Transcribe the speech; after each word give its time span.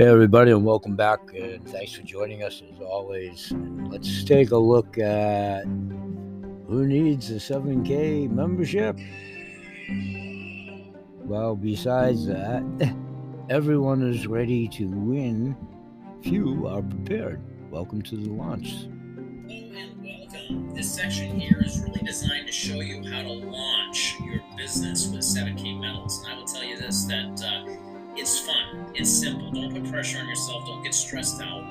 Hey, 0.00 0.06
everybody, 0.06 0.50
and 0.50 0.64
welcome 0.64 0.96
back. 0.96 1.20
And 1.34 1.62
thanks 1.68 1.92
for 1.92 2.00
joining 2.00 2.42
us 2.42 2.62
as 2.72 2.80
always. 2.80 3.52
Let's 3.52 4.24
take 4.24 4.50
a 4.50 4.56
look 4.56 4.96
at 4.96 5.64
who 5.64 6.86
needs 6.86 7.30
a 7.30 7.34
7K 7.34 8.30
membership. 8.30 8.98
Well, 11.18 11.54
besides 11.54 12.24
that, 12.28 12.96
everyone 13.50 14.00
is 14.00 14.26
ready 14.26 14.68
to 14.68 14.88
win. 14.88 15.54
Few 16.22 16.66
are 16.66 16.80
prepared. 16.80 17.42
Welcome 17.70 18.00
to 18.00 18.16
the 18.16 18.30
launch. 18.30 18.72
And 18.72 20.02
welcome. 20.02 20.74
This 20.74 20.94
section 20.94 21.38
here 21.38 21.62
is 21.62 21.78
really 21.80 22.00
designed 22.00 22.46
to 22.46 22.52
show 22.54 22.80
you 22.80 23.04
how 23.04 23.20
to 23.20 23.28
launch 23.28 24.14
your 24.24 24.40
business 24.56 25.08
with 25.08 25.20
7K 25.20 25.78
Metals. 25.78 26.24
And 26.24 26.32
I 26.32 26.36
will 26.38 26.46
tell 26.46 26.64
you 26.64 26.78
this 26.78 27.04
that 27.04 27.44
uh, 27.44 27.89
it's 28.20 28.38
fun, 28.38 28.92
it's 28.94 29.10
simple. 29.10 29.50
Don't 29.50 29.72
put 29.72 29.90
pressure 29.90 30.18
on 30.18 30.28
yourself, 30.28 30.66
don't 30.66 30.82
get 30.82 30.94
stressed 30.94 31.40
out. 31.40 31.64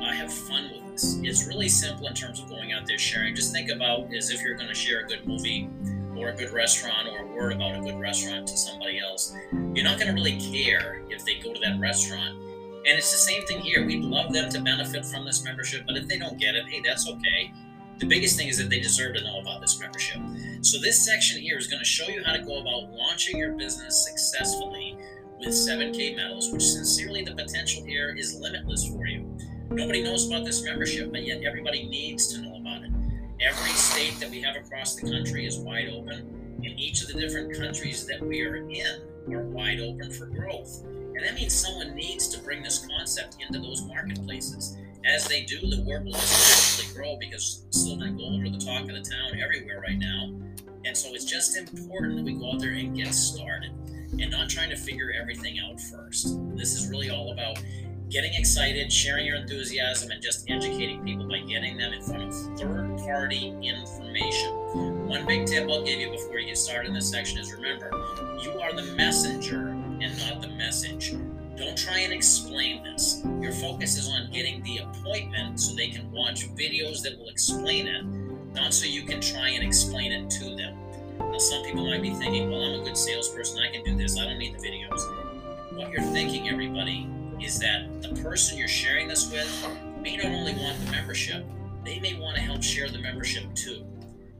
Uh, 0.00 0.12
have 0.12 0.32
fun 0.32 0.70
with 0.72 0.92
this. 0.92 1.18
It's 1.24 1.46
really 1.48 1.68
simple 1.68 2.06
in 2.06 2.14
terms 2.14 2.40
of 2.40 2.48
going 2.48 2.72
out 2.72 2.86
there 2.86 2.98
sharing. 2.98 3.34
Just 3.34 3.52
think 3.52 3.68
about 3.68 4.14
as 4.14 4.30
if 4.30 4.40
you're 4.42 4.54
going 4.54 4.68
to 4.68 4.74
share 4.74 5.00
a 5.00 5.04
good 5.04 5.26
movie 5.26 5.68
or 6.16 6.28
a 6.28 6.36
good 6.36 6.52
restaurant 6.52 7.08
or 7.08 7.24
a 7.24 7.26
word 7.26 7.52
about 7.52 7.76
a 7.76 7.80
good 7.80 7.98
restaurant 7.98 8.46
to 8.46 8.56
somebody 8.56 9.00
else. 9.00 9.34
You're 9.52 9.84
not 9.84 9.98
going 9.98 10.06
to 10.06 10.14
really 10.14 10.38
care 10.38 11.02
if 11.10 11.24
they 11.24 11.34
go 11.40 11.52
to 11.52 11.60
that 11.60 11.80
restaurant. 11.80 12.36
And 12.38 12.96
it's 12.96 13.10
the 13.10 13.18
same 13.18 13.44
thing 13.46 13.60
here. 13.60 13.84
We'd 13.84 14.04
love 14.04 14.32
them 14.32 14.48
to 14.50 14.60
benefit 14.60 15.04
from 15.04 15.24
this 15.24 15.42
membership, 15.42 15.82
but 15.84 15.96
if 15.96 16.06
they 16.06 16.16
don't 16.16 16.38
get 16.38 16.54
it, 16.54 16.64
hey, 16.68 16.80
that's 16.84 17.08
okay. 17.08 17.52
The 17.98 18.06
biggest 18.06 18.36
thing 18.36 18.46
is 18.46 18.58
that 18.58 18.70
they 18.70 18.78
deserve 18.78 19.16
to 19.16 19.24
know 19.24 19.40
about 19.40 19.60
this 19.60 19.80
membership. 19.80 20.20
So, 20.62 20.80
this 20.80 21.04
section 21.04 21.40
here 21.42 21.58
is 21.58 21.66
going 21.66 21.80
to 21.80 21.84
show 21.84 22.06
you 22.06 22.22
how 22.24 22.32
to 22.32 22.38
go 22.38 22.60
about 22.60 22.92
launching 22.92 23.36
your 23.36 23.52
business 23.54 24.06
successfully 24.06 24.96
with 25.38 25.48
7K 25.50 26.16
Metals, 26.16 26.52
which 26.52 26.62
sincerely 26.62 27.22
the 27.22 27.34
potential 27.34 27.84
here 27.84 28.14
is 28.16 28.38
limitless 28.40 28.88
for 28.88 29.06
you. 29.06 29.36
Nobody 29.70 30.02
knows 30.02 30.28
about 30.28 30.44
this 30.44 30.64
membership, 30.64 31.12
but 31.12 31.24
yet 31.24 31.42
everybody 31.44 31.88
needs 31.88 32.32
to 32.32 32.40
know 32.40 32.56
about 32.56 32.82
it. 32.82 32.90
Every 33.40 33.70
state 33.70 34.18
that 34.18 34.30
we 34.30 34.40
have 34.42 34.56
across 34.56 34.96
the 34.96 35.10
country 35.10 35.46
is 35.46 35.58
wide 35.58 35.88
open, 35.90 36.56
and 36.64 36.80
each 36.80 37.02
of 37.02 37.08
the 37.08 37.20
different 37.20 37.56
countries 37.56 38.06
that 38.06 38.20
we 38.20 38.42
are 38.42 38.56
in 38.56 39.02
are 39.32 39.42
wide 39.42 39.80
open 39.80 40.10
for 40.10 40.26
growth. 40.26 40.82
And 40.84 41.24
that 41.24 41.34
means 41.34 41.52
someone 41.52 41.94
needs 41.94 42.28
to 42.28 42.42
bring 42.42 42.62
this 42.62 42.86
concept 42.86 43.36
into 43.46 43.60
those 43.60 43.82
marketplaces. 43.82 44.76
As 45.04 45.26
they 45.28 45.44
do, 45.44 45.60
the 45.60 45.84
work 45.86 46.04
will 46.04 46.14
exponentially 46.14 46.94
grow 46.94 47.16
because 47.16 47.64
silver 47.70 48.04
and 48.04 48.18
gold 48.18 48.40
are 48.42 48.50
the 48.50 48.58
talk 48.58 48.82
of 48.82 48.88
the 48.88 49.08
town 49.08 49.40
everywhere 49.40 49.80
right 49.80 49.98
now. 49.98 50.32
And 50.84 50.96
so 50.96 51.14
it's 51.14 51.24
just 51.24 51.56
important 51.56 52.16
that 52.16 52.24
we 52.24 52.34
go 52.34 52.52
out 52.52 52.60
there 52.60 52.72
and 52.72 52.96
get 52.96 53.14
started 53.14 53.72
and 54.20 54.30
not 54.30 54.48
trying 54.48 54.70
to 54.70 54.76
figure 54.76 55.12
everything 55.18 55.58
out 55.58 55.80
first. 55.80 56.38
This 56.56 56.74
is 56.74 56.88
really 56.88 57.10
all 57.10 57.32
about 57.32 57.58
getting 58.10 58.32
excited, 58.34 58.90
sharing 58.90 59.26
your 59.26 59.36
enthusiasm, 59.36 60.10
and 60.10 60.22
just 60.22 60.48
educating 60.50 61.04
people 61.04 61.28
by 61.28 61.40
getting 61.40 61.76
them 61.76 61.92
in 61.92 62.02
front 62.02 62.22
of 62.22 62.34
third 62.58 62.96
party 62.98 63.48
information. 63.62 64.50
One 65.06 65.26
big 65.26 65.46
tip 65.46 65.68
I'll 65.68 65.84
give 65.84 66.00
you 66.00 66.10
before 66.10 66.38
you 66.38 66.46
get 66.46 66.58
started 66.58 66.88
in 66.88 66.94
this 66.94 67.10
section 67.10 67.38
is 67.38 67.52
remember, 67.52 67.90
you 68.42 68.58
are 68.60 68.72
the 68.74 68.94
messenger 68.96 69.68
and 69.68 70.18
not 70.18 70.40
the 70.40 70.48
message. 70.48 71.12
Don't 71.56 71.76
try 71.76 71.98
and 71.98 72.12
explain 72.12 72.84
this. 72.84 73.22
Your 73.40 73.52
focus 73.52 73.98
is 73.98 74.08
on 74.08 74.30
getting 74.32 74.62
the 74.62 74.78
appointment 74.78 75.60
so 75.60 75.74
they 75.74 75.88
can 75.88 76.10
watch 76.12 76.48
videos 76.54 77.02
that 77.02 77.18
will 77.18 77.28
explain 77.28 77.88
it, 77.88 78.04
not 78.54 78.72
so 78.72 78.86
you 78.86 79.02
can 79.02 79.20
try 79.20 79.50
and 79.50 79.64
explain 79.64 80.12
it 80.12 80.30
to 80.30 80.56
them. 80.56 80.76
Now, 81.30 81.38
some 81.38 81.62
people 81.62 81.86
might 81.86 82.02
be 82.02 82.14
thinking, 82.14 82.50
well, 82.50 82.62
I'm 82.62 82.80
a 82.80 82.84
good 82.84 82.96
salesperson, 82.96 83.58
I 83.58 83.70
can 83.70 83.84
do 83.84 83.96
this, 83.96 84.18
I 84.18 84.24
don't 84.24 84.38
need 84.38 84.58
the 84.58 84.66
videos. 84.66 85.76
What 85.76 85.90
you're 85.90 86.02
thinking, 86.02 86.48
everybody, 86.48 87.08
is 87.40 87.58
that 87.60 88.02
the 88.02 88.20
person 88.22 88.58
you're 88.58 88.66
sharing 88.66 89.08
this 89.08 89.30
with 89.30 89.68
may 90.00 90.16
not 90.16 90.26
only 90.26 90.54
want 90.54 90.84
the 90.84 90.90
membership, 90.90 91.44
they 91.84 92.00
may 92.00 92.18
want 92.18 92.36
to 92.36 92.42
help 92.42 92.62
share 92.62 92.88
the 92.88 92.98
membership 92.98 93.44
too. 93.54 93.86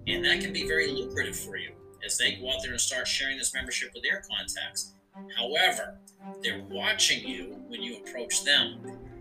And 0.07 0.25
that 0.25 0.41
can 0.41 0.53
be 0.53 0.67
very 0.67 0.89
lucrative 0.91 1.37
for 1.37 1.57
you 1.57 1.73
as 2.05 2.17
they 2.17 2.37
go 2.37 2.51
out 2.51 2.63
there 2.63 2.73
and 2.73 2.81
start 2.81 3.07
sharing 3.07 3.37
this 3.37 3.53
membership 3.53 3.91
with 3.95 4.03
their 4.03 4.23
contacts. 4.29 4.95
However, 5.37 5.99
they're 6.43 6.65
watching 6.71 7.27
you 7.29 7.57
when 7.69 7.83
you 7.83 7.99
approach 7.99 8.45
them 8.45 8.81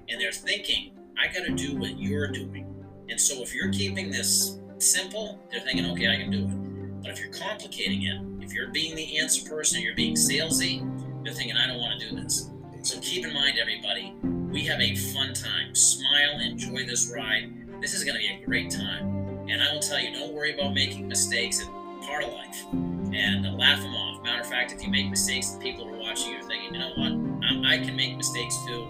and 0.09 0.22
they're 0.22 0.31
thinking, 0.31 0.97
I 1.19 1.28
got 1.28 1.45
to 1.45 1.51
do 1.53 1.78
what 1.78 1.99
you're 1.99 2.31
doing. 2.31 2.73
And 3.09 3.19
so 3.19 3.41
if 3.41 3.53
you're 3.53 3.72
keeping 3.72 4.09
this 4.09 4.59
simple, 4.78 5.39
they're 5.51 5.61
thinking, 5.61 5.85
okay, 5.91 6.07
I 6.07 6.17
can 6.17 6.31
do 6.31 6.45
it. 6.45 6.66
But 7.02 7.12
if 7.12 7.19
you're 7.19 7.34
complicating 7.34 8.03
it, 8.03 8.44
if 8.44 8.53
you're 8.53 8.69
being 8.69 8.96
the 8.96 9.18
answer 9.18 9.50
person, 9.50 9.81
you're 9.81 9.96
being 9.96 10.16
salesy, 10.16 10.80
you're 11.25 11.34
thinking, 11.34 11.58
I 11.58 11.68
don't 11.68 11.80
want 11.80 12.00
to 12.00 12.09
do 12.09 12.16
this. 12.16 12.50
So 12.81 13.00
keep 13.02 13.25
in 13.25 13.34
mind, 13.34 13.58
everybody, 13.59 14.13
we 14.24 14.62
have 14.66 14.80
a 14.80 14.96
fun 14.96 15.34
time. 15.34 15.75
Smile, 15.75 16.40
enjoy 16.40 16.85
this 16.85 17.12
ride. 17.13 17.53
This 17.81 17.94
is 17.94 18.03
going 18.03 18.16
to 18.16 18.19
be 18.19 18.41
a 18.41 18.46
great 18.46 18.72
time. 18.72 19.46
And 19.50 19.62
I 19.62 19.74
will 19.74 19.81
tell 19.81 20.00
you, 20.00 20.13
don't 20.13 20.34
worry 20.34 20.53
about 20.53 20.74
making 20.74 21.08
mistakes. 21.08 21.59
It's 21.59 21.69
part 22.08 22.24
of 22.24 22.34
life. 22.34 22.66
And 22.72 23.58
laugh 23.58 23.81
them 23.81 23.94
off. 23.94 24.24
Matter 24.24 24.41
of 24.41 24.47
fact, 24.47 24.74
if 24.74 24.84
you 24.84 24.90
make 24.90 25.09
mistakes, 25.09 25.50
the 25.50 25.59
people 25.59 25.88
who 25.88 25.96
are 25.96 26.00
watching 26.00 26.31
you 26.31 26.40
are 26.40 26.44
thinking, 26.44 26.74
you 26.74 26.79
know 26.79 26.94
what? 26.96 27.12
I, 27.46 27.75
I 27.75 27.78
can 27.79 27.96
make 27.96 28.16
mistakes 28.16 28.58
too. 28.66 28.88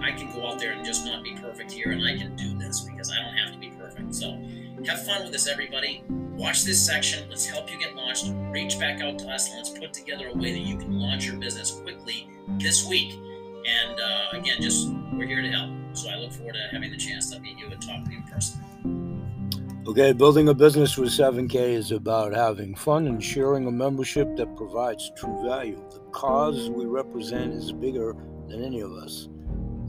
I 0.00 0.12
can 0.12 0.32
go 0.32 0.46
out 0.46 0.58
there 0.58 0.72
and 0.72 0.84
just 0.84 1.04
not 1.04 1.22
be 1.22 1.34
perfect 1.34 1.70
here, 1.70 1.92
and 1.92 2.04
I 2.04 2.16
can 2.16 2.34
do 2.34 2.58
this 2.58 2.80
because 2.80 3.12
I 3.12 3.16
don't 3.22 3.36
have 3.36 3.52
to 3.52 3.58
be 3.58 3.70
perfect. 3.70 4.14
So 4.14 4.40
have 4.86 5.04
fun 5.04 5.22
with 5.22 5.32
this, 5.32 5.46
everybody 5.46 6.02
watch 6.40 6.64
this 6.64 6.84
section. 6.84 7.28
Let's 7.28 7.44
help 7.44 7.70
you 7.70 7.78
get 7.78 7.94
launched. 7.94 8.32
Reach 8.50 8.78
back 8.78 9.02
out 9.02 9.18
to 9.18 9.28
us 9.28 9.48
and 9.48 9.58
let's 9.58 9.78
put 9.78 9.92
together 9.92 10.28
a 10.28 10.34
way 10.34 10.52
that 10.52 10.60
you 10.60 10.78
can 10.78 10.98
launch 10.98 11.26
your 11.26 11.36
business 11.36 11.70
quickly 11.70 12.30
this 12.58 12.88
week. 12.88 13.12
And 13.12 14.00
uh, 14.00 14.38
again, 14.38 14.56
just 14.60 14.90
we're 15.12 15.26
here 15.26 15.42
to 15.42 15.50
help. 15.50 15.70
So 15.92 16.08
I 16.08 16.16
look 16.16 16.32
forward 16.32 16.54
to 16.54 16.60
having 16.72 16.90
the 16.90 16.96
chance 16.96 17.30
to 17.30 17.40
meet 17.40 17.58
you 17.58 17.66
and 17.66 17.80
talk 17.80 18.04
to 18.04 18.10
you 18.10 18.16
in 18.16 18.22
person. 18.22 19.82
Okay, 19.86 20.12
building 20.12 20.48
a 20.48 20.54
business 20.54 20.96
with 20.96 21.10
7K 21.10 21.54
is 21.54 21.92
about 21.92 22.32
having 22.32 22.74
fun 22.74 23.06
and 23.06 23.22
sharing 23.22 23.66
a 23.66 23.70
membership 23.70 24.34
that 24.36 24.56
provides 24.56 25.12
true 25.16 25.42
value. 25.44 25.82
The 25.90 25.98
cause 26.12 26.70
we 26.70 26.86
represent 26.86 27.52
is 27.52 27.70
bigger 27.70 28.14
than 28.48 28.64
any 28.64 28.80
of 28.80 28.92
us. 28.92 29.28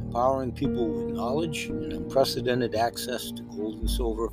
Empowering 0.02 0.52
people 0.52 0.90
with 0.90 1.16
knowledge 1.16 1.66
and 1.68 1.94
unprecedented 1.94 2.76
access 2.76 3.32
to 3.32 3.44
gold 3.44 3.80
and 3.80 3.90
silver 3.90 4.30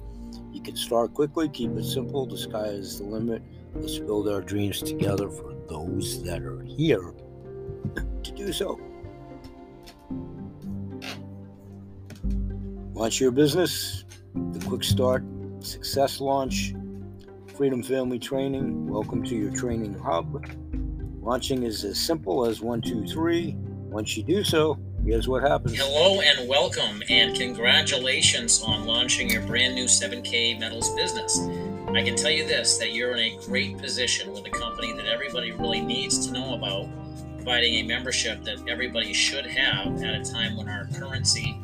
you 0.58 0.64
can 0.64 0.76
start 0.76 1.14
quickly, 1.14 1.48
keep 1.48 1.70
it 1.76 1.84
simple. 1.84 2.26
The 2.26 2.36
sky 2.36 2.64
is 2.64 2.98
the 2.98 3.04
limit. 3.04 3.42
Let's 3.76 3.96
build 4.00 4.28
our 4.28 4.40
dreams 4.40 4.82
together 4.82 5.30
for 5.30 5.54
those 5.68 6.20
that 6.24 6.42
are 6.42 6.62
here 6.62 7.14
to 8.24 8.32
do 8.32 8.52
so. 8.52 8.80
Launch 12.92 13.20
your 13.20 13.30
business, 13.30 14.04
the 14.34 14.66
quick 14.66 14.82
start, 14.82 15.22
success 15.60 16.20
launch, 16.20 16.74
Freedom 17.54 17.80
Family 17.80 18.18
Training. 18.18 18.88
Welcome 18.88 19.22
to 19.26 19.36
your 19.36 19.52
training 19.52 19.94
hub. 19.94 20.44
Launching 21.22 21.62
is 21.62 21.84
as 21.84 22.00
simple 22.00 22.44
as 22.44 22.60
one, 22.60 22.82
two, 22.82 23.06
three. 23.06 23.54
Once 23.56 24.16
you 24.16 24.24
do 24.24 24.42
so, 24.42 24.76
Here's 25.04 25.28
what 25.28 25.42
happens. 25.42 25.78
Hello 25.78 26.20
and 26.20 26.48
welcome, 26.48 27.02
and 27.08 27.34
congratulations 27.34 28.62
on 28.62 28.84
launching 28.84 29.30
your 29.30 29.42
brand 29.42 29.74
new 29.74 29.84
7K 29.84 30.58
Metals 30.58 30.94
business. 30.94 31.40
I 31.94 32.02
can 32.02 32.14
tell 32.14 32.30
you 32.30 32.46
this 32.46 32.76
that 32.78 32.92
you're 32.92 33.12
in 33.12 33.18
a 33.18 33.38
great 33.46 33.78
position 33.78 34.32
with 34.32 34.44
a 34.46 34.50
company 34.50 34.92
that 34.92 35.06
everybody 35.06 35.52
really 35.52 35.80
needs 35.80 36.26
to 36.26 36.32
know 36.32 36.54
about, 36.54 36.88
providing 37.36 37.74
a 37.74 37.82
membership 37.84 38.44
that 38.44 38.68
everybody 38.68 39.14
should 39.14 39.46
have 39.46 40.02
at 40.02 40.14
a 40.14 40.22
time 40.22 40.56
when 40.56 40.68
our 40.68 40.86
currency 40.98 41.58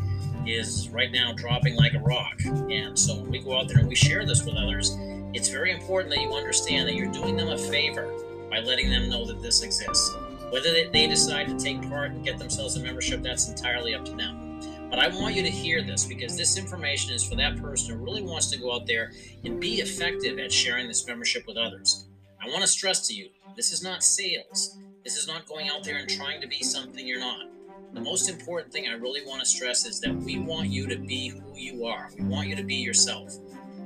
is 0.47 0.89
right 0.91 1.13
now 1.13 1.33
dropping 1.33 1.77
like 1.77 1.95
a 1.95 2.01
rock. 2.01 2.41
And 2.45 2.99
so 2.99 3.17
when 3.17 3.31
we 3.31 3.41
go 3.41 3.59
out 3.59 3.69
there 3.69 3.79
and 3.79 3.89
we 3.89 3.95
share 3.95 4.25
this 4.25 4.45
with 4.45 4.55
others, 4.55 4.97
it's 5.35 5.49
very 5.49 5.73
important 5.73 6.15
that 6.15 6.23
you 6.23 6.33
understand 6.33 6.89
that 6.89 6.95
you're 6.95 7.13
doing 7.13 7.37
them 7.37 7.49
a 7.49 7.59
favor 7.59 8.11
by 8.49 8.61
letting 8.61 8.89
them 8.89 9.11
know 9.11 9.27
that 9.27 9.43
this 9.43 9.63
exists. 9.63 10.15
Whether 10.51 10.89
they 10.91 11.07
decide 11.07 11.49
to 11.49 11.57
take 11.57 11.89
part 11.89 12.13
and 12.13 12.25
get 12.25 12.39
themselves 12.39 12.77
a 12.77 12.81
membership, 12.81 13.23
that's 13.23 13.49
entirely 13.49 13.95
up 13.95 14.05
to 14.05 14.13
them. 14.13 14.61
But 14.91 14.99
I 14.99 15.09
want 15.09 15.35
you 15.35 15.43
to 15.43 15.51
hear 15.51 15.83
this 15.83 16.05
because 16.05 16.37
this 16.37 16.57
information 16.57 17.13
is 17.13 17.25
for 17.25 17.35
that 17.37 17.61
person 17.61 17.97
who 17.99 18.05
really 18.05 18.23
wants 18.23 18.49
to 18.51 18.59
go 18.59 18.73
out 18.73 18.87
there 18.87 19.13
and 19.45 19.61
be 19.61 19.81
effective 19.81 20.39
at 20.39 20.53
sharing 20.53 20.87
this 20.87 21.07
membership 21.07 21.47
with 21.47 21.57
others. 21.57 22.07
I 22.41 22.49
want 22.49 22.63
to 22.63 22.69
stress 22.69 23.09
to 23.09 23.15
you 23.15 23.31
this 23.57 23.73
is 23.73 23.83
not 23.83 24.03
sales. 24.03 24.77
This 25.05 25.17
is 25.17 25.27
not 25.27 25.47
going 25.47 25.69
out 25.69 25.85
there 25.85 25.97
and 25.97 26.09
trying 26.09 26.41
to 26.41 26.47
be 26.47 26.63
something 26.63 27.07
you're 27.07 27.19
not. 27.19 27.47
The 27.93 28.01
most 28.01 28.29
important 28.29 28.73
thing 28.73 28.89
I 28.89 28.93
really 28.93 29.25
want 29.25 29.41
to 29.41 29.47
stress 29.47 29.85
is 29.85 30.01
that 30.01 30.15
we 30.15 30.39
want 30.39 30.71
you 30.71 30.87
to 30.87 30.97
be 30.97 31.29
who 31.29 31.57
you 31.57 31.87
are. 31.87 32.11
We 32.17 32.25
want 32.25 32.49
you 32.49 32.57
to 32.57 32.63
be 32.63 32.77
yourself. 32.77 33.35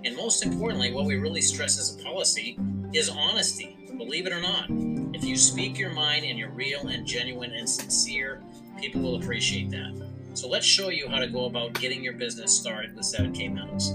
And 0.05 0.15
most 0.15 0.45
importantly, 0.45 0.93
what 0.93 1.07
we 1.07 1.17
really 1.17 1.41
stress 1.41 1.79
as 1.79 1.99
a 1.99 2.03
policy 2.03 2.59
is 2.93 3.09
honesty, 3.09 3.78
believe 3.99 4.27
it 4.27 4.33
or 4.33 4.41
not. 4.41 4.67
If 5.15 5.25
you 5.25 5.37
speak 5.37 5.79
your 5.79 5.91
mind 5.91 6.25
and 6.25 6.39
you're 6.39 6.51
real 6.51 6.87
and 6.87 7.05
genuine 7.05 7.53
and 7.53 7.69
sincere, 7.69 8.41
people 8.81 9.03
will 9.03 9.17
appreciate 9.17 9.71
that. 9.71 10.09
So 10.35 10.49
let's 10.49 10.65
show 10.65 10.89
you 10.89 11.09
how 11.09 11.19
to 11.19 11.27
go 11.27 11.47
about 11.47 11.75
getting 11.75 12.03
your 12.03 12.13
business 12.15 12.57
started 12.57 12.95
with 12.95 13.05
7K 13.05 13.53
Metals. 13.53 13.93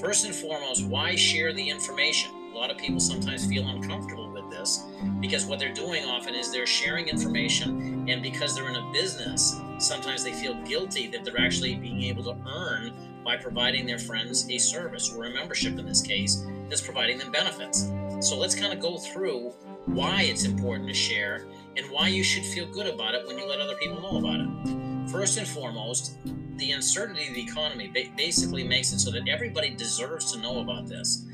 First 0.00 0.24
and 0.24 0.34
foremost, 0.34 0.86
why 0.86 1.16
share 1.16 1.52
the 1.52 1.68
information? 1.68 2.30
A 2.54 2.56
lot 2.56 2.70
of 2.70 2.78
people 2.78 3.00
sometimes 3.00 3.46
feel 3.46 3.66
uncomfortable 3.66 4.30
with 4.32 4.48
this 4.50 4.52
this 4.62 4.84
because 5.20 5.46
what 5.46 5.58
they're 5.58 5.72
doing 5.72 6.04
often 6.04 6.34
is 6.34 6.50
they're 6.50 6.66
sharing 6.66 7.08
information, 7.08 8.08
and 8.08 8.22
because 8.22 8.54
they're 8.54 8.68
in 8.68 8.76
a 8.76 8.92
business, 8.92 9.60
sometimes 9.78 10.24
they 10.24 10.32
feel 10.32 10.54
guilty 10.62 11.06
that 11.08 11.24
they're 11.24 11.40
actually 11.40 11.74
being 11.74 12.02
able 12.04 12.22
to 12.24 12.36
earn 12.48 12.92
by 13.24 13.36
providing 13.36 13.86
their 13.86 13.98
friends 13.98 14.48
a 14.50 14.58
service 14.58 15.12
or 15.14 15.24
a 15.24 15.30
membership 15.30 15.78
in 15.78 15.86
this 15.86 16.02
case 16.02 16.44
that's 16.72 16.80
providing 16.80 17.18
them 17.18 17.30
benefits. 17.30 17.92
So 18.26 18.38
let's 18.38 18.54
kind 18.54 18.72
of 18.72 18.80
go 18.80 18.96
through 18.96 19.50
why 19.84 20.22
it's 20.22 20.44
important 20.44 20.88
to 20.88 20.94
share 20.94 21.44
and 21.76 21.84
why 21.90 22.08
you 22.08 22.24
should 22.24 22.46
feel 22.46 22.64
good 22.64 22.86
about 22.86 23.14
it 23.14 23.26
when 23.26 23.36
you 23.36 23.46
let 23.46 23.60
other 23.60 23.74
people 23.74 24.00
know 24.00 24.16
about 24.16 24.40
it. 24.40 25.10
First 25.10 25.36
and 25.36 25.46
foremost, 25.46 26.16
the 26.56 26.70
uncertainty 26.70 27.28
of 27.28 27.34
the 27.34 27.42
economy 27.42 27.92
basically 28.16 28.64
makes 28.64 28.90
it 28.90 29.00
so 29.00 29.10
that 29.10 29.28
everybody 29.28 29.68
deserves 29.68 30.32
to 30.32 30.40
know 30.40 30.60
about 30.60 30.86
this. 30.86 31.26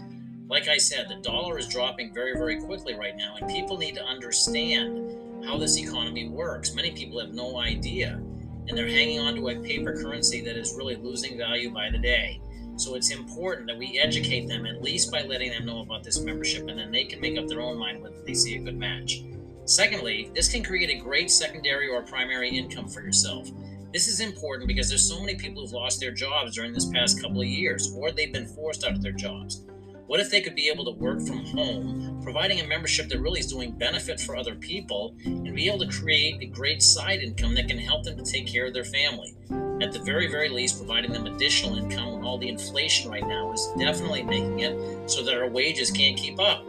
Like 0.49 0.67
I 0.67 0.77
said, 0.77 1.09
the 1.09 1.23
dollar 1.23 1.57
is 1.57 1.69
dropping 1.69 2.13
very, 2.13 2.33
very 2.33 2.61
quickly 2.61 2.95
right 2.95 3.17
now, 3.17 3.37
and 3.37 3.49
people 3.49 3.79
need 3.79 3.95
to 3.95 4.03
understand 4.03 5.45
how 5.45 5.57
this 5.57 5.79
economy 5.79 6.29
works. 6.29 6.75
Many 6.75 6.91
people 6.91 7.21
have 7.21 7.33
no 7.33 7.61
idea, 7.61 8.21
and 8.67 8.77
they're 8.77 8.89
hanging 8.89 9.21
on 9.21 9.37
to 9.37 9.51
a 9.51 9.61
paper 9.61 9.93
currency 10.03 10.41
that 10.41 10.57
is 10.57 10.75
really 10.75 10.97
losing 10.97 11.39
value 11.39 11.71
by 11.71 11.91
the 11.91 11.99
day. 11.99 12.41
So 12.79 12.95
it's 12.95 13.11
important 13.11 13.67
that 13.67 13.77
we 13.77 13.99
educate 13.99 14.47
them 14.47 14.65
at 14.65 14.81
least 14.81 15.11
by 15.11 15.23
letting 15.23 15.51
them 15.51 15.67
know 15.67 15.81
about 15.81 16.05
this 16.05 16.21
membership, 16.21 16.69
and 16.69 16.79
then 16.79 16.93
they 16.93 17.05
can 17.05 17.21
make 17.21 17.37
up 17.37 17.49
their 17.49 17.61
own 17.61 17.77
mind 17.77 18.01
whether 18.01 18.23
they 18.25 18.35
see 18.35 18.55
a 18.55 18.61
good 18.61 18.79
match. 18.79 19.25
Secondly, 19.65 20.31
this 20.33 20.49
can 20.49 20.63
create 20.63 20.89
a 20.89 21.03
great 21.03 21.29
secondary 21.31 21.89
or 21.89 22.03
primary 22.03 22.49
income 22.49 22.89
for 22.89 23.03
yourself. 23.03 23.51
This 23.93 24.07
is 24.07 24.21
important 24.21 24.69
because 24.69 24.89
there's 24.89 25.07
so 25.07 25.19
many 25.19 25.35
people 25.35 25.61
who've 25.61 25.73
lost 25.73 25.99
their 25.99 26.13
jobs 26.13 26.55
during 26.55 26.73
this 26.73 26.87
past 26.87 27.21
couple 27.21 27.41
of 27.41 27.49
years, 27.49 27.93
or 27.97 28.13
they've 28.13 28.33
been 28.33 28.47
forced 28.47 28.85
out 28.85 28.93
of 28.93 29.03
their 29.03 29.13
jobs. 29.13 29.65
What 30.07 30.21
if 30.21 30.31
they 30.31 30.41
could 30.41 30.55
be 30.55 30.69
able 30.69 30.85
to 30.85 30.93
work 30.93 31.21
from 31.21 31.45
home, 31.47 32.21
providing 32.23 32.61
a 32.61 32.67
membership 32.67 33.09
that 33.09 33.21
really 33.21 33.41
is 33.41 33.53
doing 33.53 33.73
benefit 33.73 34.21
for 34.21 34.37
other 34.37 34.55
people, 34.55 35.17
and 35.25 35.55
be 35.55 35.67
able 35.67 35.81
to 35.81 35.89
create 35.89 36.41
a 36.41 36.47
great 36.47 36.83
side 36.83 37.21
income 37.21 37.57
that 37.57 37.67
can 37.67 37.79
help 37.79 38.05
them 38.05 38.17
to 38.17 38.23
take 38.23 38.47
care 38.47 38.67
of 38.67 38.73
their 38.73 38.85
family? 38.85 39.35
At 39.81 39.93
the 39.93 40.01
very, 40.01 40.27
very 40.27 40.49
least, 40.49 40.79
providing 40.79 41.13
them 41.13 41.27
additional 41.27 41.77
income 41.77 42.13
when 42.13 42.25
all 42.25 42.37
the 42.37 42.49
inflation 42.49 43.11
right 43.11 43.27
now 43.27 43.53
is 43.53 43.69
definitely 43.79 44.25
making 44.25 44.61
it 44.61 45.09
so 45.09 45.23
that 45.23 45.35
our 45.35 45.49
wages 45.49 45.91
can't 45.91 46.17
keep 46.17 46.41
up. 46.41 46.65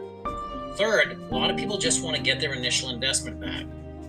Third, 0.76 1.18
a 1.30 1.34
lot 1.34 1.50
of 1.50 1.56
people 1.56 1.76
just 1.76 2.04
want 2.04 2.16
to 2.16 2.22
get 2.22 2.40
their 2.40 2.52
initial 2.52 2.90
investment 2.90 3.40
back. 3.40 3.64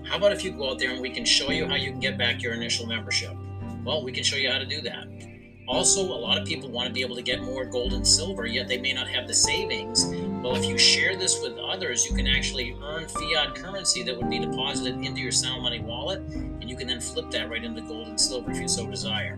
How 0.05 0.17
about 0.17 0.31
if 0.31 0.43
you 0.43 0.51
go 0.51 0.69
out 0.69 0.79
there 0.79 0.91
and 0.91 1.01
we 1.01 1.09
can 1.09 1.25
show 1.25 1.49
you 1.51 1.65
how 1.65 1.75
you 1.75 1.89
can 1.91 1.99
get 1.99 2.17
back 2.17 2.43
your 2.43 2.53
initial 2.53 2.85
membership? 2.85 3.31
Well, 3.83 4.03
we 4.03 4.11
can 4.11 4.23
show 4.23 4.35
you 4.37 4.51
how 4.51 4.59
to 4.59 4.65
do 4.65 4.81
that. 4.81 5.07
Also, 5.67 6.01
a 6.01 6.13
lot 6.13 6.37
of 6.37 6.45
people 6.45 6.69
want 6.69 6.87
to 6.87 6.93
be 6.93 7.01
able 7.01 7.15
to 7.15 7.21
get 7.21 7.41
more 7.41 7.65
gold 7.65 7.93
and 7.93 8.07
silver, 8.07 8.45
yet 8.45 8.67
they 8.67 8.77
may 8.77 8.93
not 8.93 9.07
have 9.07 9.27
the 9.27 9.33
savings. 9.33 10.05
Well, 10.41 10.55
if 10.55 10.65
you 10.65 10.75
share 10.75 11.15
this 11.15 11.39
with 11.39 11.59
others, 11.59 12.09
you 12.09 12.15
can 12.15 12.25
actually 12.25 12.75
earn 12.81 13.07
fiat 13.07 13.53
currency 13.53 14.01
that 14.01 14.17
would 14.17 14.27
be 14.27 14.39
deposited 14.39 14.95
into 14.95 15.21
your 15.21 15.31
Sound 15.31 15.61
Money 15.61 15.81
wallet, 15.81 16.19
and 16.19 16.67
you 16.67 16.75
can 16.75 16.87
then 16.87 16.99
flip 16.99 17.29
that 17.29 17.47
right 17.47 17.63
into 17.63 17.79
gold 17.81 18.07
and 18.07 18.19
silver 18.19 18.49
if 18.49 18.59
you 18.59 18.67
so 18.67 18.87
desire. 18.87 19.37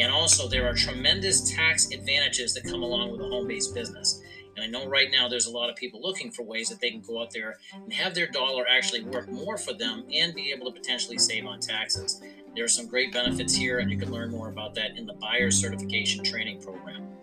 And 0.00 0.10
also, 0.10 0.48
there 0.48 0.68
are 0.68 0.74
tremendous 0.74 1.54
tax 1.54 1.92
advantages 1.92 2.52
that 2.54 2.64
come 2.64 2.82
along 2.82 3.12
with 3.12 3.20
a 3.20 3.28
home 3.28 3.46
based 3.46 3.76
business. 3.76 4.22
And 4.56 4.64
I 4.64 4.66
know 4.66 4.88
right 4.88 5.08
now 5.12 5.28
there's 5.28 5.46
a 5.46 5.52
lot 5.52 5.70
of 5.70 5.76
people 5.76 6.02
looking 6.02 6.32
for 6.32 6.42
ways 6.42 6.68
that 6.68 6.80
they 6.80 6.90
can 6.90 7.00
go 7.00 7.22
out 7.22 7.32
there 7.32 7.60
and 7.72 7.92
have 7.92 8.12
their 8.12 8.26
dollar 8.26 8.64
actually 8.68 9.04
work 9.04 9.30
more 9.30 9.56
for 9.56 9.72
them 9.72 10.02
and 10.12 10.34
be 10.34 10.50
able 10.50 10.66
to 10.66 10.72
potentially 10.72 11.18
save 11.18 11.46
on 11.46 11.60
taxes. 11.60 12.20
There 12.56 12.64
are 12.64 12.68
some 12.68 12.88
great 12.88 13.12
benefits 13.12 13.54
here, 13.54 13.78
and 13.78 13.88
you 13.88 13.98
can 13.98 14.10
learn 14.10 14.32
more 14.32 14.48
about 14.48 14.74
that 14.74 14.96
in 14.96 15.06
the 15.06 15.14
Buyer 15.14 15.52
Certification 15.52 16.24
Training 16.24 16.60
Program. 16.60 17.13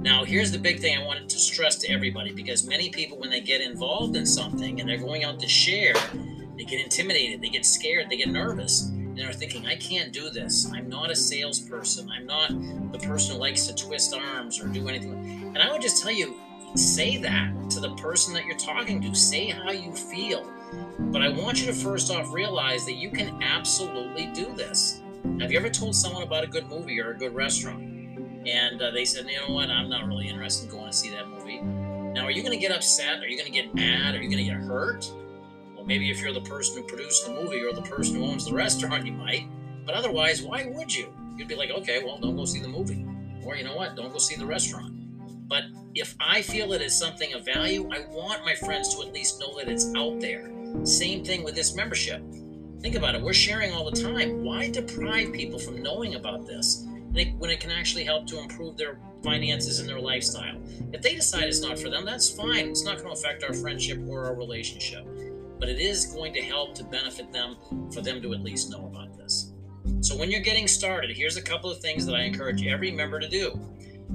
Now, 0.00 0.24
here's 0.24 0.52
the 0.52 0.58
big 0.58 0.78
thing 0.78 0.96
I 0.96 1.04
wanted 1.04 1.28
to 1.28 1.38
stress 1.38 1.74
to 1.78 1.88
everybody 1.90 2.32
because 2.32 2.64
many 2.64 2.88
people, 2.88 3.18
when 3.18 3.30
they 3.30 3.40
get 3.40 3.60
involved 3.60 4.14
in 4.14 4.24
something 4.24 4.78
and 4.78 4.88
they're 4.88 4.96
going 4.96 5.24
out 5.24 5.40
to 5.40 5.48
share, 5.48 5.94
they 6.56 6.62
get 6.62 6.80
intimidated, 6.80 7.42
they 7.42 7.48
get 7.48 7.66
scared, 7.66 8.06
they 8.08 8.16
get 8.16 8.28
nervous, 8.28 8.90
and 8.90 9.18
they're 9.18 9.32
thinking, 9.32 9.66
I 9.66 9.74
can't 9.74 10.12
do 10.12 10.30
this. 10.30 10.70
I'm 10.72 10.88
not 10.88 11.10
a 11.10 11.16
salesperson. 11.16 12.08
I'm 12.10 12.26
not 12.26 12.50
the 12.92 12.98
person 13.00 13.34
who 13.34 13.40
likes 13.40 13.66
to 13.66 13.74
twist 13.74 14.14
arms 14.14 14.60
or 14.60 14.68
do 14.68 14.88
anything. 14.88 15.52
And 15.54 15.58
I 15.58 15.72
would 15.72 15.82
just 15.82 16.00
tell 16.00 16.12
you, 16.12 16.36
say 16.76 17.16
that 17.16 17.52
to 17.70 17.80
the 17.80 17.96
person 17.96 18.32
that 18.34 18.44
you're 18.44 18.56
talking 18.56 19.02
to. 19.02 19.14
Say 19.16 19.46
how 19.46 19.72
you 19.72 19.92
feel. 19.92 20.48
But 21.10 21.22
I 21.22 21.28
want 21.28 21.60
you 21.60 21.66
to 21.66 21.72
first 21.72 22.12
off 22.12 22.32
realize 22.32 22.86
that 22.86 22.94
you 22.94 23.10
can 23.10 23.42
absolutely 23.42 24.26
do 24.26 24.54
this. 24.54 25.02
Have 25.40 25.50
you 25.50 25.58
ever 25.58 25.70
told 25.70 25.96
someone 25.96 26.22
about 26.22 26.44
a 26.44 26.46
good 26.46 26.68
movie 26.68 27.00
or 27.00 27.10
a 27.10 27.18
good 27.18 27.34
restaurant? 27.34 27.97
And 28.48 28.80
uh, 28.80 28.90
they 28.92 29.04
said, 29.04 29.28
you 29.28 29.38
know 29.38 29.52
what, 29.52 29.68
I'm 29.68 29.90
not 29.90 30.06
really 30.06 30.26
interested 30.26 30.64
in 30.64 30.70
going 30.70 30.90
to 30.90 30.96
see 30.96 31.10
that 31.10 31.28
movie. 31.28 31.60
Now, 31.60 32.24
are 32.24 32.30
you 32.30 32.42
going 32.42 32.58
to 32.58 32.60
get 32.60 32.74
upset? 32.74 33.22
Are 33.22 33.28
you 33.28 33.36
going 33.36 33.52
to 33.52 33.52
get 33.52 33.74
mad? 33.74 34.14
Are 34.14 34.22
you 34.22 34.30
going 34.30 34.42
to 34.42 34.50
get 34.50 34.62
hurt? 34.62 35.12
Well, 35.74 35.84
maybe 35.84 36.10
if 36.10 36.22
you're 36.22 36.32
the 36.32 36.40
person 36.40 36.80
who 36.80 36.88
produced 36.88 37.26
the 37.26 37.32
movie 37.32 37.62
or 37.62 37.74
the 37.74 37.82
person 37.82 38.16
who 38.16 38.24
owns 38.24 38.46
the 38.46 38.54
restaurant, 38.54 39.04
you 39.04 39.12
might. 39.12 39.48
But 39.84 39.94
otherwise, 39.94 40.40
why 40.42 40.64
would 40.66 40.94
you? 40.94 41.12
You'd 41.36 41.48
be 41.48 41.56
like, 41.56 41.70
okay, 41.70 42.02
well, 42.02 42.18
don't 42.18 42.36
go 42.36 42.46
see 42.46 42.60
the 42.60 42.68
movie. 42.68 43.06
Or 43.44 43.54
you 43.54 43.64
know 43.64 43.76
what, 43.76 43.96
don't 43.96 44.12
go 44.12 44.18
see 44.18 44.36
the 44.36 44.46
restaurant. 44.46 44.94
But 45.46 45.64
if 45.94 46.14
I 46.18 46.40
feel 46.40 46.72
it 46.72 46.80
is 46.80 46.96
something 46.96 47.34
of 47.34 47.44
value, 47.44 47.90
I 47.92 48.06
want 48.10 48.44
my 48.46 48.54
friends 48.54 48.94
to 48.94 49.06
at 49.06 49.12
least 49.12 49.40
know 49.40 49.58
that 49.58 49.68
it's 49.68 49.94
out 49.94 50.20
there. 50.20 50.50
Same 50.84 51.22
thing 51.22 51.44
with 51.44 51.54
this 51.54 51.74
membership. 51.76 52.22
Think 52.80 52.94
about 52.94 53.14
it, 53.14 53.22
we're 53.22 53.34
sharing 53.34 53.72
all 53.72 53.90
the 53.90 54.00
time. 54.00 54.42
Why 54.42 54.70
deprive 54.70 55.32
people 55.32 55.58
from 55.58 55.82
knowing 55.82 56.14
about 56.14 56.46
this 56.46 56.87
when 57.38 57.50
it 57.50 57.60
can 57.60 57.70
actually 57.70 58.04
help 58.04 58.26
to 58.28 58.38
improve 58.38 58.76
their 58.76 58.98
finances 59.22 59.80
and 59.80 59.88
their 59.88 60.00
lifestyle? 60.00 60.60
If 60.92 61.02
they 61.02 61.14
decide 61.14 61.44
it's 61.44 61.60
not 61.60 61.78
for 61.78 61.90
them, 61.90 62.04
that's 62.04 62.30
fine. 62.30 62.68
It's 62.68 62.84
not 62.84 62.98
going 62.98 63.14
to 63.14 63.20
affect 63.20 63.44
our 63.44 63.52
friendship 63.52 64.00
or 64.08 64.24
our 64.24 64.34
relationship. 64.34 65.06
But 65.58 65.68
it 65.68 65.80
is 65.80 66.06
going 66.06 66.32
to 66.34 66.40
help 66.40 66.74
to 66.76 66.84
benefit 66.84 67.32
them 67.32 67.56
for 67.92 68.00
them 68.00 68.22
to 68.22 68.32
at 68.32 68.42
least 68.42 68.70
know 68.70 68.86
about 68.86 69.16
this. 69.16 69.52
So 70.00 70.16
when 70.16 70.30
you're 70.30 70.40
getting 70.40 70.68
started, 70.68 71.16
here's 71.16 71.36
a 71.36 71.42
couple 71.42 71.70
of 71.70 71.80
things 71.80 72.06
that 72.06 72.14
I 72.14 72.22
encourage 72.22 72.64
every 72.66 72.90
member 72.90 73.18
to 73.18 73.28
do. 73.28 73.60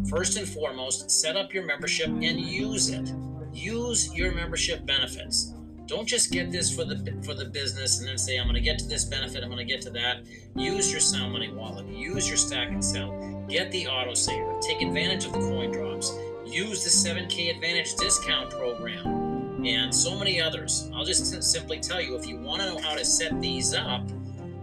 First 0.09 0.37
and 0.37 0.47
foremost, 0.47 1.11
set 1.11 1.35
up 1.35 1.53
your 1.53 1.65
membership 1.65 2.07
and 2.07 2.39
use 2.39 2.89
it. 2.89 3.11
Use 3.51 4.13
your 4.13 4.33
membership 4.33 4.85
benefits. 4.85 5.52
Don't 5.85 6.07
just 6.07 6.31
get 6.31 6.51
this 6.51 6.73
for 6.73 6.85
the 6.85 6.95
for 7.25 7.33
the 7.33 7.45
business 7.45 7.99
and 7.99 8.07
then 8.07 8.17
say 8.17 8.37
I'm 8.37 8.45
going 8.45 8.55
to 8.55 8.61
get 8.61 8.79
to 8.79 8.85
this 8.85 9.03
benefit, 9.05 9.43
I'm 9.43 9.49
going 9.49 9.65
to 9.65 9.71
get 9.71 9.81
to 9.81 9.89
that. 9.91 10.21
Use 10.55 10.91
your 10.91 11.01
Sound 11.01 11.33
Money 11.33 11.51
wallet. 11.51 11.85
Use 11.87 12.27
your 12.27 12.37
Stack 12.37 12.69
and 12.69 12.83
Sell. 12.83 13.45
Get 13.49 13.71
the 13.71 13.87
auto 13.87 14.13
saver, 14.13 14.59
Take 14.61 14.81
advantage 14.81 15.25
of 15.25 15.33
the 15.33 15.39
coin 15.39 15.71
drops. 15.71 16.17
Use 16.45 16.83
the 16.83 16.89
7K 16.89 17.55
Advantage 17.55 17.95
discount 17.95 18.51
program 18.51 19.65
and 19.65 19.93
so 19.93 20.17
many 20.17 20.41
others. 20.41 20.89
I'll 20.93 21.05
just 21.05 21.43
simply 21.43 21.79
tell 21.79 22.01
you 22.01 22.15
if 22.15 22.27
you 22.27 22.37
want 22.37 22.61
to 22.61 22.69
know 22.69 22.79
how 22.79 22.95
to 22.95 23.05
set 23.05 23.39
these 23.41 23.73
up, 23.73 24.07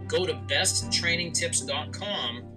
go 0.07 0.25
to 0.25 0.33
besttrainingtips.com 0.33 2.51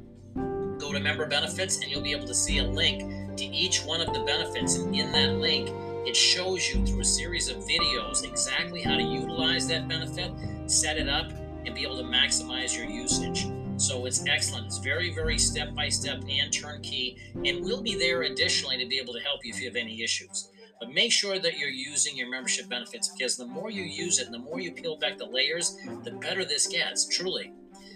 go 0.85 0.92
to 0.92 1.00
member 1.00 1.26
benefits 1.26 1.78
and 1.78 1.90
you'll 1.90 2.02
be 2.02 2.12
able 2.12 2.26
to 2.26 2.35
see 2.35 2.59
a 2.59 2.64
link 2.64 3.37
to 3.37 3.44
each 3.44 3.85
one 3.85 4.00
of 4.00 4.12
the 4.12 4.21
benefits. 4.21 4.76
And 4.76 4.94
in 4.94 5.11
that 5.12 5.35
link, 5.35 5.71
it 6.06 6.16
shows 6.16 6.68
you 6.68 6.84
through 6.84 7.00
a 7.00 7.04
series 7.04 7.49
of 7.49 7.56
videos 7.58 8.25
exactly 8.25 8.82
how 8.82 8.96
to 8.96 9.02
utilize 9.02 9.66
that 9.68 9.88
benefit, 9.88 10.30
set 10.66 10.99
it 10.99 11.08
up, 11.08 11.30
and 11.64 11.75
be 11.75 11.82
able 11.82 11.96
to 11.96 12.04
maximize 12.04 12.76
your 12.76 12.87
usage. 12.87 13.46
So 13.76 14.06
it's 14.06 14.25
excellent. 14.26 14.66
It's 14.66 14.78
very, 14.78 15.12
very 15.12 15.38
step 15.38 15.75
by 15.75 15.88
step 15.88 16.23
and 16.28 16.52
turnkey. 16.52 17.16
And 17.34 17.64
we'll 17.64 17.82
be 17.82 17.96
there 17.96 18.23
additionally 18.23 18.78
to 18.78 18.87
be 18.87 18.99
able 18.99 19.14
to 19.14 19.20
help 19.20 19.44
you 19.44 19.52
if 19.52 19.61
you 19.61 19.66
have 19.66 19.76
any 19.76 20.02
issues. 20.02 20.50
But 20.78 20.92
make 20.92 21.12
sure 21.12 21.38
that 21.38 21.58
you're 21.58 21.70
using 21.70 22.16
your 22.16 22.28
membership 22.30 22.68
benefits 22.68 23.08
because 23.08 23.37
the 23.37 23.46
more 23.46 23.70
you 23.70 23.82
use 23.82 24.18
it 24.18 24.26
and 24.26 24.34
the 24.34 24.38
more 24.38 24.61
you 24.61 24.73
peel 24.73 24.96
back 24.96 25.18
the 25.18 25.26
layers, 25.26 25.76
the 26.04 26.12
better 26.12 26.44
this 26.44 26.66
gets, 26.66 27.06
truly. 27.06 27.52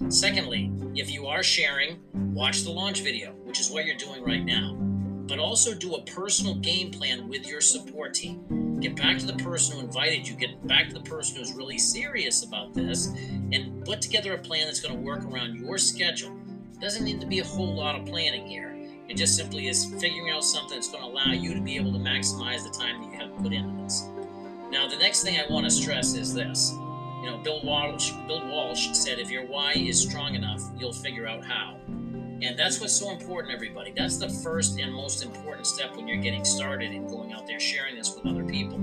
Secondly, 0.09 0.73
if 0.95 1.11
you 1.11 1.27
are 1.27 1.43
sharing, 1.43 2.01
watch 2.15 2.63
the 2.63 2.71
launch 2.71 3.03
video, 3.03 3.33
which 3.45 3.61
is 3.61 3.71
what 3.71 3.85
you're 3.85 3.97
doing 3.97 4.23
right 4.25 4.45
now. 4.45 4.88
But 5.29 5.39
also 5.39 5.75
do 5.75 5.95
a 5.95 6.03
personal 6.03 6.55
game 6.55 6.91
plan 6.91 7.29
with 7.29 7.47
your 7.47 7.61
support 7.61 8.15
team. 8.15 8.81
Get 8.81 8.97
back 8.97 9.19
to 9.19 9.27
the 9.27 9.35
person 9.35 9.77
who 9.77 9.85
invited 9.85 10.27
you, 10.27 10.35
get 10.35 10.67
back 10.67 10.89
to 10.89 10.95
the 10.95 11.01
person 11.01 11.37
who's 11.37 11.53
really 11.53 11.79
serious 11.79 12.45
about 12.45 12.73
this, 12.73 13.09
and 13.53 13.85
put 13.85 14.01
together 14.01 14.33
a 14.33 14.39
plan 14.39 14.67
that's 14.67 14.81
going 14.81 14.95
to 14.95 15.01
work 15.01 15.25
around 15.25 15.57
your 15.57 15.79
schedule. 15.79 16.35
Doesn't 16.81 17.05
need 17.05 17.21
to 17.21 17.27
be 17.27 17.41
a 17.41 17.45
whole 17.45 17.75
lot 17.75 17.95
of 17.95 18.07
planning 18.07 18.47
here. 18.47 18.75
It 19.09 19.17
just 19.17 19.37
simply 19.37 19.69
is 19.69 19.85
figuring 20.01 20.31
out 20.31 20.45
something 20.45 20.77
that's 20.77 20.91
going 20.91 21.03
to 21.03 21.09
allow 21.09 21.33
you 21.33 21.55
to 21.55 21.61
be 21.61 21.77
able 21.77 21.93
to 21.93 21.99
maximize 21.99 22.65
the 22.65 22.71
time 22.71 23.01
that 23.03 23.13
you 23.13 23.19
have 23.19 23.37
put 23.43 23.53
into 23.53 23.83
this. 23.83 24.05
Now, 24.71 24.89
the 24.89 24.97
next 24.97 25.23
thing 25.23 25.39
I 25.39 25.53
want 25.53 25.65
to 25.65 25.71
stress 25.71 26.15
is 26.15 26.35
this 26.35 26.73
you 27.23 27.31
know, 27.31 27.39
Bill 27.39 27.61
Walsh, 27.65 28.13
Bill 28.27 28.47
Walsh 28.47 28.91
said, 28.93 29.19
if 29.19 29.31
your 29.31 29.45
why 29.45 29.73
is 29.73 30.01
strong 30.01 30.35
enough, 30.35 30.63
you'll 30.79 30.93
figure 30.93 31.27
out 31.27 31.45
how. 31.45 31.77
And 32.41 32.57
that's 32.57 32.81
what's 32.81 32.95
so 32.95 33.11
important, 33.11 33.53
everybody. 33.53 33.93
That's 33.97 34.17
the 34.17 34.29
first 34.29 34.79
and 34.79 34.93
most 34.93 35.25
important 35.25 35.67
step 35.67 35.97
when 35.97 36.07
you're 36.07 36.23
getting 36.23 36.45
started 36.45 36.93
and 36.93 37.09
going 37.09 37.33
out 37.33 37.47
there 37.49 37.59
sharing 37.59 37.97
this 37.97 38.15
with 38.15 38.27
other 38.27 38.45
people. 38.45 38.79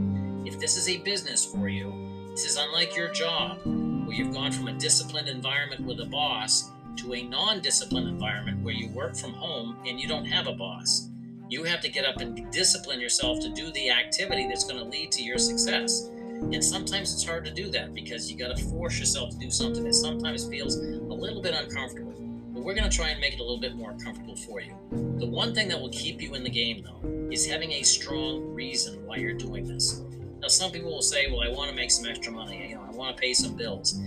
If 0.45 0.59
this 0.59 0.75
is 0.75 0.89
a 0.89 0.97
business 0.97 1.45
for 1.45 1.69
you, 1.69 2.29
this 2.31 2.43
is 2.43 2.57
unlike 2.57 2.97
your 2.97 3.09
job, 3.13 3.59
where 3.63 4.13
you've 4.13 4.33
gone 4.33 4.51
from 4.51 4.67
a 4.67 4.73
disciplined 4.73 5.29
environment 5.29 5.85
with 5.85 6.01
a 6.01 6.05
boss 6.05 6.69
to 6.97 7.13
a 7.13 7.23
non 7.23 7.61
disciplined 7.61 8.09
environment 8.09 8.61
where 8.61 8.73
you 8.73 8.89
work 8.89 9.15
from 9.15 9.31
home 9.33 9.77
and 9.87 10.01
you 10.01 10.07
don't 10.07 10.25
have 10.25 10.47
a 10.47 10.53
boss. 10.53 11.09
You 11.47 11.63
have 11.63 11.79
to 11.81 11.89
get 11.89 12.05
up 12.05 12.17
and 12.17 12.51
discipline 12.51 12.99
yourself 12.99 13.39
to 13.39 13.49
do 13.49 13.71
the 13.71 13.89
activity 13.89 14.47
that's 14.49 14.65
going 14.65 14.79
to 14.79 14.85
lead 14.85 15.13
to 15.13 15.23
your 15.23 15.37
success. 15.37 16.09
And 16.09 16.63
sometimes 16.63 17.13
it's 17.13 17.25
hard 17.25 17.45
to 17.45 17.51
do 17.51 17.69
that 17.71 17.93
because 17.93 18.29
you 18.29 18.37
got 18.37 18.55
to 18.55 18.63
force 18.65 18.99
yourself 18.99 19.31
to 19.31 19.37
do 19.37 19.49
something 19.49 19.83
that 19.85 19.93
sometimes 19.93 20.45
feels 20.45 20.75
a 20.75 20.81
little 20.81 21.41
bit 21.41 21.53
uncomfortable. 21.53 22.24
We're 22.65 22.73
going 22.73 22.89
to 22.89 22.97
try 22.97 23.09
and 23.09 23.21
make 23.21 23.35
it 23.35 23.39
a 23.39 23.43
little 23.43 23.59
bit 23.59 23.75
more 23.75 23.93
comfortable 24.03 24.35
for 24.35 24.59
you. 24.59 24.73
The 25.19 25.27
one 25.27 25.53
thing 25.53 25.67
that 25.67 25.79
will 25.79 25.91
keep 25.91 26.19
you 26.19 26.33
in 26.33 26.43
the 26.43 26.49
game, 26.49 26.83
though, 26.83 27.29
is 27.31 27.45
having 27.45 27.73
a 27.73 27.83
strong 27.83 28.43
reason 28.55 29.05
why 29.05 29.17
you're 29.17 29.33
doing 29.33 29.67
this. 29.67 30.01
Now, 30.39 30.47
some 30.47 30.71
people 30.71 30.89
will 30.89 31.03
say, 31.03 31.29
well, 31.29 31.41
I 31.41 31.49
want 31.49 31.69
to 31.69 31.75
make 31.75 31.91
some 31.91 32.07
extra 32.07 32.33
money. 32.33 32.69
You 32.69 32.75
know, 32.77 32.81
I 32.81 32.89
want 32.89 33.15
to 33.15 33.21
pay 33.21 33.33
some 33.35 33.55
bills. 33.55 34.01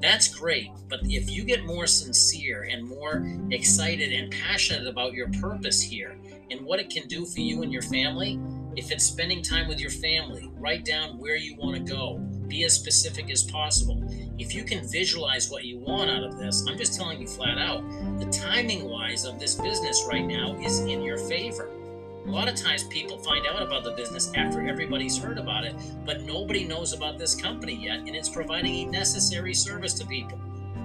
That's 0.00 0.28
great. 0.32 0.70
But 0.88 1.00
if 1.02 1.28
you 1.28 1.42
get 1.42 1.64
more 1.64 1.88
sincere 1.88 2.68
and 2.70 2.86
more 2.86 3.26
excited 3.50 4.12
and 4.12 4.30
passionate 4.30 4.86
about 4.86 5.14
your 5.14 5.28
purpose 5.40 5.82
here 5.82 6.16
and 6.52 6.60
what 6.60 6.78
it 6.78 6.90
can 6.90 7.08
do 7.08 7.26
for 7.26 7.40
you 7.40 7.64
and 7.64 7.72
your 7.72 7.82
family, 7.82 8.38
if 8.76 8.92
it's 8.92 9.02
spending 9.02 9.42
time 9.42 9.66
with 9.66 9.80
your 9.80 9.90
family, 9.90 10.52
write 10.54 10.84
down 10.84 11.18
where 11.18 11.34
you 11.34 11.56
want 11.56 11.84
to 11.84 11.92
go. 11.92 12.24
Be 12.48 12.64
as 12.64 12.74
specific 12.74 13.30
as 13.30 13.42
possible. 13.42 14.02
If 14.38 14.54
you 14.54 14.64
can 14.64 14.86
visualize 14.88 15.50
what 15.50 15.64
you 15.64 15.78
want 15.78 16.10
out 16.10 16.24
of 16.24 16.36
this, 16.36 16.64
I'm 16.68 16.76
just 16.76 16.94
telling 16.94 17.20
you 17.20 17.26
flat 17.26 17.58
out, 17.58 17.82
the 18.18 18.26
timing 18.26 18.88
wise 18.88 19.24
of 19.24 19.38
this 19.38 19.54
business 19.54 20.06
right 20.08 20.26
now 20.26 20.56
is 20.60 20.80
in 20.80 21.02
your 21.02 21.18
favor. 21.18 21.70
A 22.26 22.30
lot 22.30 22.48
of 22.48 22.54
times 22.54 22.84
people 22.84 23.18
find 23.18 23.46
out 23.46 23.62
about 23.62 23.84
the 23.84 23.92
business 23.92 24.32
after 24.34 24.66
everybody's 24.66 25.18
heard 25.18 25.38
about 25.38 25.64
it, 25.64 25.74
but 26.06 26.22
nobody 26.22 26.64
knows 26.64 26.94
about 26.94 27.18
this 27.18 27.34
company 27.34 27.74
yet, 27.74 27.98
and 27.98 28.16
it's 28.16 28.30
providing 28.30 28.88
a 28.88 28.90
necessary 28.90 29.52
service 29.52 29.92
to 29.94 30.06
people. 30.06 30.38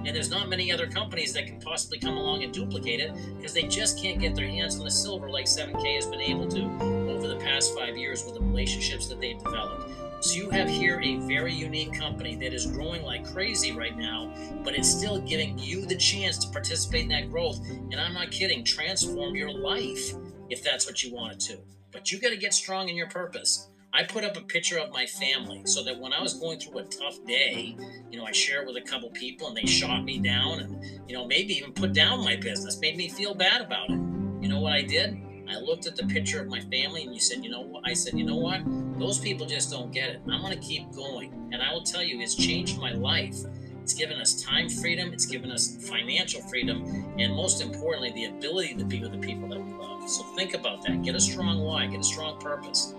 And 0.04 0.14
there's 0.14 0.30
not 0.30 0.48
many 0.48 0.72
other 0.72 0.86
companies 0.86 1.32
that 1.34 1.46
can 1.46 1.60
possibly 1.60 1.98
come 1.98 2.16
along 2.16 2.42
and 2.42 2.52
duplicate 2.52 3.00
it 3.00 3.12
because 3.36 3.52
they 3.52 3.64
just 3.64 4.02
can't 4.02 4.18
get 4.18 4.34
their 4.34 4.48
hands 4.48 4.78
on 4.78 4.84
the 4.84 4.90
silver 4.90 5.30
like 5.30 5.46
7K 5.46 5.96
has 5.96 6.06
been 6.06 6.20
able 6.20 6.48
to 6.48 6.62
over 7.10 7.28
the 7.28 7.36
past 7.36 7.74
five 7.74 7.96
years 7.96 8.24
with 8.24 8.34
the 8.34 8.40
relationships 8.40 9.08
that 9.08 9.20
they've 9.20 9.42
developed. 9.42 9.90
So 10.22 10.36
you 10.36 10.50
have 10.50 10.68
here 10.68 11.00
a 11.02 11.16
very 11.20 11.54
unique 11.54 11.98
company 11.98 12.36
that 12.36 12.52
is 12.52 12.66
growing 12.66 13.02
like 13.02 13.26
crazy 13.32 13.72
right 13.72 13.96
now, 13.96 14.30
but 14.62 14.74
it's 14.74 14.88
still 14.88 15.18
giving 15.18 15.58
you 15.58 15.86
the 15.86 15.96
chance 15.96 16.36
to 16.44 16.50
participate 16.50 17.04
in 17.04 17.08
that 17.08 17.30
growth. 17.30 17.58
And 17.66 17.94
I'm 17.94 18.12
not 18.12 18.30
kidding, 18.30 18.62
transform 18.62 19.34
your 19.34 19.50
life 19.50 20.12
if 20.50 20.62
that's 20.62 20.84
what 20.84 21.02
you 21.02 21.14
wanted 21.14 21.40
to. 21.40 21.58
But 21.90 22.12
you 22.12 22.20
got 22.20 22.30
to 22.30 22.36
get 22.36 22.52
strong 22.52 22.90
in 22.90 22.96
your 22.96 23.08
purpose. 23.08 23.70
I 23.94 24.04
put 24.04 24.22
up 24.22 24.36
a 24.36 24.42
picture 24.42 24.78
of 24.78 24.92
my 24.92 25.06
family 25.06 25.62
so 25.64 25.82
that 25.84 25.98
when 25.98 26.12
I 26.12 26.20
was 26.20 26.34
going 26.34 26.60
through 26.60 26.80
a 26.80 26.84
tough 26.84 27.16
day, 27.26 27.74
you 28.10 28.18
know, 28.18 28.26
I 28.26 28.32
share 28.32 28.60
it 28.60 28.66
with 28.66 28.76
a 28.76 28.82
couple 28.82 29.08
people 29.10 29.48
and 29.48 29.56
they 29.56 29.64
shot 29.64 30.04
me 30.04 30.18
down 30.18 30.60
and, 30.60 30.84
you 31.08 31.16
know, 31.16 31.26
maybe 31.26 31.54
even 31.54 31.72
put 31.72 31.94
down 31.94 32.22
my 32.22 32.36
business, 32.36 32.78
made 32.78 32.98
me 32.98 33.08
feel 33.08 33.34
bad 33.34 33.62
about 33.62 33.88
it. 33.88 33.98
You 34.42 34.48
know 34.48 34.60
what 34.60 34.74
I 34.74 34.82
did? 34.82 35.18
I 35.48 35.56
looked 35.56 35.86
at 35.86 35.96
the 35.96 36.04
picture 36.04 36.40
of 36.40 36.46
my 36.46 36.60
family 36.60 37.04
and 37.04 37.14
you 37.14 37.20
said, 37.20 37.42
you 37.42 37.50
know 37.50 37.62
what? 37.62 37.82
I 37.86 37.94
said, 37.94 38.16
you 38.16 38.24
know 38.24 38.36
what? 38.36 38.60
Those 39.00 39.18
people 39.18 39.46
just 39.46 39.70
don't 39.70 39.90
get 39.90 40.10
it. 40.10 40.20
I'm 40.30 40.42
going 40.42 40.52
to 40.52 40.60
keep 40.64 40.92
going. 40.92 41.32
And 41.52 41.62
I 41.62 41.72
will 41.72 41.82
tell 41.82 42.02
you, 42.02 42.20
it's 42.20 42.34
changed 42.34 42.78
my 42.78 42.92
life. 42.92 43.38
It's 43.82 43.94
given 43.94 44.20
us 44.20 44.42
time 44.42 44.68
freedom, 44.68 45.10
it's 45.12 45.26
given 45.26 45.50
us 45.50 45.88
financial 45.88 46.40
freedom, 46.42 47.12
and 47.18 47.34
most 47.34 47.60
importantly, 47.60 48.12
the 48.12 48.26
ability 48.26 48.74
to 48.74 48.84
be 48.84 49.00
with 49.00 49.10
the 49.10 49.18
people 49.18 49.48
that 49.48 49.58
we 49.58 49.72
love. 49.72 50.08
So 50.08 50.22
think 50.36 50.54
about 50.54 50.82
that. 50.82 51.02
Get 51.02 51.16
a 51.16 51.20
strong 51.20 51.58
why, 51.60 51.86
get 51.86 51.98
a 51.98 52.04
strong 52.04 52.38
purpose. 52.38 52.94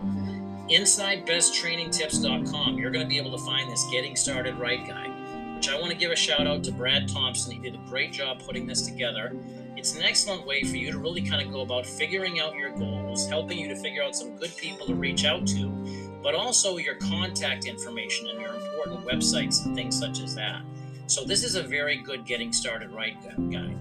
InsideBestTrainingTips.com, 0.70 2.78
you're 2.78 2.92
going 2.92 3.06
to 3.06 3.10
be 3.10 3.18
able 3.18 3.32
to 3.38 3.46
find 3.46 3.72
this 3.72 3.86
Getting 3.92 4.18
Started 4.18 4.56
Right 4.56 4.86
guide, 4.88 5.11
which 5.62 5.70
I 5.70 5.80
want 5.80 5.92
to 5.92 5.96
give 5.96 6.10
a 6.10 6.16
shout 6.16 6.48
out 6.48 6.64
to 6.64 6.72
Brad 6.72 7.08
Thompson. 7.08 7.52
He 7.52 7.60
did 7.60 7.76
a 7.76 7.88
great 7.88 8.12
job 8.12 8.42
putting 8.44 8.66
this 8.66 8.82
together. 8.82 9.32
It's 9.78 9.96
an 9.96 10.02
excellent 10.02 10.48
way 10.48 10.64
for 10.64 10.76
you 10.76 10.92
to 10.92 10.98
really 10.98 11.22
kind 11.22 11.40
of 11.40 11.54
go 11.54 11.62
about 11.62 11.86
figuring 11.86 12.40
out 12.40 12.56
your 12.56 12.72
goals, 12.72 13.28
helping 13.28 13.60
you 13.60 13.68
to 13.68 13.76
figure 13.76 14.02
out 14.02 14.16
some 14.16 14.36
good 14.38 14.58
people 14.58 14.88
to 14.88 14.96
reach 14.96 15.24
out 15.24 15.46
to, 15.50 16.20
but 16.24 16.34
also 16.34 16.78
your 16.78 16.96
contact 16.96 17.68
information 17.68 18.28
and 18.30 18.42
your 18.42 18.56
important 18.56 19.06
websites 19.06 19.64
and 19.64 19.76
things 19.76 20.00
such 20.00 20.20
as 20.22 20.34
that. 20.34 20.64
So 21.06 21.24
this 21.24 21.44
is 21.44 21.54
a 21.54 21.62
very 21.62 21.98
good 21.98 22.26
getting 22.26 22.52
started 22.52 22.90
right 22.90 23.16
guide. 23.52 23.78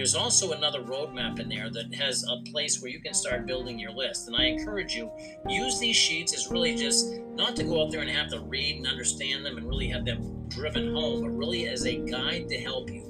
There's 0.00 0.14
also 0.14 0.52
another 0.52 0.80
roadmap 0.80 1.40
in 1.40 1.50
there 1.50 1.68
that 1.68 1.94
has 1.94 2.24
a 2.26 2.38
place 2.50 2.80
where 2.80 2.90
you 2.90 3.00
can 3.00 3.12
start 3.12 3.44
building 3.44 3.78
your 3.78 3.90
list. 3.90 4.28
And 4.28 4.34
I 4.34 4.44
encourage 4.44 4.94
you, 4.94 5.10
use 5.46 5.78
these 5.78 5.94
sheets 5.94 6.32
as 6.32 6.50
really 6.50 6.74
just 6.74 7.18
not 7.34 7.54
to 7.56 7.64
go 7.64 7.84
out 7.84 7.90
there 7.90 8.00
and 8.00 8.08
have 8.08 8.30
to 8.30 8.40
read 8.40 8.76
and 8.76 8.86
understand 8.86 9.44
them 9.44 9.58
and 9.58 9.68
really 9.68 9.88
have 9.88 10.06
them 10.06 10.48
driven 10.48 10.94
home, 10.94 11.20
but 11.20 11.28
really 11.28 11.68
as 11.68 11.84
a 11.84 11.96
guide 11.96 12.48
to 12.48 12.58
help 12.58 12.90
you. 12.90 13.02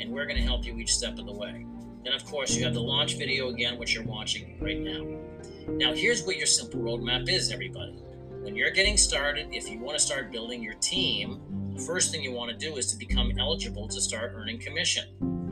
And 0.00 0.10
we're 0.10 0.24
going 0.26 0.36
to 0.36 0.42
help 0.42 0.66
you 0.66 0.76
each 0.78 0.92
step 0.92 1.16
of 1.16 1.26
the 1.26 1.32
way. 1.32 1.64
Then, 2.02 2.12
of 2.12 2.24
course, 2.24 2.56
you 2.56 2.64
have 2.64 2.74
the 2.74 2.82
launch 2.82 3.18
video 3.18 3.50
again, 3.50 3.78
which 3.78 3.94
you're 3.94 4.02
watching 4.02 4.58
right 4.60 4.80
now. 4.80 5.20
Now, 5.68 5.94
here's 5.94 6.24
what 6.24 6.38
your 6.38 6.46
simple 6.46 6.80
roadmap 6.80 7.28
is, 7.28 7.52
everybody. 7.52 8.02
When 8.42 8.56
you're 8.56 8.72
getting 8.72 8.96
started, 8.96 9.46
if 9.52 9.70
you 9.70 9.78
want 9.78 9.96
to 9.96 10.04
start 10.04 10.32
building 10.32 10.64
your 10.64 10.74
team, 10.74 11.40
the 11.76 11.80
first 11.80 12.10
thing 12.10 12.24
you 12.24 12.32
want 12.32 12.50
to 12.50 12.56
do 12.56 12.76
is 12.76 12.90
to 12.90 12.98
become 12.98 13.30
eligible 13.38 13.86
to 13.86 14.00
start 14.00 14.32
earning 14.34 14.58
commission. 14.58 15.04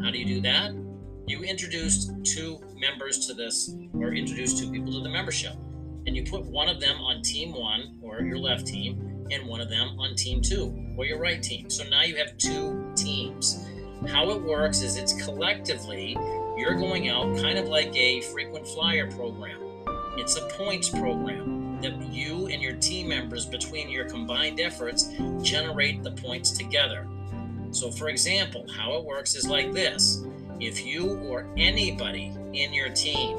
How 0.03 0.11
do 0.11 0.19
you 0.19 0.25
do 0.25 0.41
that? 0.41 0.73
You 1.25 1.43
introduce 1.45 2.11
two 2.25 2.59
members 2.75 3.29
to 3.29 3.35
this, 3.35 3.73
or 3.95 4.13
introduce 4.13 4.59
two 4.59 4.73
people 4.73 4.93
to 4.93 5.05
the 5.05 5.09
membership, 5.09 5.55
and 6.09 6.17
you 6.17 6.25
put 6.25 6.45
one 6.47 6.69
of 6.69 6.81
them 6.81 6.97
on 6.97 7.23
team 7.23 7.53
one, 7.53 7.97
or 8.03 8.23
your 8.23 8.39
left 8.39 8.67
team, 8.67 9.25
and 9.31 9.47
one 9.47 9.61
of 9.61 9.71
them 9.71 9.97
on 10.01 10.17
team 10.17 10.43
two, 10.43 10.77
or 10.99 11.05
your 11.07 11.21
right 11.21 11.41
team. 11.41 11.71
So 11.71 11.85
now 11.85 12.03
you 12.03 12.17
have 12.17 12.37
two 12.39 12.93
teams. 12.97 13.69
How 14.09 14.31
it 14.31 14.43
works 14.43 14.83
is 14.83 14.97
it's 14.97 15.13
collectively, 15.23 16.17
you're 16.57 16.75
going 16.75 17.09
out 17.09 17.37
kind 17.37 17.57
of 17.57 17.69
like 17.69 17.95
a 17.95 18.23
frequent 18.23 18.67
flyer 18.67 19.09
program. 19.13 19.61
It's 20.17 20.37
a 20.37 20.49
points 20.49 20.89
program 20.89 21.50
that 21.83 22.13
you 22.13 22.47
and 22.49 22.63
your 22.63 22.75
team 22.75 23.09
members, 23.09 23.47
between 23.47 23.91
your 23.91 24.05
combined 24.05 24.61
efforts, 24.61 25.11
generate 25.43 26.03
the 26.03 26.13
points 26.13 26.51
together. 26.51 27.07
So, 27.73 27.91
for 27.91 28.09
example, 28.09 28.67
how 28.77 28.95
it 28.97 29.05
works 29.05 29.35
is 29.35 29.49
like 29.49 29.73
this 29.73 30.25
if 30.61 30.85
you 30.85 31.17
or 31.21 31.47
anybody 31.57 32.33
in 32.53 32.73
your 32.75 32.91
team, 32.91 33.39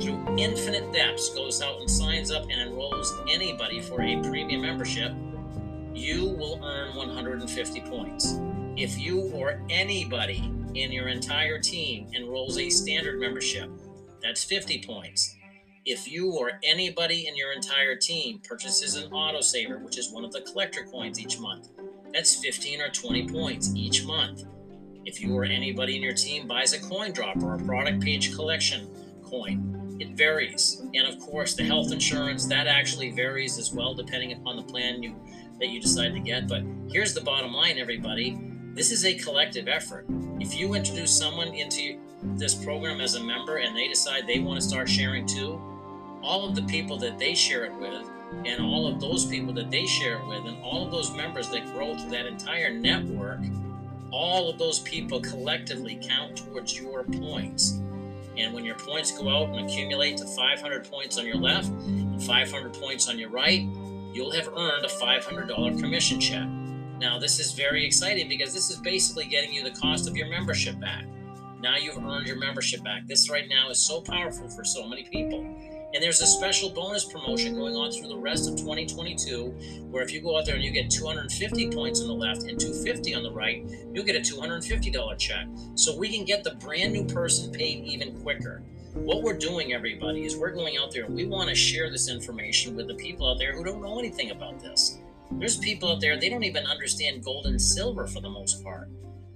through 0.00 0.36
infinite 0.36 0.92
depths, 0.92 1.32
goes 1.34 1.62
out 1.62 1.80
and 1.80 1.90
signs 1.90 2.30
up 2.30 2.42
and 2.44 2.60
enrolls 2.60 3.14
anybody 3.30 3.80
for 3.80 4.02
a 4.02 4.20
premium 4.22 4.62
membership, 4.62 5.12
you 5.94 6.24
will 6.30 6.60
earn 6.64 6.94
150 6.96 7.80
points. 7.82 8.38
If 8.76 8.98
you 8.98 9.30
or 9.32 9.62
anybody 9.70 10.52
in 10.74 10.92
your 10.92 11.08
entire 11.08 11.58
team 11.58 12.08
enrolls 12.14 12.58
a 12.58 12.68
standard 12.68 13.20
membership, 13.20 13.70
that's 14.22 14.44
50 14.44 14.82
points. 14.84 15.35
If 15.86 16.10
you 16.10 16.32
or 16.32 16.58
anybody 16.64 17.28
in 17.28 17.36
your 17.36 17.52
entire 17.52 17.94
team 17.94 18.40
purchases 18.40 18.96
an 18.96 19.08
autosaver, 19.12 19.80
which 19.80 19.98
is 19.98 20.10
one 20.10 20.24
of 20.24 20.32
the 20.32 20.40
collector 20.40 20.82
coins 20.82 21.20
each 21.20 21.38
month, 21.38 21.68
that's 22.12 22.34
15 22.44 22.82
or 22.82 22.88
20 22.88 23.28
points 23.28 23.72
each 23.76 24.04
month. 24.04 24.42
If 25.04 25.20
you 25.20 25.32
or 25.32 25.44
anybody 25.44 25.94
in 25.94 26.02
your 26.02 26.12
team 26.12 26.48
buys 26.48 26.72
a 26.72 26.80
coin 26.80 27.12
drop 27.12 27.40
or 27.40 27.54
a 27.54 27.62
product 27.62 28.02
page 28.02 28.34
collection 28.34 28.90
coin, 29.22 29.96
it 30.00 30.16
varies. 30.16 30.82
And 30.92 31.06
of 31.06 31.20
course, 31.20 31.54
the 31.54 31.62
health 31.62 31.92
insurance 31.92 32.46
that 32.46 32.66
actually 32.66 33.12
varies 33.12 33.56
as 33.56 33.72
well 33.72 33.94
depending 33.94 34.32
upon 34.32 34.56
the 34.56 34.64
plan 34.64 35.04
you 35.04 35.14
that 35.60 35.68
you 35.68 35.80
decide 35.80 36.14
to 36.14 36.20
get. 36.20 36.48
But 36.48 36.64
here's 36.90 37.14
the 37.14 37.20
bottom 37.20 37.52
line, 37.52 37.78
everybody. 37.78 38.36
This 38.74 38.90
is 38.90 39.04
a 39.04 39.14
collective 39.14 39.68
effort. 39.68 40.04
If 40.40 40.58
you 40.58 40.74
introduce 40.74 41.16
someone 41.16 41.54
into 41.54 42.00
this 42.34 42.56
program 42.56 43.00
as 43.00 43.14
a 43.14 43.22
member 43.22 43.58
and 43.58 43.76
they 43.76 43.86
decide 43.86 44.26
they 44.26 44.40
want 44.40 44.60
to 44.60 44.66
start 44.66 44.88
sharing 44.88 45.24
too, 45.26 45.60
all 46.26 46.44
of 46.44 46.56
the 46.56 46.62
people 46.62 46.98
that 46.98 47.18
they 47.18 47.34
share 47.34 47.64
it 47.64 47.74
with, 47.76 48.04
and 48.44 48.60
all 48.60 48.88
of 48.88 49.00
those 49.00 49.24
people 49.24 49.54
that 49.54 49.70
they 49.70 49.86
share 49.86 50.18
it 50.18 50.26
with, 50.26 50.44
and 50.44 50.60
all 50.62 50.84
of 50.84 50.90
those 50.90 51.14
members 51.14 51.48
that 51.50 51.64
grow 51.72 51.96
through 51.96 52.10
that 52.10 52.26
entire 52.26 52.70
network, 52.70 53.38
all 54.10 54.50
of 54.50 54.58
those 54.58 54.80
people 54.80 55.20
collectively 55.20 55.98
count 56.02 56.36
towards 56.36 56.78
your 56.78 57.04
points. 57.04 57.80
And 58.36 58.52
when 58.52 58.64
your 58.64 58.74
points 58.74 59.16
go 59.16 59.28
out 59.28 59.48
and 59.50 59.66
accumulate 59.66 60.16
to 60.18 60.26
500 60.26 60.90
points 60.90 61.16
on 61.16 61.26
your 61.26 61.36
left 61.36 61.68
and 61.68 62.22
500 62.22 62.74
points 62.74 63.08
on 63.08 63.18
your 63.18 63.30
right, 63.30 63.62
you'll 64.12 64.32
have 64.32 64.48
earned 64.48 64.84
a 64.84 64.88
$500 64.88 65.80
commission 65.80 66.20
check. 66.20 66.46
Now, 66.98 67.18
this 67.18 67.38
is 67.38 67.52
very 67.52 67.86
exciting 67.86 68.28
because 68.28 68.52
this 68.52 68.68
is 68.68 68.76
basically 68.76 69.26
getting 69.26 69.52
you 69.52 69.62
the 69.62 69.78
cost 69.78 70.08
of 70.08 70.16
your 70.16 70.28
membership 70.28 70.80
back. 70.80 71.04
Now 71.60 71.76
you've 71.76 71.96
earned 71.98 72.26
your 72.26 72.36
membership 72.36 72.82
back. 72.82 73.06
This 73.06 73.30
right 73.30 73.48
now 73.48 73.70
is 73.70 73.78
so 73.78 74.00
powerful 74.00 74.48
for 74.48 74.64
so 74.64 74.88
many 74.88 75.04
people. 75.04 75.44
And 75.96 76.02
there's 76.02 76.20
a 76.20 76.26
special 76.26 76.68
bonus 76.68 77.06
promotion 77.06 77.54
going 77.54 77.74
on 77.74 77.90
through 77.90 78.08
the 78.08 78.18
rest 78.18 78.50
of 78.50 78.56
2022 78.56 79.46
where 79.88 80.02
if 80.02 80.12
you 80.12 80.20
go 80.20 80.36
out 80.36 80.44
there 80.44 80.54
and 80.54 80.62
you 80.62 80.70
get 80.70 80.90
250 80.90 81.70
points 81.70 82.02
on 82.02 82.08
the 82.08 82.12
left 82.12 82.42
and 82.42 82.60
250 82.60 83.14
on 83.14 83.22
the 83.22 83.32
right, 83.32 83.64
you'll 83.94 84.04
get 84.04 84.14
a 84.14 84.18
$250 84.18 85.18
check. 85.18 85.46
So 85.74 85.96
we 85.96 86.14
can 86.14 86.26
get 86.26 86.44
the 86.44 86.54
brand 86.56 86.92
new 86.92 87.06
person 87.06 87.50
paid 87.50 87.86
even 87.86 88.20
quicker. 88.20 88.62
What 88.92 89.22
we're 89.22 89.38
doing, 89.38 89.72
everybody, 89.72 90.26
is 90.26 90.36
we're 90.36 90.50
going 90.50 90.76
out 90.76 90.92
there 90.92 91.06
and 91.06 91.14
we 91.14 91.24
want 91.24 91.48
to 91.48 91.54
share 91.54 91.90
this 91.90 92.10
information 92.10 92.76
with 92.76 92.88
the 92.88 92.94
people 92.96 93.30
out 93.30 93.38
there 93.38 93.54
who 93.54 93.64
don't 93.64 93.80
know 93.80 93.98
anything 93.98 94.32
about 94.32 94.60
this. 94.60 94.98
There's 95.30 95.56
people 95.56 95.92
out 95.92 96.02
there, 96.02 96.20
they 96.20 96.28
don't 96.28 96.44
even 96.44 96.66
understand 96.66 97.24
gold 97.24 97.46
and 97.46 97.60
silver 97.60 98.06
for 98.06 98.20
the 98.20 98.28
most 98.28 98.62
part. 98.62 98.90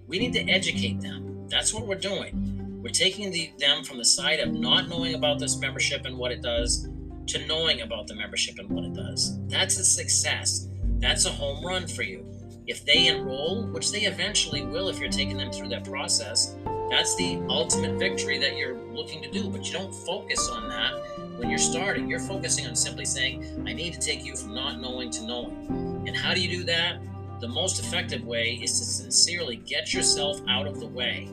We 0.07 0.19
need 0.19 0.35
to 0.35 0.47
educate 0.47 1.01
them. 1.01 1.49
That's 1.49 1.73
what 1.73 1.87
we're 1.87 1.95
doing. 1.95 2.60
We're 2.83 2.89
taking 2.89 3.31
the, 3.31 3.53
them 3.59 3.85
from 3.85 3.99
the 3.99 4.05
side 4.05 4.41
of 4.41 4.55
not 4.55 4.89
knowing 4.89 5.15
about 5.15 5.39
this 5.39 5.59
membership 5.59 6.07
and 6.07 6.17
what 6.17 6.33
it 6.33 6.41
does 6.41 6.89
to 7.27 7.47
knowing 7.47 7.83
about 7.83 8.07
the 8.07 8.15
membership 8.15 8.59
and 8.59 8.71
what 8.71 8.85
it 8.85 8.95
does. 8.95 9.39
That's 9.49 9.79
a 9.79 9.85
success. 9.85 10.67
that's 10.99 11.27
a 11.27 11.31
home 11.31 11.65
run 11.65 11.87
for 11.87 12.03
you. 12.03 12.25
If 12.67 12.87
they 12.87 13.09
enroll, 13.09 13.67
which 13.67 13.93
they 13.93 14.03
eventually 14.03 14.63
will 14.65 14.89
if 14.89 14.99
you're 14.99 15.11
taking 15.11 15.37
them 15.37 15.53
through 15.53 15.69
that 15.69 15.85
process, 15.85 16.57
that's 16.89 17.15
the 17.17 17.45
ultimate 17.49 17.99
victory 17.99 18.39
that 18.39 18.57
you're 18.57 18.79
looking 18.93 19.23
to 19.23 19.31
do. 19.31 19.51
But 19.51 19.67
you 19.67 19.73
don't 19.73 19.95
focus 19.95 20.49
on 20.49 20.69
that 20.69 20.93
when 21.37 21.51
you're 21.51 21.59
starting. 21.59 22.09
You're 22.09 22.19
focusing 22.19 22.67
on 22.67 22.75
simply 22.75 23.05
saying, 23.05 23.65
I 23.67 23.75
need 23.75 23.93
to 23.93 24.01
take 24.01 24.25
you 24.25 24.37
from 24.37 24.55
not 24.55 24.81
knowing 24.81 25.11
to 25.11 25.27
knowing. 25.27 26.05
And 26.07 26.17
how 26.17 26.33
do 26.33 26.41
you 26.41 26.59
do 26.59 26.65
that? 26.65 26.99
The 27.41 27.49
most 27.49 27.79
effective 27.79 28.25
way 28.25 28.59
is 28.63 28.79
to 28.79 28.85
sincerely 28.85 29.57
get 29.57 29.93
yourself 29.93 30.41
out 30.49 30.67
of 30.67 30.81
the 30.81 30.87
way. 30.87 31.29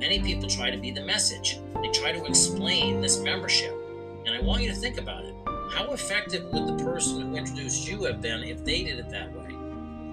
Many 0.00 0.18
people 0.20 0.48
try 0.48 0.70
to 0.70 0.78
be 0.78 0.90
the 0.90 1.04
message, 1.04 1.60
they 1.82 1.90
try 1.90 2.10
to 2.10 2.24
explain 2.24 3.02
this 3.02 3.20
membership. 3.20 3.74
And 4.24 4.34
I 4.34 4.40
want 4.40 4.62
you 4.62 4.70
to 4.70 4.74
think 4.74 4.96
about 4.96 5.26
it. 5.26 5.34
How 5.70 5.92
effective 5.92 6.50
would 6.54 6.66
the 6.66 6.82
person 6.82 7.20
who 7.20 7.36
introduced 7.36 7.86
you 7.86 8.04
have 8.04 8.22
been 8.22 8.42
if 8.42 8.64
they 8.64 8.82
did 8.82 8.98
it 8.98 9.10
that 9.10 9.30
way? 9.30 9.54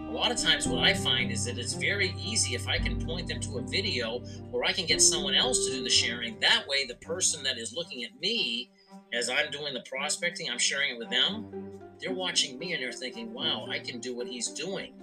A 0.10 0.12
lot 0.12 0.30
of 0.30 0.38
times, 0.38 0.68
what 0.68 0.84
I 0.84 0.94
find 0.94 1.32
is 1.32 1.46
that 1.46 1.58
it's 1.58 1.72
very 1.72 2.14
easy 2.22 2.54
if 2.54 2.68
I 2.68 2.80
can 2.80 3.00
point 3.06 3.30
them 3.30 3.40
to 3.40 3.60
a 3.60 3.62
video 3.62 4.22
or 4.52 4.66
I 4.66 4.74
can 4.74 4.86
get 4.86 5.02
someone 5.02 5.36
else 5.36 5.66
to 5.66 5.72
do 5.72 5.82
the 5.82 5.90
sharing. 5.90 6.38
That 6.42 6.68
way, 6.68 6.86
the 6.86 6.96
person 6.96 7.42
that 7.44 7.58
is 7.58 7.74
looking 7.74 8.04
at 8.04 8.20
me 8.20 8.70
as 9.14 9.30
I'm 9.30 9.50
doing 9.52 9.74
the 9.74 9.86
prospecting, 9.90 10.50
I'm 10.50 10.60
sharing 10.60 10.96
it 10.96 11.00
with 11.00 11.10
them. 11.10 11.80
They're 12.02 12.14
watching 12.14 12.60
me 12.60 12.74
and 12.74 12.84
they're 12.84 12.92
thinking, 12.92 13.34
wow, 13.34 13.68
I 13.70 13.80
can 13.80 14.02
do 14.02 14.14
what 14.14 14.28
he's 14.28 14.50
doing. 14.50 14.96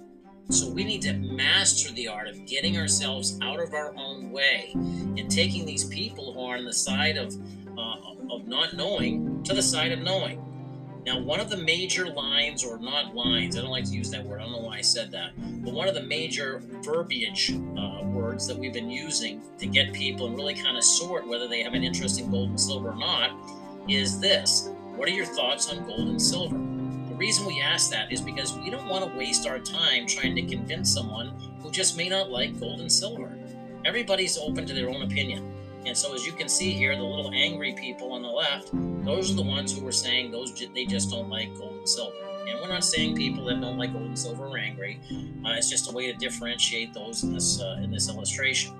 So 0.49 0.69
we 0.69 0.83
need 0.83 1.01
to 1.03 1.13
master 1.13 1.91
the 1.91 2.07
art 2.07 2.27
of 2.27 2.45
getting 2.45 2.77
ourselves 2.77 3.37
out 3.41 3.59
of 3.59 3.73
our 3.73 3.95
own 3.95 4.31
way 4.31 4.71
and 4.73 5.29
taking 5.29 5.65
these 5.65 5.85
people 5.85 6.33
who 6.33 6.39
are 6.41 6.57
on 6.57 6.65
the 6.65 6.73
side 6.73 7.17
of 7.17 7.35
uh, 7.77 7.95
of 8.31 8.47
not 8.47 8.73
knowing 8.73 9.43
to 9.43 9.53
the 9.53 9.61
side 9.61 9.91
of 9.91 9.99
knowing. 9.99 10.41
Now, 11.05 11.19
one 11.19 11.39
of 11.39 11.51
the 11.51 11.57
major 11.57 12.07
lines, 12.07 12.63
or 12.63 12.79
not 12.79 13.13
lines, 13.13 13.55
I 13.55 13.61
don't 13.61 13.69
like 13.69 13.85
to 13.85 13.91
use 13.91 14.09
that 14.09 14.25
word, 14.25 14.39
I 14.39 14.43
don't 14.43 14.53
know 14.53 14.59
why 14.59 14.77
I 14.77 14.81
said 14.81 15.11
that, 15.11 15.33
but 15.63 15.71
one 15.71 15.87
of 15.87 15.93
the 15.93 16.01
major 16.01 16.63
verbiage 16.83 17.51
uh, 17.51 18.01
words 18.05 18.47
that 18.47 18.57
we've 18.57 18.73
been 18.73 18.89
using 18.89 19.41
to 19.59 19.67
get 19.67 19.93
people 19.93 20.25
and 20.25 20.35
really 20.35 20.55
kind 20.55 20.77
of 20.77 20.83
sort 20.83 21.27
whether 21.27 21.47
they 21.47 21.61
have 21.61 21.75
an 21.75 21.83
interest 21.83 22.19
in 22.19 22.31
gold 22.31 22.49
and 22.49 22.59
silver 22.59 22.89
or 22.89 22.95
not 22.95 23.31
is 23.87 24.19
this 24.19 24.69
What 24.95 25.07
are 25.07 25.11
your 25.11 25.25
thoughts 25.25 25.71
on 25.71 25.85
gold 25.85 26.07
and 26.07 26.21
silver? 26.21 26.74
The 27.15 27.19
reason 27.19 27.45
we 27.45 27.61
ask 27.61 27.91
that 27.91 28.11
is 28.11 28.19
because 28.19 28.57
we 28.57 28.69
don't 28.69 28.89
want 28.89 29.09
to 29.09 29.17
waste 29.17 29.47
our 29.47 29.57
time 29.57 30.05
trying 30.05 30.35
to 30.35 30.41
convince 30.41 30.93
someone 30.93 31.29
who 31.61 31.71
just 31.71 31.95
may 31.95 32.09
not 32.09 32.29
like 32.29 32.59
gold 32.59 32.81
and 32.81 32.91
silver. 32.91 33.31
Everybody's 33.85 34.37
open 34.37 34.65
to 34.65 34.73
their 34.73 34.89
own 34.89 35.01
opinion. 35.01 35.49
And 35.85 35.97
so, 35.97 36.13
as 36.13 36.25
you 36.25 36.33
can 36.33 36.49
see 36.49 36.71
here, 36.71 36.93
the 36.93 37.01
little 37.01 37.31
angry 37.33 37.71
people 37.71 38.11
on 38.11 38.21
the 38.21 38.27
left, 38.27 38.71
those 39.05 39.31
are 39.31 39.35
the 39.35 39.43
ones 39.43 39.73
who 39.73 39.85
were 39.85 39.93
saying 39.93 40.29
those 40.29 40.53
they 40.73 40.83
just 40.83 41.09
don't 41.09 41.29
like 41.29 41.55
gold 41.55 41.77
and 41.77 41.87
silver. 41.87 42.17
And 42.49 42.59
we're 42.59 42.67
not 42.67 42.83
saying 42.83 43.15
people 43.15 43.45
that 43.45 43.61
don't 43.61 43.77
like 43.77 43.93
gold 43.93 44.07
and 44.07 44.19
silver 44.19 44.47
are 44.47 44.57
angry. 44.57 44.99
Uh, 45.45 45.51
it's 45.51 45.69
just 45.69 45.89
a 45.89 45.95
way 45.95 46.11
to 46.11 46.17
differentiate 46.17 46.93
those 46.93 47.23
in 47.23 47.33
this 47.33 47.61
uh, 47.61 47.79
in 47.81 47.91
this 47.91 48.09
illustration. 48.09 48.75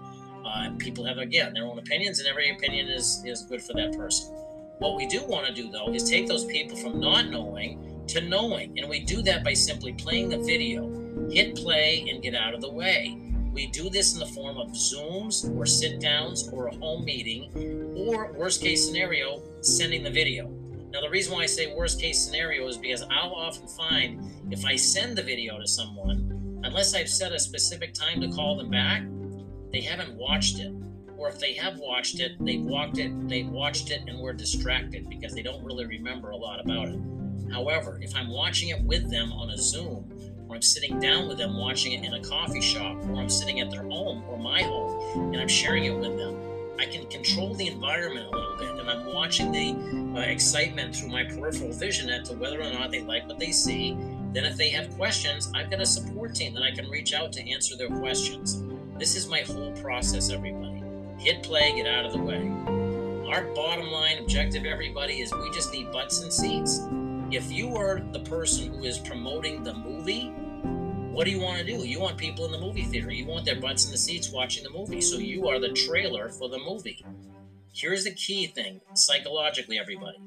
Uh, 0.45 0.71
people 0.77 1.05
have 1.05 1.19
again 1.19 1.53
their 1.53 1.63
own 1.63 1.79
opinions, 1.79 2.19
and 2.19 2.27
every 2.27 2.49
opinion 2.49 2.89
is 2.89 3.23
is 3.25 3.43
good 3.43 3.61
for 3.61 3.71
that 3.75 3.95
person. 3.95 4.35
What 4.79 4.97
we 4.97 5.07
do 5.07 5.25
want 5.25 5.47
to 5.47 5.53
do 5.53 5.71
though 5.71 5.93
is 5.93 6.09
take 6.09 6.27
those 6.27 6.43
people 6.43 6.75
from 6.75 6.99
not 6.99 7.29
knowing 7.29 7.94
to 8.09 8.21
knowing, 8.21 8.77
and 8.77 8.89
we 8.89 8.99
do 8.99 9.21
that 9.23 9.43
by 9.43 9.53
simply 9.53 9.93
playing 9.93 10.29
the 10.29 10.37
video, 10.37 10.89
hit 11.29 11.55
play, 11.55 12.07
and 12.09 12.21
get 12.21 12.35
out 12.35 12.53
of 12.53 12.61
the 12.61 12.71
way. 12.71 13.17
We 13.51 13.67
do 13.67 13.89
this 13.89 14.13
in 14.13 14.19
the 14.19 14.25
form 14.25 14.57
of 14.57 14.69
Zooms 14.71 15.49
or 15.55 15.65
sit 15.65 16.01
downs 16.01 16.49
or 16.49 16.67
a 16.67 16.75
home 16.75 17.05
meeting, 17.05 17.51
or 17.95 18.33
worst 18.33 18.61
case 18.61 18.85
scenario, 18.85 19.41
sending 19.61 20.03
the 20.03 20.09
video. 20.09 20.49
Now, 20.91 21.01
the 21.01 21.09
reason 21.09 21.33
why 21.33 21.43
I 21.43 21.45
say 21.45 21.73
worst 21.73 21.99
case 21.99 22.19
scenario 22.19 22.67
is 22.67 22.77
because 22.77 23.01
I'll 23.03 23.33
often 23.33 23.67
find 23.67 24.31
if 24.51 24.65
I 24.65 24.75
send 24.75 25.17
the 25.17 25.23
video 25.23 25.59
to 25.59 25.67
someone, 25.67 26.61
unless 26.63 26.95
I've 26.95 27.09
set 27.09 27.31
a 27.31 27.39
specific 27.39 27.93
time 27.93 28.21
to 28.21 28.29
call 28.29 28.57
them 28.57 28.69
back, 28.69 29.03
they 29.71 29.81
haven't 29.81 30.15
watched 30.15 30.59
it. 30.59 30.73
Or 31.17 31.29
if 31.29 31.39
they 31.39 31.53
have 31.53 31.77
watched 31.79 32.19
it, 32.19 32.33
they've 32.39 32.61
walked 32.61 32.97
it, 32.97 33.27
they've 33.29 33.47
watched 33.47 33.89
it 33.91 34.01
and 34.07 34.19
were 34.19 34.33
distracted 34.33 35.09
because 35.09 35.33
they 35.33 35.41
don't 35.41 35.63
really 35.63 35.85
remember 35.85 36.31
a 36.31 36.37
lot 36.37 36.59
about 36.59 36.89
it. 36.89 36.99
However, 37.51 37.99
if 38.01 38.15
I'm 38.15 38.29
watching 38.29 38.69
it 38.69 38.81
with 38.81 39.09
them 39.09 39.31
on 39.31 39.49
a 39.49 39.57
Zoom, 39.57 40.11
or 40.47 40.55
I'm 40.55 40.61
sitting 40.61 40.99
down 40.99 41.27
with 41.27 41.37
them 41.37 41.57
watching 41.57 41.93
it 41.93 42.03
in 42.03 42.13
a 42.13 42.23
coffee 42.23 42.61
shop, 42.61 42.97
or 43.05 43.15
I'm 43.15 43.29
sitting 43.29 43.59
at 43.59 43.71
their 43.71 43.83
home 43.83 44.23
or 44.27 44.37
my 44.37 44.61
home 44.61 45.33
and 45.33 45.41
I'm 45.41 45.47
sharing 45.47 45.85
it 45.85 45.95
with 45.95 46.17
them. 46.17 46.41
I 46.77 46.85
can 46.85 47.07
control 47.07 47.55
the 47.55 47.67
environment 47.67 48.27
a 48.27 48.37
little 48.37 48.57
bit, 48.57 48.69
and 48.69 48.89
I'm 48.89 49.13
watching 49.13 49.51
the 49.51 50.19
uh, 50.19 50.23
excitement 50.23 50.93
through 50.93 51.07
my 51.07 51.23
peripheral 51.23 51.71
vision 51.71 52.09
as 52.09 52.27
to 52.29 52.35
whether 52.35 52.61
or 52.61 52.69
not 52.69 52.91
they 52.91 53.01
like 53.01 53.27
what 53.27 53.39
they 53.39 53.51
see. 53.51 53.97
Then, 54.33 54.43
if 54.43 54.57
they 54.57 54.69
have 54.71 54.93
questions, 54.97 55.49
I've 55.55 55.71
got 55.71 55.79
a 55.79 55.85
support 55.85 56.35
team 56.35 56.53
that 56.53 56.63
I 56.63 56.71
can 56.71 56.89
reach 56.89 57.13
out 57.13 57.31
to 57.33 57.49
answer 57.49 57.77
their 57.77 57.87
questions. 57.87 58.61
This 58.99 59.15
is 59.15 59.29
my 59.29 59.39
whole 59.39 59.71
process, 59.77 60.29
everybody. 60.29 60.83
Hit 61.17 61.43
play, 61.43 61.73
get 61.77 61.87
out 61.87 62.05
of 62.05 62.11
the 62.11 62.19
way. 62.19 62.41
Our 63.29 63.45
bottom 63.55 63.87
line 63.87 64.17
objective, 64.17 64.65
everybody, 64.65 65.21
is 65.21 65.33
we 65.33 65.49
just 65.51 65.71
need 65.71 65.93
butts 65.93 66.21
and 66.21 66.31
seats 66.31 66.81
if 67.31 67.51
you 67.51 67.75
are 67.75 68.01
the 68.11 68.19
person 68.19 68.73
who 68.73 68.83
is 68.83 68.99
promoting 68.99 69.63
the 69.63 69.73
movie, 69.73 70.29
what 71.11 71.25
do 71.25 71.31
you 71.31 71.39
want 71.39 71.59
to 71.59 71.65
do? 71.65 71.87
You 71.87 71.99
want 71.99 72.17
people 72.17 72.45
in 72.45 72.51
the 72.51 72.59
movie 72.59 72.83
theater. 72.83 73.11
You 73.11 73.25
want 73.25 73.45
their 73.45 73.59
butts 73.59 73.85
in 73.85 73.91
the 73.91 73.97
seats 73.97 74.31
watching 74.31 74.63
the 74.63 74.69
movie. 74.69 75.01
So 75.01 75.17
you 75.17 75.47
are 75.47 75.59
the 75.59 75.71
trailer 75.71 76.29
for 76.29 76.49
the 76.49 76.59
movie. 76.59 77.05
Here's 77.73 78.03
the 78.03 78.13
key 78.13 78.47
thing 78.47 78.81
psychologically, 78.93 79.79
everybody. 79.79 80.17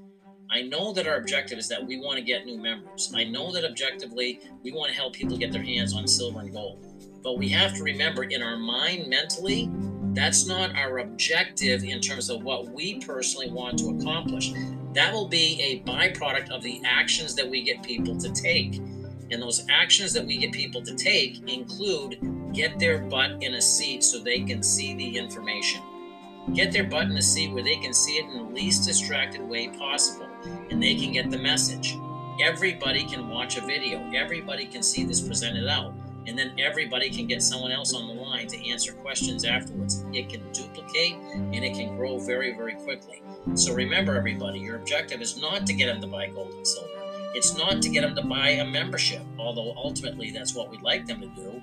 I 0.50 0.62
know 0.62 0.94
that 0.94 1.06
our 1.06 1.16
objective 1.16 1.58
is 1.58 1.68
that 1.68 1.86
we 1.86 2.00
want 2.00 2.18
to 2.18 2.24
get 2.24 2.46
new 2.46 2.58
members. 2.58 3.12
I 3.14 3.24
know 3.24 3.52
that 3.52 3.64
objectively 3.64 4.40
we 4.62 4.72
want 4.72 4.90
to 4.90 4.96
help 4.96 5.12
people 5.12 5.36
get 5.36 5.52
their 5.52 5.62
hands 5.62 5.94
on 5.94 6.08
silver 6.08 6.40
and 6.40 6.52
gold. 6.52 6.84
But 7.22 7.36
we 7.36 7.50
have 7.50 7.74
to 7.74 7.82
remember 7.82 8.24
in 8.24 8.42
our 8.42 8.56
mind 8.56 9.08
mentally, 9.08 9.70
that's 10.14 10.46
not 10.46 10.74
our 10.74 10.98
objective 10.98 11.84
in 11.84 12.00
terms 12.00 12.30
of 12.30 12.42
what 12.42 12.68
we 12.70 12.98
personally 13.00 13.50
want 13.50 13.78
to 13.80 13.90
accomplish. 13.90 14.52
That 14.94 15.12
will 15.12 15.28
be 15.28 15.60
a 15.60 15.88
byproduct 15.88 16.50
of 16.50 16.62
the 16.62 16.80
actions 16.84 17.34
that 17.34 17.48
we 17.48 17.62
get 17.62 17.82
people 17.82 18.16
to 18.18 18.32
take. 18.32 18.76
And 19.30 19.42
those 19.42 19.64
actions 19.68 20.12
that 20.14 20.24
we 20.24 20.38
get 20.38 20.52
people 20.52 20.82
to 20.82 20.94
take 20.94 21.46
include 21.48 22.18
get 22.54 22.78
their 22.78 22.98
butt 22.98 23.42
in 23.42 23.54
a 23.54 23.60
seat 23.60 24.02
so 24.02 24.18
they 24.18 24.40
can 24.40 24.62
see 24.62 24.94
the 24.94 25.16
information. 25.18 25.82
Get 26.54 26.72
their 26.72 26.84
butt 26.84 27.04
in 27.04 27.16
a 27.16 27.22
seat 27.22 27.52
where 27.52 27.62
they 27.62 27.76
can 27.76 27.92
see 27.92 28.16
it 28.16 28.24
in 28.24 28.38
the 28.38 28.54
least 28.54 28.86
distracted 28.86 29.42
way 29.42 29.68
possible 29.68 30.28
and 30.70 30.82
they 30.82 30.94
can 30.94 31.12
get 31.12 31.30
the 31.30 31.38
message. 31.38 31.94
Everybody 32.40 33.04
can 33.04 33.28
watch 33.28 33.58
a 33.58 33.60
video, 33.60 34.10
everybody 34.14 34.64
can 34.64 34.82
see 34.82 35.04
this 35.04 35.20
presented 35.20 35.68
out 35.68 35.92
and 36.28 36.38
then 36.38 36.52
everybody 36.58 37.10
can 37.10 37.26
get 37.26 37.42
someone 37.42 37.72
else 37.72 37.94
on 37.94 38.06
the 38.06 38.14
line 38.14 38.46
to 38.48 38.70
answer 38.70 38.92
questions 38.92 39.44
afterwards. 39.44 40.04
It 40.12 40.28
can 40.28 40.42
duplicate 40.52 41.14
and 41.14 41.54
it 41.54 41.74
can 41.74 41.96
grow 41.96 42.18
very, 42.18 42.54
very 42.54 42.74
quickly. 42.74 43.22
So 43.54 43.74
remember, 43.74 44.16
everybody, 44.16 44.60
your 44.60 44.76
objective 44.76 45.22
is 45.22 45.40
not 45.40 45.66
to 45.66 45.72
get 45.72 45.86
them 45.86 46.00
to 46.02 46.06
buy 46.06 46.28
gold 46.28 46.52
and 46.52 46.66
silver. 46.66 46.90
It's 47.34 47.56
not 47.56 47.82
to 47.82 47.88
get 47.88 48.02
them 48.02 48.14
to 48.14 48.22
buy 48.22 48.50
a 48.50 48.64
membership, 48.64 49.22
although 49.38 49.72
ultimately 49.76 50.30
that's 50.30 50.54
what 50.54 50.70
we'd 50.70 50.82
like 50.82 51.06
them 51.06 51.20
to 51.20 51.28
do. 51.28 51.62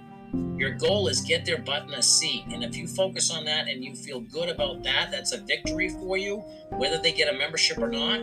Your 0.57 0.71
goal 0.71 1.07
is 1.07 1.21
get 1.21 1.45
their 1.45 1.59
butt 1.59 1.83
in 1.83 1.93
a 1.93 2.01
seat. 2.01 2.43
And 2.51 2.63
if 2.63 2.75
you 2.75 2.87
focus 2.87 3.31
on 3.31 3.45
that 3.45 3.67
and 3.67 3.83
you 3.83 3.95
feel 3.95 4.19
good 4.19 4.49
about 4.49 4.83
that, 4.83 5.09
that's 5.11 5.31
a 5.31 5.37
victory 5.37 5.89
for 5.89 6.17
you, 6.17 6.37
whether 6.71 6.97
they 6.97 7.11
get 7.11 7.33
a 7.33 7.37
membership 7.37 7.77
or 7.77 7.89
not 7.89 8.21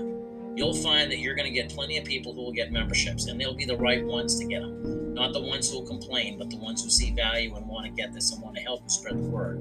you'll 0.55 0.75
find 0.75 1.11
that 1.11 1.19
you're 1.19 1.35
going 1.35 1.49
to 1.49 1.55
get 1.55 1.71
plenty 1.71 1.99
of 1.99 2.05
people 2.05 2.35
who 2.35 2.43
will 2.43 2.53
get 2.53 2.73
memberships, 2.73 3.27
and 3.27 3.41
they'll 3.41 3.55
be 3.55 3.65
the 3.65 3.77
right 3.77 4.05
ones 4.05 4.39
to 4.39 4.45
get 4.45 4.61
them. 4.61 5.02
Not 5.13 5.33
the 5.33 5.43
ones 5.43 5.71
who 5.71 5.81
will 5.81 5.87
complain, 5.87 6.39
but 6.39 6.51
the 6.51 6.57
ones 6.57 6.83
who 6.83 6.91
see 6.91 7.13
value 7.13 7.55
and 7.55 7.67
want 7.67 7.87
to 7.87 7.93
get 7.93 8.13
this 8.13 8.33
and 8.33 8.43
want 8.43 8.57
to 8.57 8.63
help 8.63 8.91
spread 8.91 9.17
the 9.19 9.29
word. 9.29 9.61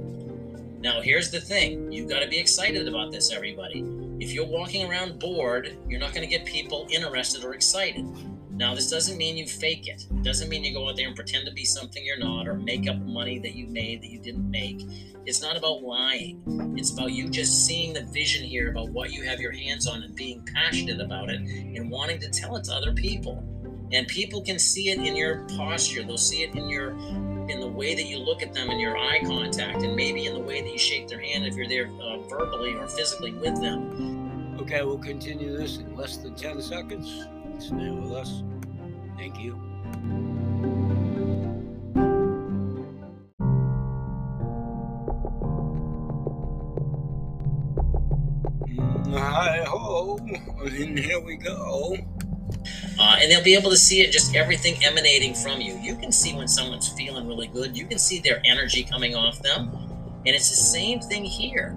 Now, 0.79 1.01
here's 1.01 1.29
the 1.29 1.41
thing 1.41 1.91
you've 1.91 2.09
got 2.09 2.21
to 2.21 2.27
be 2.27 2.39
excited 2.39 2.87
about 2.87 3.11
this, 3.11 3.31
everybody. 3.31 3.85
If 4.19 4.33
you're 4.33 4.47
walking 4.47 4.89
around 4.89 5.19
bored, 5.19 5.77
you're 5.87 5.99
not 5.99 6.13
going 6.13 6.27
to 6.27 6.37
get 6.37 6.45
people 6.45 6.87
interested 6.89 7.43
or 7.43 7.53
excited. 7.53 8.05
Now, 8.51 8.75
this 8.75 8.89
doesn't 8.89 9.17
mean 9.17 9.37
you 9.37 9.47
fake 9.47 9.87
it. 9.87 10.07
It 10.09 10.23
doesn't 10.23 10.49
mean 10.49 10.63
you 10.63 10.73
go 10.73 10.87
out 10.87 10.95
there 10.95 11.07
and 11.07 11.15
pretend 11.15 11.45
to 11.47 11.53
be 11.53 11.65
something 11.65 12.05
you're 12.05 12.17
not 12.17 12.47
or 12.47 12.55
make 12.55 12.87
up 12.87 12.97
money 12.97 13.39
that 13.39 13.55
you 13.55 13.67
made 13.67 14.01
that 14.01 14.09
you 14.09 14.19
didn't 14.19 14.49
make. 14.49 14.81
It's 15.25 15.41
not 15.41 15.57
about 15.57 15.83
lying. 15.83 16.41
It's 16.77 16.91
about 16.91 17.11
you 17.11 17.29
just 17.29 17.65
seeing 17.65 17.93
the 17.93 18.03
vision 18.05 18.43
here 18.43 18.71
about 18.71 18.89
what 18.89 19.11
you 19.11 19.23
have 19.23 19.39
your 19.39 19.51
hands 19.51 19.87
on 19.87 20.03
and 20.03 20.15
being 20.15 20.47
passionate 20.53 20.99
about 20.99 21.29
it 21.29 21.41
and 21.41 21.89
wanting 21.91 22.19
to 22.21 22.29
tell 22.29 22.55
it 22.55 22.63
to 22.65 22.73
other 22.73 22.93
people. 22.93 23.43
And 23.93 24.07
people 24.07 24.41
can 24.41 24.57
see 24.57 24.89
it 24.89 24.99
in 24.99 25.15
your 25.15 25.45
posture. 25.57 26.03
They'll 26.03 26.17
see 26.17 26.43
it 26.43 26.55
in 26.55 26.69
your 26.69 26.91
in 27.49 27.59
the 27.59 27.67
way 27.67 27.93
that 27.95 28.05
you 28.05 28.17
look 28.17 28.41
at 28.41 28.53
them 28.53 28.69
in 28.69 28.79
your 28.79 28.97
eye 28.97 29.19
contact 29.25 29.83
and 29.83 29.95
maybe 29.95 30.25
in 30.25 30.33
the 30.33 30.39
way 30.39 30.61
that 30.61 30.71
you 30.71 30.77
shake 30.77 31.07
their 31.07 31.19
hand 31.19 31.45
if 31.45 31.55
you're 31.55 31.67
there 31.67 31.89
uh, 32.01 32.19
verbally 32.29 32.73
or 32.73 32.87
physically 32.87 33.33
with 33.33 33.59
them. 33.59 34.57
Okay, 34.61 34.83
we'll 34.83 34.97
continue 34.97 35.57
this 35.57 35.77
in 35.77 35.95
less 35.95 36.17
than 36.17 36.35
10 36.35 36.61
seconds. 36.61 37.27
Stay 37.59 37.89
with 37.89 38.11
us. 38.13 38.43
Thank 39.17 39.39
you. 39.39 39.59
Hi 49.13 49.63
ho, 49.67 50.17
and 50.63 50.97
here 50.97 51.19
we 51.19 51.35
go. 51.35 51.97
Uh, 52.99 53.17
and 53.19 53.31
they'll 53.31 53.43
be 53.43 53.55
able 53.55 53.69
to 53.69 53.77
see 53.77 54.01
it 54.01 54.11
just 54.11 54.35
everything 54.35 54.83
emanating 54.83 55.33
from 55.33 55.59
you. 55.61 55.77
You 55.81 55.95
can 55.95 56.11
see 56.11 56.35
when 56.35 56.47
someone's 56.47 56.89
feeling 56.89 57.27
really 57.27 57.47
good. 57.47 57.77
You 57.77 57.85
can 57.85 57.97
see 57.97 58.19
their 58.19 58.41
energy 58.45 58.83
coming 58.83 59.15
off 59.15 59.41
them. 59.41 59.71
And 60.25 60.35
it's 60.35 60.49
the 60.49 60.55
same 60.55 60.99
thing 60.99 61.25
here. 61.25 61.75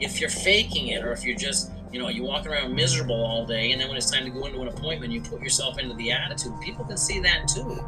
If 0.00 0.20
you're 0.20 0.30
faking 0.30 0.88
it 0.88 1.02
or 1.02 1.12
if 1.12 1.24
you're 1.24 1.36
just, 1.36 1.72
you 1.90 1.98
know, 1.98 2.08
you 2.08 2.24
walk 2.24 2.46
around 2.46 2.74
miserable 2.74 3.24
all 3.24 3.46
day 3.46 3.72
and 3.72 3.80
then 3.80 3.88
when 3.88 3.96
it's 3.96 4.10
time 4.10 4.24
to 4.24 4.30
go 4.30 4.44
into 4.44 4.60
an 4.60 4.68
appointment, 4.68 5.12
you 5.12 5.22
put 5.22 5.40
yourself 5.40 5.78
into 5.78 5.94
the 5.94 6.10
attitude, 6.10 6.52
people 6.60 6.84
can 6.84 6.98
see 6.98 7.20
that 7.20 7.48
too. 7.48 7.82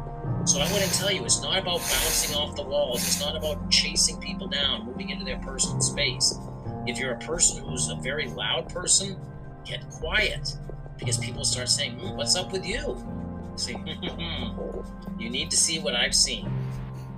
So 0.45 0.59
I 0.59 0.71
wouldn't 0.71 0.93
tell 0.93 1.11
you, 1.11 1.23
it's 1.25 1.43
not 1.43 1.59
about 1.59 1.79
bouncing 1.79 2.35
off 2.35 2.55
the 2.55 2.63
walls. 2.63 3.05
It's 3.05 3.19
not 3.19 3.35
about 3.35 3.69
chasing 3.69 4.19
people 4.19 4.47
down, 4.47 4.85
moving 4.87 5.09
into 5.09 5.25
their 5.25 5.37
personal 5.39 5.79
space. 5.81 6.33
If 6.87 6.97
you're 6.97 7.13
a 7.13 7.19
person 7.19 7.63
who's 7.63 7.89
a 7.89 7.95
very 7.95 8.27
loud 8.29 8.69
person, 8.69 9.15
get 9.65 9.87
quiet 9.91 10.57
because 10.99 11.17
people 11.17 11.43
start 11.45 11.69
saying, 11.69 11.97
mm, 11.97 12.15
What's 12.15 12.35
up 12.35 12.51
with 12.51 12.65
you? 12.65 13.01
Say, 13.55 13.75
You 15.17 15.29
need 15.29 15.49
to 15.51 15.57
see 15.57 15.79
what 15.79 15.95
I've 15.95 16.15
seen. 16.15 16.51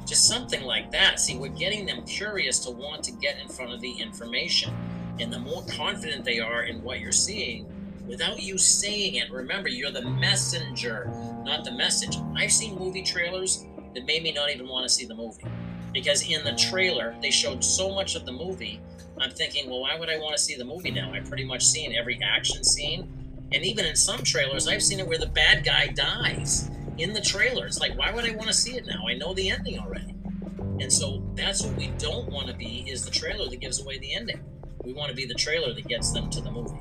Just 0.06 0.28
something 0.28 0.64
like 0.64 0.92
that. 0.92 1.20
See, 1.20 1.38
we're 1.38 1.50
getting 1.50 1.86
them 1.86 2.04
curious 2.04 2.60
to 2.60 2.72
want 2.72 3.04
to 3.04 3.12
get 3.12 3.40
in 3.40 3.48
front 3.48 3.74
of 3.74 3.82
the 3.82 3.92
information. 3.92 4.74
And 5.20 5.32
the 5.32 5.40
more 5.40 5.64
confident 5.70 6.26
they 6.26 6.40
are 6.40 6.64
in 6.64 6.82
what 6.82 7.00
you're 7.00 7.12
seeing, 7.12 7.66
without 8.08 8.42
you 8.42 8.58
saying 8.58 9.16
it, 9.16 9.32
remember, 9.32 9.70
you're 9.70 9.92
the 9.92 10.02
messenger, 10.02 11.12
not 11.44 11.64
the 11.64 11.72
message. 11.72 12.18
I've 12.36 12.52
seen 12.52 12.78
movie 12.78 13.04
trailers 13.04 13.66
that 13.94 14.06
made 14.06 14.24
me 14.24 14.32
not 14.32 14.50
even 14.50 14.68
want 14.68 14.88
to 14.88 14.90
see 14.90 15.06
the 15.06 15.16
movie. 15.16 15.44
Because 15.94 16.28
in 16.28 16.44
the 16.44 16.54
trailer, 16.54 17.16
they 17.22 17.32
showed 17.32 17.64
so 17.64 17.94
much 17.94 18.16
of 18.16 18.26
the 18.26 18.32
movie. 18.32 18.80
I'm 19.20 19.32
thinking, 19.32 19.70
well, 19.70 19.82
why 19.82 20.00
would 20.00 20.10
I 20.10 20.18
want 20.18 20.36
to 20.36 20.42
see 20.42 20.56
the 20.56 20.66
movie 20.66 20.90
now? 20.90 21.14
I've 21.14 21.26
pretty 21.26 21.44
much 21.44 21.64
seen 21.64 21.94
every 21.96 22.20
action 22.24 22.64
scene 22.64 23.21
and 23.54 23.64
even 23.66 23.86
in 23.86 23.96
some 23.96 24.24
trailers, 24.24 24.68
I've 24.68 24.84
seen 24.84 25.00
it 25.00 25.08
where 25.08 25.18
the 25.18 25.28
bad 25.28 25.66
guy 25.66 25.88
dies 25.88 26.70
in 26.98 27.14
the 27.14 27.22
trailer. 27.22 27.66
It's 27.66 27.80
like, 27.80 27.98
why 27.98 28.12
would 28.12 28.26
I 28.26 28.36
want 28.36 28.48
to 28.48 28.54
see 28.54 28.76
it 28.76 28.86
now? 28.86 29.08
I 29.08 29.14
know 29.16 29.34
the 29.34 29.50
ending 29.50 29.80
already. 29.80 30.16
And 30.80 30.92
so 30.92 31.24
that's 31.36 31.64
what 31.64 31.76
we 31.76 31.88
don't 31.98 32.30
want 32.30 32.48
to 32.48 32.54
be 32.54 32.86
is 32.88 33.06
the 33.06 33.12
trailer 33.12 33.50
that 33.50 33.60
gives 33.60 33.82
away 33.82 34.00
the 34.00 34.14
ending. 34.14 34.42
We 34.84 34.94
want 34.94 35.10
to 35.10 35.16
be 35.16 35.26
the 35.26 35.36
trailer 35.36 35.74
that 35.74 35.88
gets 35.88 36.12
them 36.12 36.30
to 36.32 36.42
the 36.42 36.52
movie. 36.52 36.80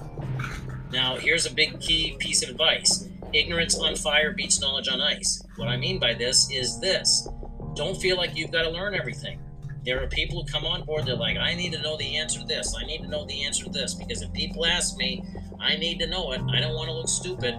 Now, 0.93 1.17
here's 1.17 1.47
a 1.47 1.53
big 1.53 1.81
key 1.81 2.17
piece 2.19 2.43
of 2.43 2.51
advice. 2.51 3.09
Ignorance 3.33 3.79
on 3.79 3.95
fire 3.95 4.33
beats 4.33 4.61
knowledge 4.61 4.89
on 4.89 5.01
ice. 5.01 5.45
What 5.57 5.69
I 5.69 5.77
mean 5.77 5.99
by 5.99 6.15
this 6.15 6.51
is 6.51 6.81
this. 6.81 7.29
Don't 7.75 7.97
feel 8.01 8.17
like 8.17 8.37
you've 8.37 8.51
got 8.51 8.63
to 8.63 8.71
learn 8.71 8.95
everything. 8.95 9.41
There 9.85 10.03
are 10.03 10.09
people 10.09 10.43
who 10.43 10.51
come 10.51 10.65
on 10.65 10.85
board, 10.85 11.07
they're 11.07 11.15
like, 11.15 11.37
I 11.37 11.55
need 11.55 11.73
to 11.73 11.83
know 11.83 11.97
the 11.97 12.17
answer 12.17 12.41
to 12.41 12.47
this. 12.47 12.75
I 12.79 12.85
need 12.85 13.03
to 13.03 13.09
know 13.09 13.25
the 13.25 13.45
answer 13.45 13.65
to 13.65 13.71
this. 13.71 13.95
Because 13.95 14.23
if 14.23 14.33
people 14.33 14.67
ask 14.67 14.97
me, 14.97 15.25
I 15.61 15.77
need 15.77 15.99
to 15.99 16.07
know 16.07 16.33
it. 16.33 16.41
I 16.51 16.61
don't 16.61 16.75
want 16.75 16.89
to 16.89 16.95
look 16.95 17.09
stupid. 17.09 17.55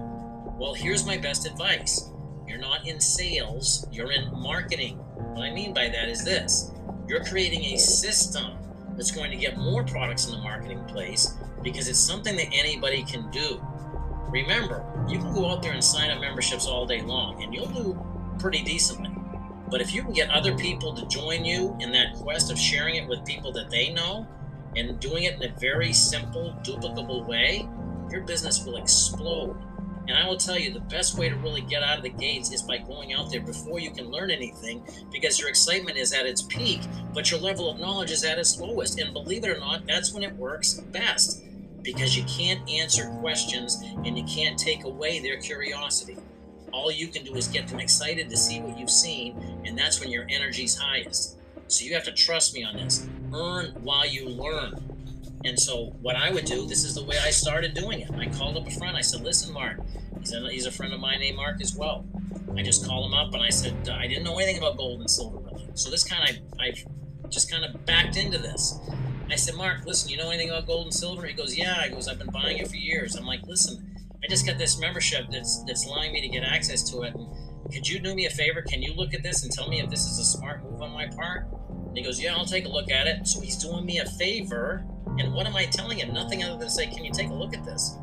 Well, 0.58 0.74
here's 0.74 1.06
my 1.06 1.18
best 1.18 1.46
advice 1.46 2.10
you're 2.48 2.60
not 2.60 2.86
in 2.86 3.00
sales, 3.00 3.88
you're 3.92 4.12
in 4.12 4.30
marketing. 4.34 4.98
What 4.98 5.44
I 5.44 5.52
mean 5.54 5.74
by 5.74 5.88
that 5.88 6.10
is 6.10 6.26
this 6.26 6.72
you're 7.08 7.24
creating 7.24 7.64
a 7.66 7.78
system 7.78 8.58
that's 8.96 9.12
going 9.12 9.32
to 9.32 9.38
get 9.38 9.58
more 9.58 9.84
products 9.84 10.26
in 10.26 10.32
the 10.32 10.42
marketing 10.42 10.84
place 10.86 11.36
because 11.62 11.88
it's 11.88 12.00
something 12.00 12.36
that 12.36 12.48
anybody 12.52 13.04
can 13.04 13.30
do. 13.32 13.62
Remember, 14.30 14.86
you 15.08 15.20
can 15.20 15.34
go 15.34 15.50
out 15.50 15.62
there 15.62 15.74
and 15.74 15.84
sign 15.84 16.10
up 16.10 16.20
memberships 16.20 16.68
all 16.68 16.86
day 16.86 17.02
long 17.02 17.44
and 17.44 17.54
you'll 17.54 17.68
do 17.68 18.00
pretty 18.40 18.64
decently. 18.64 19.12
But 19.70 19.80
if 19.80 19.94
you 19.94 20.04
can 20.04 20.14
get 20.14 20.30
other 20.30 20.56
people 20.58 20.94
to 20.96 21.06
join 21.08 21.46
you 21.46 21.76
in 21.80 21.92
that 21.94 22.16
quest 22.16 22.52
of 22.52 22.60
sharing 22.60 22.96
it 22.96 23.08
with 23.08 23.24
people 23.26 23.52
that 23.54 23.70
they 23.70 23.94
know 23.94 24.28
and 24.76 25.00
doing 25.00 25.24
it 25.24 25.36
in 25.36 25.44
a 25.44 25.60
very 25.60 25.94
simple, 25.94 26.58
duplicable 26.64 27.26
way, 27.26 27.68
your 28.12 28.22
business 28.22 28.66
will 28.66 28.78
explode. 28.78 29.58
And 30.08 30.18
I 30.18 30.28
will 30.28 30.38
tell 30.38 30.58
you, 30.58 30.72
the 30.72 30.80
best 30.80 31.18
way 31.18 31.30
to 31.30 31.36
really 31.36 31.62
get 31.62 31.84
out 31.84 31.98
of 31.98 32.04
the 32.04 32.10
gates 32.10 32.52
is 32.52 32.62
by 32.62 32.80
going 32.80 33.14
out 33.14 33.32
there 33.32 33.42
before 33.42 33.80
you 33.80 33.92
can 33.92 34.10
learn 34.10 34.32
anything 34.32 34.84
because 35.12 35.40
your 35.40 35.48
excitement 35.48 35.98
is 35.98 36.12
at 36.12 36.26
its 36.26 36.42
peak, 36.42 36.82
but 37.14 37.30
your 37.30 37.40
level 37.40 37.70
of 37.70 37.80
knowledge 37.80 38.12
is 38.12 38.24
at 38.24 38.40
its 38.40 38.60
lowest. 38.60 39.00
And 39.00 39.14
believe 39.14 39.44
it 39.44 39.56
or 39.56 39.60
not, 39.60 39.86
that's 39.86 40.12
when 40.12 40.24
it 40.24 40.36
works 40.36 40.74
best 40.92 41.44
because 41.84 42.18
you 42.18 42.24
can't 42.26 42.68
answer 42.70 43.10
questions 43.22 43.82
and 44.06 44.18
you 44.18 44.24
can't 44.26 44.58
take 44.58 44.84
away 44.84 45.20
their 45.20 45.40
curiosity. 45.40 46.18
All 46.72 46.92
you 46.92 47.08
can 47.08 47.24
do 47.24 47.36
is 47.36 47.48
get 47.48 47.68
them 47.68 47.80
excited 47.80 48.30
to 48.30 48.38
see 48.38 48.62
what 48.62 48.80
you've 48.80 48.90
seen, 48.90 49.62
and 49.66 49.78
that's 49.78 50.00
when 50.00 50.10
your 50.10 50.26
energy's 50.30 50.78
highest. 50.78 51.38
So 51.68 51.86
you 51.86 51.94
have 51.94 52.06
to 52.06 52.12
trust 52.12 52.54
me 52.54 52.64
on 52.64 52.78
this. 52.78 53.08
Earn 53.34 53.68
while 53.82 54.08
you 54.08 54.30
learn. 54.30 54.74
And 55.44 55.60
so 55.60 55.96
what 56.02 56.16
I 56.16 56.32
would 56.32 56.46
do, 56.46 56.68
this 56.68 56.84
is 56.84 56.96
the 56.96 57.04
way 57.04 57.18
I 57.18 57.32
started 57.32 57.74
doing 57.74 58.02
it. 58.02 58.12
I 58.14 58.28
called 58.28 58.58
up 58.58 58.68
a 58.68 58.72
friend. 58.72 58.96
I 58.96 59.02
said, 59.02 59.22
"Listen, 59.22 59.54
Mark, 59.54 59.80
he's 60.20 60.34
a, 60.34 60.50
he's 60.50 60.66
a 60.66 60.72
friend 60.72 60.94
of 60.94 61.00
mine 61.00 61.20
named 61.20 61.38
Mark 61.38 61.62
as 61.62 61.76
well." 61.76 62.06
I 62.56 62.62
just 62.62 62.86
called 62.86 63.06
him 63.06 63.14
up 63.14 63.34
and 63.34 63.42
I 63.42 63.50
said, 63.50 63.90
"I 63.90 64.08
didn't 64.08 64.24
know 64.24 64.38
anything 64.38 64.58
about 64.58 64.78
gold 64.78 65.00
and 65.00 65.10
silver 65.10 65.38
really." 65.38 65.68
So 65.74 65.90
this 65.90 66.04
kind 66.04 66.30
of 66.30 66.36
I 66.60 66.74
just 67.30 67.50
kind 67.50 67.66
of 67.66 67.86
backed 67.86 68.18
into 68.18 68.38
this. 68.38 68.80
I 69.30 69.36
said, 69.36 69.56
"Mark, 69.56 69.86
listen, 69.86 70.10
you 70.10 70.18
know 70.18 70.30
anything 70.30 70.50
about 70.50 70.68
gold 70.68 70.86
and 70.86 70.94
silver?" 70.94 71.26
He 71.26 71.34
goes, 71.34 71.58
"Yeah." 71.58 71.76
I 71.80 71.90
goes, 71.90 72.08
"I've 72.08 72.20
been 72.20 72.32
buying 72.32 72.58
it 72.58 72.68
for 72.68 72.76
years." 72.76 73.16
I'm 73.16 73.26
like, 73.26 73.42
"Listen, 73.48 73.96
I 74.24 74.28
just 74.28 74.46
got 74.46 74.58
this 74.58 74.80
membership 74.80 75.26
that's 75.32 75.64
that's 75.64 75.86
allowing 75.86 76.14
me 76.14 76.22
to 76.22 76.28
get 76.28 76.44
access 76.44 76.84
to 76.92 77.02
it. 77.02 77.16
And 77.16 77.28
could 77.74 77.88
you 77.88 78.00
do 78.00 78.14
me 78.14 78.26
a 78.26 78.30
favor? 78.30 78.62
Can 78.62 78.84
you 78.84 78.94
look 78.94 79.14
at 79.14 79.24
this 79.24 79.44
and 79.44 79.52
tell 79.52 79.70
me 79.70 79.80
if 79.80 79.90
this 79.90 80.06
is 80.06 80.20
a 80.20 80.26
smart 80.26 80.64
move 80.64 80.82
on 80.82 80.92
my 80.92 81.08
part?" 81.08 81.48
And 81.92 81.98
he 81.98 82.06
goes, 82.06 82.22
Yeah, 82.22 82.38
I'll 82.38 82.46
take 82.46 82.64
a 82.64 82.70
look 82.70 82.90
at 82.90 83.06
it. 83.06 83.28
So 83.28 83.42
he's 83.42 83.58
doing 83.58 83.86
me 83.86 84.00
a 84.00 84.06
favor. 84.06 84.86
And 85.20 85.34
what 85.34 85.46
am 85.46 85.56
I 85.56 85.66
telling 85.66 86.00
him? 86.00 86.14
Nothing 86.14 86.44
other 86.44 86.58
than 86.58 86.70
say, 86.70 86.88
Can 86.88 87.04
you 87.04 87.12
take 87.12 87.30
a 87.30 87.34
look 87.34 87.56
at 87.56 87.64
this? 87.64 87.98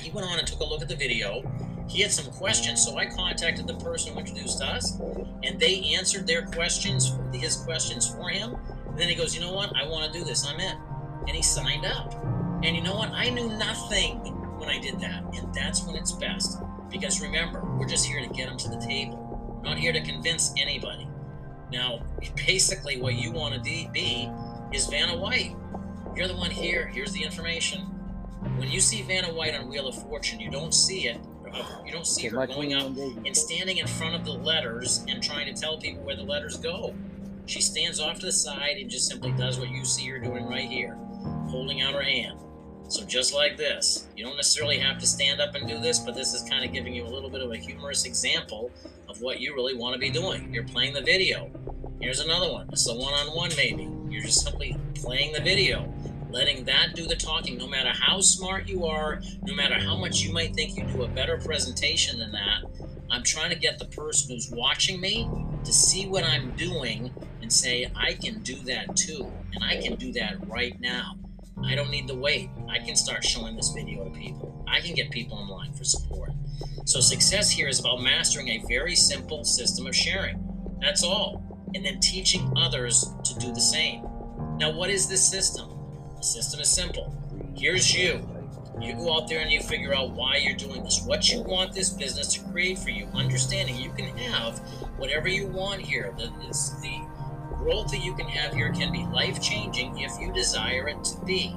He 0.00 0.10
went 0.10 0.26
on 0.26 0.38
and 0.38 0.46
took 0.46 0.60
a 0.60 0.64
look 0.64 0.82
at 0.82 0.88
the 0.88 0.96
video. 0.96 1.42
He 1.88 2.02
had 2.02 2.12
some 2.12 2.32
questions, 2.32 2.84
so 2.84 2.96
I 2.96 3.06
contacted 3.06 3.66
the 3.66 3.74
person 3.74 4.12
who 4.12 4.20
introduced 4.20 4.62
us, 4.62 4.98
and 5.42 5.58
they 5.58 5.94
answered 5.96 6.26
their 6.26 6.42
questions, 6.42 7.18
his 7.32 7.56
questions 7.56 8.08
for 8.08 8.28
him. 8.28 8.56
And 8.86 8.98
then 8.98 9.08
he 9.08 9.14
goes, 9.14 9.34
You 9.34 9.40
know 9.40 9.52
what? 9.52 9.74
I 9.76 9.86
want 9.86 10.12
to 10.12 10.18
do 10.18 10.24
this. 10.24 10.46
I'm 10.46 10.60
in. 10.60 10.76
And 11.26 11.30
he 11.30 11.42
signed 11.42 11.84
up. 11.84 12.14
And 12.62 12.76
you 12.76 12.82
know 12.82 12.94
what? 12.94 13.10
I 13.10 13.30
knew 13.30 13.48
nothing 13.48 14.18
when 14.58 14.68
I 14.68 14.78
did 14.78 15.00
that. 15.00 15.24
And 15.34 15.52
that's 15.54 15.84
when 15.84 15.96
it's 15.96 16.12
best. 16.12 16.58
Because 16.90 17.20
remember, 17.20 17.62
we're 17.78 17.88
just 17.88 18.06
here 18.06 18.20
to 18.20 18.28
get 18.28 18.48
them 18.48 18.58
to 18.58 18.68
the 18.68 18.78
table. 18.78 19.56
We're 19.62 19.70
not 19.70 19.78
here 19.78 19.92
to 19.92 20.00
convince 20.00 20.52
anybody. 20.58 21.08
Now, 21.72 22.00
basically, 22.46 23.00
what 23.00 23.14
you 23.14 23.32
want 23.32 23.54
to 23.54 23.60
be 23.60 24.30
is 24.72 24.86
Vanna 24.86 25.16
White. 25.16 25.56
You're 26.16 26.28
the 26.28 26.36
one 26.36 26.50
here. 26.50 26.86
Here's 26.88 27.12
the 27.12 27.22
information. 27.22 27.80
When 28.56 28.70
you 28.70 28.80
see 28.80 29.02
Vanna 29.02 29.32
White 29.32 29.54
on 29.54 29.68
Wheel 29.68 29.86
of 29.86 29.94
Fortune, 30.02 30.40
you 30.40 30.50
don't 30.50 30.74
see 30.74 31.06
it. 31.06 31.18
You 31.84 31.92
don't 31.92 32.06
see 32.06 32.28
her 32.28 32.46
going 32.46 32.74
out 32.74 32.86
and 32.86 33.36
standing 33.36 33.78
in 33.78 33.86
front 33.86 34.14
of 34.14 34.24
the 34.24 34.32
letters 34.32 35.04
and 35.08 35.22
trying 35.22 35.52
to 35.52 35.60
tell 35.60 35.78
people 35.78 36.02
where 36.04 36.16
the 36.16 36.22
letters 36.22 36.56
go. 36.56 36.94
She 37.46 37.60
stands 37.60 38.00
off 38.00 38.20
to 38.20 38.26
the 38.26 38.32
side 38.32 38.76
and 38.76 38.88
just 38.88 39.08
simply 39.08 39.32
does 39.32 39.58
what 39.58 39.70
you 39.70 39.84
see 39.84 40.06
her 40.08 40.18
doing 40.18 40.46
right 40.46 40.68
here, 40.68 40.94
holding 41.48 41.80
out 41.80 41.94
her 41.94 42.02
hand. 42.02 42.38
So 42.88 43.04
just 43.04 43.34
like 43.34 43.56
this, 43.56 44.08
you 44.16 44.24
don't 44.24 44.36
necessarily 44.36 44.78
have 44.78 44.98
to 44.98 45.06
stand 45.06 45.40
up 45.40 45.54
and 45.54 45.66
do 45.66 45.80
this, 45.80 45.98
but 46.00 46.14
this 46.14 46.34
is 46.34 46.48
kind 46.48 46.64
of 46.64 46.72
giving 46.72 46.94
you 46.94 47.04
a 47.04 47.08
little 47.08 47.30
bit 47.30 47.40
of 47.40 47.50
a 47.50 47.56
humorous 47.56 48.04
example 48.04 48.70
of 49.08 49.20
what 49.20 49.40
you 49.40 49.54
really 49.54 49.74
want 49.74 49.94
to 49.94 49.98
be 49.98 50.10
doing. 50.10 50.52
You're 50.52 50.64
playing 50.64 50.94
the 50.94 51.00
video. 51.00 51.50
Here's 52.00 52.20
another 52.20 52.52
one. 52.52 52.68
It's 52.72 52.88
a 52.88 52.94
one-on-one 52.94 53.50
maybe. 53.56 53.88
You're 54.08 54.22
just 54.22 54.44
simply 54.44 54.76
playing 54.94 55.32
the 55.32 55.40
video, 55.40 55.92
letting 56.30 56.64
that 56.64 56.94
do 56.94 57.06
the 57.06 57.16
talking. 57.16 57.58
No 57.58 57.66
matter 57.66 57.90
how 57.90 58.20
smart 58.20 58.68
you 58.68 58.86
are, 58.86 59.20
no 59.42 59.54
matter 59.54 59.74
how 59.74 59.96
much 59.96 60.20
you 60.20 60.32
might 60.32 60.54
think 60.54 60.76
you 60.76 60.84
do 60.84 61.02
a 61.02 61.08
better 61.08 61.38
presentation 61.38 62.18
than 62.18 62.32
that, 62.32 62.62
I'm 63.10 63.22
trying 63.22 63.50
to 63.50 63.56
get 63.56 63.78
the 63.78 63.86
person 63.86 64.34
who's 64.34 64.50
watching 64.50 65.00
me 65.00 65.28
to 65.64 65.72
see 65.72 66.06
what 66.06 66.24
I'm 66.24 66.52
doing 66.52 67.12
and 67.42 67.52
say, 67.52 67.90
I 67.96 68.14
can 68.14 68.40
do 68.42 68.54
that 68.64 68.96
too. 68.96 69.30
And 69.52 69.64
I 69.64 69.80
can 69.80 69.96
do 69.96 70.12
that 70.12 70.46
right 70.48 70.80
now. 70.80 71.16
I 71.64 71.74
don't 71.74 71.90
need 71.90 72.06
to 72.08 72.14
wait. 72.14 72.50
I 72.68 72.78
can 72.78 72.94
start 72.96 73.24
showing 73.24 73.56
this 73.56 73.70
video 73.70 74.04
to 74.04 74.10
people. 74.10 74.64
I 74.68 74.80
can 74.80 74.94
get 74.94 75.10
people 75.10 75.42
in 75.42 75.48
line 75.48 75.72
for 75.72 75.84
support. 75.84 76.30
So 76.84 77.00
success 77.00 77.50
here 77.50 77.68
is 77.68 77.80
about 77.80 78.00
mastering 78.00 78.48
a 78.48 78.64
very 78.68 78.94
simple 78.94 79.44
system 79.44 79.86
of 79.86 79.94
sharing. 79.94 80.46
That's 80.80 81.02
all. 81.02 81.44
And 81.74 81.84
then 81.84 82.00
teaching 82.00 82.52
others 82.56 83.12
to 83.24 83.34
do 83.34 83.52
the 83.52 83.60
same. 83.60 84.02
Now, 84.56 84.70
what 84.70 84.90
is 84.90 85.08
this 85.08 85.26
system? 85.26 85.69
The 86.20 86.26
system 86.26 86.60
is 86.60 86.68
simple. 86.68 87.14
Here's 87.56 87.96
you. 87.96 88.28
You 88.78 88.92
go 88.92 89.16
out 89.16 89.26
there 89.26 89.40
and 89.40 89.50
you 89.50 89.62
figure 89.62 89.94
out 89.94 90.10
why 90.10 90.36
you're 90.36 90.54
doing 90.54 90.84
this, 90.84 91.02
what 91.02 91.32
you 91.32 91.40
want 91.40 91.72
this 91.72 91.88
business 91.88 92.34
to 92.34 92.40
create 92.50 92.78
for 92.78 92.90
you, 92.90 93.06
understanding 93.14 93.74
you 93.74 93.90
can 93.92 94.14
have 94.18 94.58
whatever 94.98 95.28
you 95.28 95.46
want 95.46 95.80
here. 95.80 96.12
The, 96.18 96.30
this, 96.46 96.78
the 96.82 97.00
growth 97.56 97.90
that 97.92 98.04
you 98.04 98.14
can 98.14 98.26
have 98.28 98.52
here 98.52 98.70
can 98.70 98.92
be 98.92 99.06
life 99.06 99.40
changing 99.40 99.98
if 99.98 100.12
you 100.20 100.30
desire 100.30 100.88
it 100.88 101.02
to 101.04 101.24
be. 101.24 101.56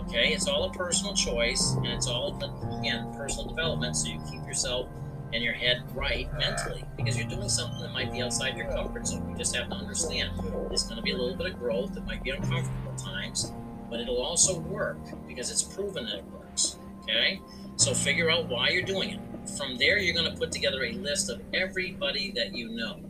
Okay, 0.00 0.34
it's 0.34 0.48
all 0.48 0.64
a 0.64 0.72
personal 0.74 1.14
choice 1.14 1.72
and 1.76 1.86
it's 1.86 2.08
all, 2.08 2.36
again, 2.78 3.10
personal 3.14 3.46
development. 3.46 3.96
So 3.96 4.08
you 4.08 4.20
keep 4.30 4.46
yourself 4.46 4.86
and 5.32 5.42
your 5.42 5.54
head 5.54 5.82
right 5.94 6.30
mentally 6.34 6.84
because 6.98 7.16
you're 7.16 7.28
doing 7.28 7.48
something 7.48 7.80
that 7.80 7.92
might 7.92 8.12
be 8.12 8.20
outside 8.20 8.54
your 8.54 8.70
comfort 8.70 9.06
zone. 9.06 9.30
You 9.30 9.36
just 9.36 9.56
have 9.56 9.70
to 9.70 9.76
understand 9.76 10.30
it's 10.70 10.82
going 10.82 10.96
to 10.96 11.02
be 11.02 11.12
a 11.12 11.16
little 11.16 11.36
bit 11.36 11.54
of 11.54 11.58
growth. 11.58 11.96
It 11.96 12.04
might 12.04 12.22
be 12.22 12.30
uncomfortable 12.30 12.92
at 12.92 12.98
times, 12.98 13.52
but 13.90 14.00
it'll 14.00 14.22
also 14.22 14.58
work 14.60 14.98
because 15.26 15.50
it's 15.50 15.62
proven 15.62 16.04
that 16.06 16.16
it 16.16 16.24
works. 16.26 16.78
Okay? 17.02 17.40
So 17.76 17.94
figure 17.94 18.30
out 18.30 18.48
why 18.48 18.70
you're 18.70 18.82
doing 18.82 19.10
it. 19.10 19.20
From 19.56 19.76
there, 19.76 19.98
you're 19.98 20.14
going 20.14 20.30
to 20.30 20.36
put 20.36 20.52
together 20.52 20.84
a 20.84 20.92
list 20.92 21.30
of 21.30 21.40
everybody 21.54 22.32
that 22.32 22.54
you 22.54 22.68
know. 22.68 23.00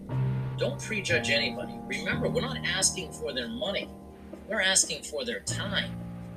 Don't 0.56 0.80
prejudge 0.80 1.30
anybody. 1.30 1.74
Remember, 1.86 2.28
we're 2.28 2.42
not 2.42 2.58
asking 2.64 3.12
for 3.12 3.32
their 3.32 3.48
money, 3.48 3.88
we're 4.48 4.60
asking 4.60 5.02
for 5.02 5.24
their 5.24 5.40
time. 5.40 5.96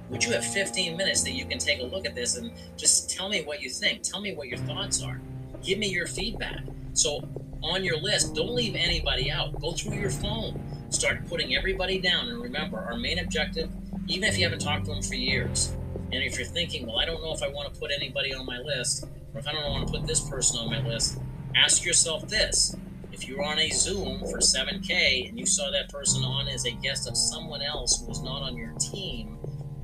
Would 0.09 0.23
you 0.23 0.31
have 0.33 0.45
15 0.45 0.97
minutes 0.97 1.23
that 1.23 1.31
you 1.31 1.45
can 1.45 1.57
take 1.57 1.79
a 1.79 1.85
look 1.85 2.05
at 2.05 2.15
this 2.15 2.37
and 2.37 2.51
just 2.77 3.09
tell 3.09 3.29
me 3.29 3.43
what 3.43 3.61
you 3.61 3.69
think? 3.69 4.01
Tell 4.01 4.19
me 4.19 4.33
what 4.35 4.47
your 4.47 4.57
thoughts 4.59 5.01
are. 5.01 5.21
Give 5.63 5.79
me 5.79 5.87
your 5.87 6.05
feedback. 6.05 6.59
So, 6.93 7.21
on 7.63 7.83
your 7.83 7.97
list, 7.97 8.35
don't 8.35 8.53
leave 8.53 8.75
anybody 8.75 9.31
out. 9.31 9.59
Go 9.61 9.71
through 9.71 9.95
your 9.95 10.09
phone. 10.09 10.59
Start 10.89 11.25
putting 11.27 11.55
everybody 11.55 11.99
down. 11.99 12.27
And 12.27 12.41
remember, 12.41 12.79
our 12.79 12.97
main 12.97 13.19
objective, 13.19 13.69
even 14.07 14.29
if 14.29 14.37
you 14.37 14.43
haven't 14.43 14.59
talked 14.59 14.85
to 14.85 14.91
them 14.91 15.01
for 15.01 15.15
years, 15.15 15.75
and 16.11 16.23
if 16.23 16.37
you're 16.37 16.47
thinking, 16.47 16.87
well, 16.87 16.99
I 16.99 17.05
don't 17.05 17.21
know 17.21 17.33
if 17.33 17.41
I 17.41 17.47
want 17.47 17.73
to 17.73 17.79
put 17.79 17.91
anybody 17.91 18.33
on 18.33 18.45
my 18.45 18.57
list, 18.57 19.05
or 19.33 19.39
if 19.39 19.47
I 19.47 19.53
don't 19.53 19.69
want 19.69 19.87
to 19.87 19.93
put 19.93 20.05
this 20.05 20.19
person 20.29 20.59
on 20.59 20.69
my 20.69 20.81
list, 20.85 21.19
ask 21.55 21.85
yourself 21.85 22.27
this. 22.27 22.75
If 23.11 23.27
you 23.27 23.37
were 23.37 23.43
on 23.43 23.59
a 23.59 23.69
Zoom 23.69 24.19
for 24.19 24.39
7K 24.39 25.29
and 25.29 25.39
you 25.39 25.45
saw 25.45 25.69
that 25.71 25.89
person 25.89 26.23
on 26.23 26.47
as 26.47 26.65
a 26.65 26.71
guest 26.71 27.07
of 27.07 27.15
someone 27.15 27.61
else 27.61 27.99
who 27.99 28.07
was 28.07 28.21
not 28.21 28.41
on 28.41 28.57
your 28.57 28.73
team, 28.73 29.37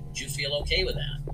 would 0.08 0.20
you 0.20 0.28
feel 0.28 0.54
okay 0.62 0.84
with 0.84 0.96
that? 0.96 1.34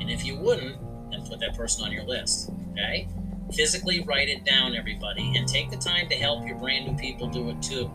And 0.00 0.10
if 0.10 0.24
you 0.24 0.36
wouldn't, 0.36 0.76
then 1.10 1.24
put 1.26 1.40
that 1.40 1.56
person 1.56 1.84
on 1.84 1.92
your 1.92 2.04
list. 2.04 2.50
Okay? 2.72 3.08
Physically 3.52 4.00
write 4.00 4.28
it 4.28 4.44
down, 4.44 4.74
everybody, 4.74 5.36
and 5.36 5.46
take 5.46 5.70
the 5.70 5.76
time 5.76 6.08
to 6.08 6.16
help 6.16 6.46
your 6.46 6.58
brand 6.58 6.86
new 6.86 6.96
people 6.96 7.28
do 7.28 7.50
it 7.50 7.62
too. 7.62 7.90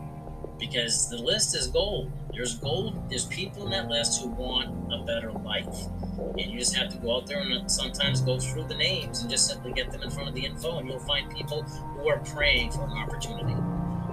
Because 0.60 1.08
the 1.08 1.16
list 1.16 1.56
is 1.56 1.66
gold. 1.66 2.12
There's 2.32 2.54
gold, 2.56 3.08
there's 3.08 3.24
people 3.24 3.64
in 3.64 3.70
that 3.70 3.88
list 3.88 4.20
who 4.22 4.28
want 4.28 4.92
a 4.92 5.02
better 5.04 5.32
life. 5.32 5.88
And 6.18 6.52
you 6.52 6.58
just 6.58 6.76
have 6.76 6.90
to 6.90 6.98
go 6.98 7.16
out 7.16 7.26
there 7.26 7.40
and 7.40 7.70
sometimes 7.70 8.20
go 8.20 8.38
through 8.38 8.64
the 8.64 8.76
names 8.76 9.22
and 9.22 9.30
just 9.30 9.48
simply 9.48 9.72
get 9.72 9.90
them 9.90 10.02
in 10.02 10.10
front 10.10 10.28
of 10.28 10.34
the 10.34 10.44
info, 10.44 10.78
and 10.78 10.88
you'll 10.88 11.00
find 11.00 11.34
people 11.34 11.62
who 11.62 12.08
are 12.08 12.18
praying 12.18 12.70
for 12.70 12.84
an 12.84 12.92
opportunity. 12.92 13.56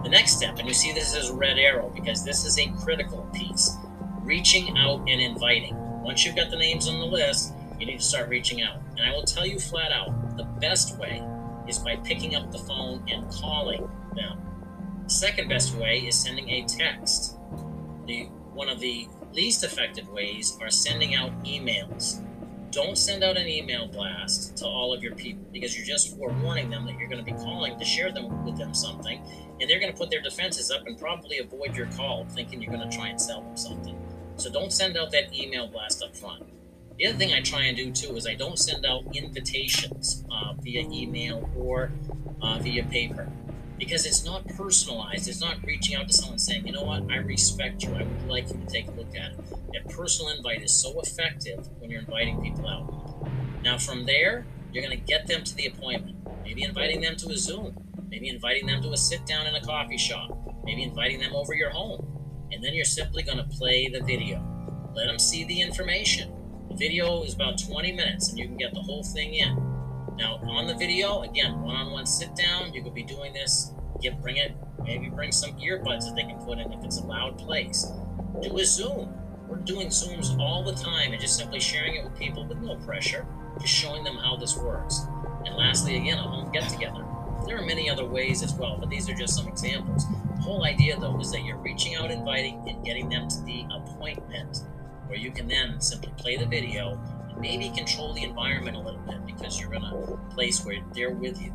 The 0.04 0.10
next 0.10 0.38
step, 0.38 0.58
and 0.58 0.68
you 0.68 0.74
see 0.74 0.94
this 0.94 1.16
as 1.16 1.30
a 1.30 1.34
red 1.34 1.60
arrow 1.60 1.92
because 1.94 2.24
this 2.24 2.46
is 2.46 2.58
a 2.58 2.68
critical 2.84 3.30
piece 3.34 3.76
reaching 4.22 4.78
out 4.78 5.00
and 5.00 5.22
inviting. 5.22 5.76
Once 6.02 6.26
you've 6.26 6.36
got 6.36 6.50
the 6.50 6.58
names 6.58 6.88
on 6.88 7.00
the 7.00 7.06
list, 7.06 7.54
you 7.80 7.86
need 7.86 8.00
to 8.00 8.06
start 8.06 8.30
reaching 8.30 8.62
out. 8.62 8.78
And 8.98 9.02
I 9.02 9.12
will 9.12 9.24
tell 9.24 9.46
you 9.46 9.60
flat 9.60 9.92
out 9.92 10.38
the 10.38 10.44
best 10.44 10.98
way 10.98 11.24
is 11.68 11.80
by 11.80 11.98
picking 11.98 12.36
up 12.36 12.52
the 12.52 12.60
phone 12.60 13.04
and 13.10 13.30
calling 13.30 13.90
them. 14.16 14.40
The 15.08 15.14
second 15.14 15.48
best 15.48 15.74
way 15.76 16.00
is 16.00 16.20
sending 16.20 16.50
a 16.50 16.66
text. 16.66 17.38
The 18.08 18.26
one 18.54 18.68
of 18.68 18.82
the 18.82 19.08
least 19.32 19.64
effective 19.64 20.10
ways 20.10 20.58
are 20.60 20.70
sending 20.70 21.16
out 21.16 21.32
emails. 21.46 22.22
Don't 22.72 22.98
send 22.98 23.24
out 23.24 23.38
an 23.38 23.48
email 23.48 23.88
blast 23.88 24.58
to 24.58 24.66
all 24.66 24.94
of 24.94 25.02
your 25.02 25.16
people 25.16 25.46
because 25.54 25.78
you're 25.78 25.86
just 25.86 26.18
forewarning 26.18 26.70
them 26.70 26.86
that 26.86 27.00
you're 27.00 27.08
going 27.08 27.24
to 27.24 27.32
be 27.32 27.38
calling 27.38 27.80
to 27.80 27.86
share 27.86 28.12
them 28.12 28.44
with 28.44 28.58
them 28.58 28.74
something, 28.74 29.22
and 29.62 29.70
they're 29.70 29.80
going 29.80 29.94
to 29.94 29.98
put 29.98 30.10
their 30.10 30.22
defenses 30.22 30.72
up 30.72 30.86
and 30.86 31.00
probably 31.00 31.38
avoid 31.38 31.74
your 31.74 31.88
call, 31.92 32.26
thinking 32.26 32.62
you're 32.62 32.74
going 32.74 32.90
to 32.90 32.98
try 32.98 33.08
and 33.08 33.22
sell 33.22 33.42
them 33.42 33.56
something. 33.56 33.98
So 34.36 34.52
don't 34.52 34.74
send 34.74 34.98
out 34.98 35.12
that 35.14 35.34
email 35.34 35.68
blast 35.68 36.04
up 36.04 36.18
front. 36.18 36.44
The 36.98 37.08
other 37.08 37.18
thing 37.18 37.32
I 37.32 37.40
try 37.40 37.64
and 37.64 37.78
do 37.78 37.94
too 37.94 38.18
is 38.18 38.28
I 38.28 38.36
don't 38.36 38.60
send 38.60 38.86
out 38.86 39.16
invitations 39.16 40.26
uh, 40.30 40.52
via 40.60 40.82
email 40.82 41.50
or 41.56 41.94
uh, 42.42 42.60
via 42.60 42.84
paper 42.84 43.32
because 43.78 44.06
it's 44.06 44.26
not 44.26 44.48
personalized. 44.50 45.28
It's 45.28 45.42
not 45.42 45.58
reaching 45.64 45.96
out 45.96 46.08
to 46.08 46.14
someone 46.14 46.40
saying, 46.40 46.66
you 46.66 46.74
know 46.74 46.84
what, 46.84 47.04
I 47.12 47.18
respect 47.18 47.84
you. 47.84 47.94
I 47.94 48.04
would 48.04 48.28
like 48.28 48.50
you 48.50 48.56
to 48.56 48.66
take 48.66 48.88
a 48.88 48.92
look 48.92 49.16
at 49.16 49.34
it. 49.34 49.74
That 49.74 49.90
personal 49.90 50.32
invite 50.36 50.64
is 50.64 50.74
so 50.74 51.00
effective 51.02 51.68
when 51.80 51.90
you're 51.90 52.02
inviting 52.02 52.42
people 52.42 52.68
out. 52.68 53.32
Now, 53.64 53.78
from 53.78 54.06
there, 54.06 54.46
you're 54.72 54.84
going 54.84 54.98
to 54.98 55.04
get 55.04 55.28
them 55.28 55.44
to 55.44 55.56
the 55.56 55.68
appointment. 55.68 56.18
Maybe 56.44 56.64
inviting 56.64 57.02
them 57.02 57.16
to 57.18 57.30
a 57.30 57.38
Zoom. 57.38 57.76
Maybe 58.10 58.30
inviting 58.30 58.66
them 58.66 58.82
to 58.82 58.92
a 58.92 58.98
sit 58.98 59.26
down 59.26 59.48
in 59.48 59.56
a 59.56 59.62
coffee 59.62 59.98
shop. 59.98 60.32
Maybe 60.64 60.84
inviting 60.84 61.20
them 61.20 61.36
over 61.36 61.54
your 61.54 61.70
home. 61.70 62.48
And 62.52 62.64
then 62.64 62.74
you're 62.74 62.86
simply 62.86 63.24
going 63.24 63.38
to 63.38 63.44
play 63.44 63.90
the 63.90 64.02
video. 64.02 64.42
Let 64.96 65.08
them 65.08 65.20
see 65.20 65.44
the 65.44 65.62
information. 65.62 66.34
The 66.70 66.76
video 66.76 67.24
is 67.24 67.34
about 67.34 67.62
20 67.62 67.92
minutes 67.92 68.30
and 68.30 68.40
you 68.40 68.46
can 68.46 68.58
get 68.58 68.74
the 68.74 68.82
whole 68.82 69.04
thing 69.04 69.36
in. 69.36 69.67
Now, 70.18 70.40
on 70.48 70.66
the 70.66 70.74
video, 70.74 71.22
again, 71.22 71.62
one-on-one 71.62 72.08
sit 72.08 72.36
down. 72.36 72.74
You 72.74 72.82
could 72.82 72.96
be 72.96 73.04
doing 73.04 73.34
this. 73.34 73.72
Get 74.02 74.20
bring 74.20 74.38
it. 74.38 74.56
Maybe 74.84 75.10
bring 75.10 75.32
some 75.32 75.52
earbuds 75.60 76.06
that 76.06 76.16
they 76.16 76.24
can 76.24 76.38
put 76.40 76.58
in 76.58 76.74
if 76.74 76.84
it's 76.84 77.00
a 77.00 77.06
loud 77.06 77.38
place. 77.38 77.92
Do 78.42 78.58
a 78.58 78.66
Zoom. 78.66 79.14
We're 79.48 79.58
doing 79.58 79.88
Zooms 79.88 80.38
all 80.40 80.64
the 80.64 80.74
time 80.74 81.14
and 81.14 81.22
just 81.22 81.38
simply 81.38 81.60
sharing 81.60 81.96
it 81.96 82.04
with 82.04 82.18
people 82.18 82.46
with 82.46 82.58
no 82.58 82.76
pressure, 82.78 83.26
just 83.62 83.74
showing 83.74 84.04
them 84.04 84.18
how 84.18 84.36
this 84.36 84.58
works. 84.58 85.02
And 85.46 85.56
lastly, 85.56 85.98
again, 85.98 86.18
a 86.18 86.24
home 86.24 86.52
get 86.52 86.68
together. 86.68 87.06
There 87.46 87.58
are 87.58 87.66
many 87.66 87.90
other 87.90 88.06
ways 88.06 88.44
as 88.44 88.54
well, 88.56 88.78
but 88.80 88.90
these 88.90 89.08
are 89.10 89.14
just 89.14 89.36
some 89.36 89.48
examples. 89.48 90.06
The 90.08 90.42
whole 90.42 90.66
idea, 90.66 91.00
though, 91.00 91.20
is 91.20 91.32
that 91.32 91.44
you're 91.44 91.58
reaching 91.58 91.96
out, 91.96 92.12
inviting, 92.12 92.68
and 92.68 92.84
getting 92.84 93.08
them 93.08 93.30
to 93.30 93.42
the 93.44 93.66
appointment 93.72 94.64
where 95.06 95.18
you 95.18 95.32
can 95.32 95.48
then 95.48 95.80
simply 95.80 96.12
play 96.18 96.36
the 96.38 96.46
video 96.46 97.00
maybe 97.40 97.70
control 97.70 98.14
the 98.14 98.24
environment 98.24 98.78
a 98.78 98.80
little 98.80 99.00
bit 99.02 99.26
because 99.26 99.60
you're 99.60 99.74
in 99.74 99.84
a 99.84 100.18
place 100.34 100.66
where 100.66 100.78
they're 100.94 101.12
with 101.12 101.42
you. 101.42 101.54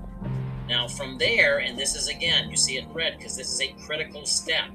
Now, 0.69 0.89
from 0.89 1.19
there, 1.19 1.59
and 1.59 1.79
this 1.79 1.95
is 1.97 2.09
again, 2.09 2.49
you 2.51 2.57
see 2.57 2.77
it 2.77 2.85
in 2.85 2.93
red 2.93 3.19
because 3.19 3.37
this 3.37 3.53
is 3.53 3.61
a 3.61 3.75
critical 3.85 4.25
step. 4.25 4.71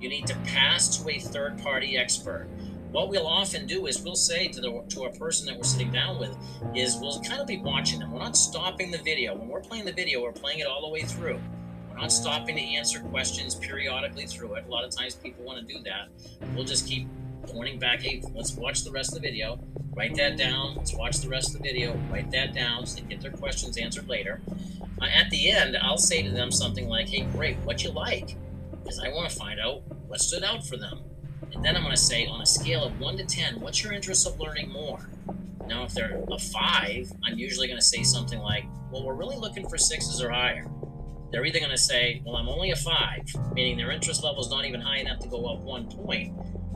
You 0.00 0.08
need 0.08 0.26
to 0.26 0.34
pass 0.44 0.98
to 0.98 1.08
a 1.08 1.18
third 1.18 1.62
party 1.62 1.96
expert. 1.96 2.48
What 2.90 3.08
we'll 3.08 3.26
often 3.26 3.66
do 3.66 3.86
is 3.86 4.02
we'll 4.02 4.14
say 4.14 4.48
to 4.48 4.60
the 4.60 4.84
to 4.90 5.04
a 5.04 5.12
person 5.16 5.46
that 5.46 5.56
we're 5.56 5.62
sitting 5.62 5.90
down 5.90 6.18
with 6.18 6.36
is 6.74 6.98
we'll 7.00 7.22
kind 7.22 7.40
of 7.40 7.46
be 7.46 7.58
watching 7.58 8.00
them. 8.00 8.12
We're 8.12 8.18
not 8.18 8.36
stopping 8.36 8.90
the 8.90 8.98
video. 8.98 9.34
When 9.34 9.48
we're 9.48 9.62
playing 9.62 9.86
the 9.86 9.92
video, 9.92 10.22
we're 10.22 10.32
playing 10.32 10.58
it 10.58 10.66
all 10.66 10.82
the 10.82 10.88
way 10.92 11.02
through. 11.02 11.40
We're 11.90 11.96
not 11.96 12.12
stopping 12.12 12.56
to 12.56 12.62
answer 12.62 13.00
questions 13.00 13.54
periodically 13.54 14.26
through 14.26 14.54
it. 14.56 14.66
A 14.66 14.70
lot 14.70 14.84
of 14.84 14.94
times 14.94 15.14
people 15.14 15.44
want 15.44 15.66
to 15.66 15.74
do 15.74 15.82
that. 15.84 16.08
We'll 16.54 16.64
just 16.64 16.86
keep 16.86 17.08
pointing 17.46 17.78
back, 17.78 18.00
hey, 18.00 18.22
let's 18.34 18.52
watch 18.52 18.84
the 18.84 18.90
rest 18.90 19.16
of 19.16 19.22
the 19.22 19.28
video. 19.28 19.58
Write 19.94 20.16
that 20.16 20.36
down. 20.36 20.76
Let's 20.76 20.94
watch 20.94 21.18
the 21.18 21.28
rest 21.28 21.54
of 21.54 21.62
the 21.62 21.68
video. 21.68 21.94
Write 22.10 22.30
that 22.30 22.54
down 22.54 22.86
so 22.86 23.00
they 23.00 23.08
get 23.08 23.20
their 23.20 23.30
questions 23.30 23.76
answered 23.76 24.08
later. 24.08 24.40
Uh, 25.00 25.06
at 25.06 25.28
the 25.30 25.50
end, 25.50 25.76
I'll 25.80 25.98
say 25.98 26.22
to 26.22 26.30
them 26.30 26.50
something 26.50 26.88
like, 26.88 27.08
hey, 27.08 27.22
great, 27.32 27.58
what 27.58 27.82
you 27.82 27.90
like? 27.90 28.36
Because 28.70 28.98
I 29.00 29.08
want 29.08 29.30
to 29.30 29.36
find 29.36 29.60
out 29.60 29.82
what 30.06 30.20
stood 30.20 30.44
out 30.44 30.66
for 30.66 30.76
them. 30.76 31.00
And 31.52 31.64
then 31.64 31.76
I'm 31.76 31.82
going 31.82 31.94
to 31.94 32.00
say, 32.00 32.26
on 32.26 32.40
a 32.40 32.46
scale 32.46 32.84
of 32.84 32.98
1 32.98 33.16
to 33.18 33.24
10, 33.24 33.60
what's 33.60 33.82
your 33.82 33.92
interest 33.92 34.26
of 34.26 34.40
learning 34.40 34.70
more? 34.70 35.10
Now, 35.66 35.84
if 35.84 35.92
they're 35.92 36.22
a 36.30 36.38
5, 36.38 37.12
I'm 37.24 37.38
usually 37.38 37.66
going 37.66 37.78
to 37.78 37.84
say 37.84 38.02
something 38.02 38.38
like, 38.38 38.64
well, 38.90 39.04
we're 39.04 39.14
really 39.14 39.36
looking 39.36 39.68
for 39.68 39.76
6s 39.76 40.22
or 40.22 40.30
higher. 40.30 40.66
They're 41.30 41.44
either 41.44 41.58
going 41.58 41.70
to 41.70 41.78
say, 41.78 42.22
well, 42.24 42.36
I'm 42.36 42.48
only 42.48 42.70
a 42.72 42.76
5, 42.76 43.54
meaning 43.54 43.76
their 43.76 43.90
interest 43.90 44.22
level 44.22 44.40
is 44.42 44.50
not 44.50 44.64
even 44.64 44.80
high 44.80 44.98
enough 44.98 45.18
to 45.20 45.28
go 45.28 45.46
up 45.46 45.60
one 45.60 45.90
point. 45.90 46.34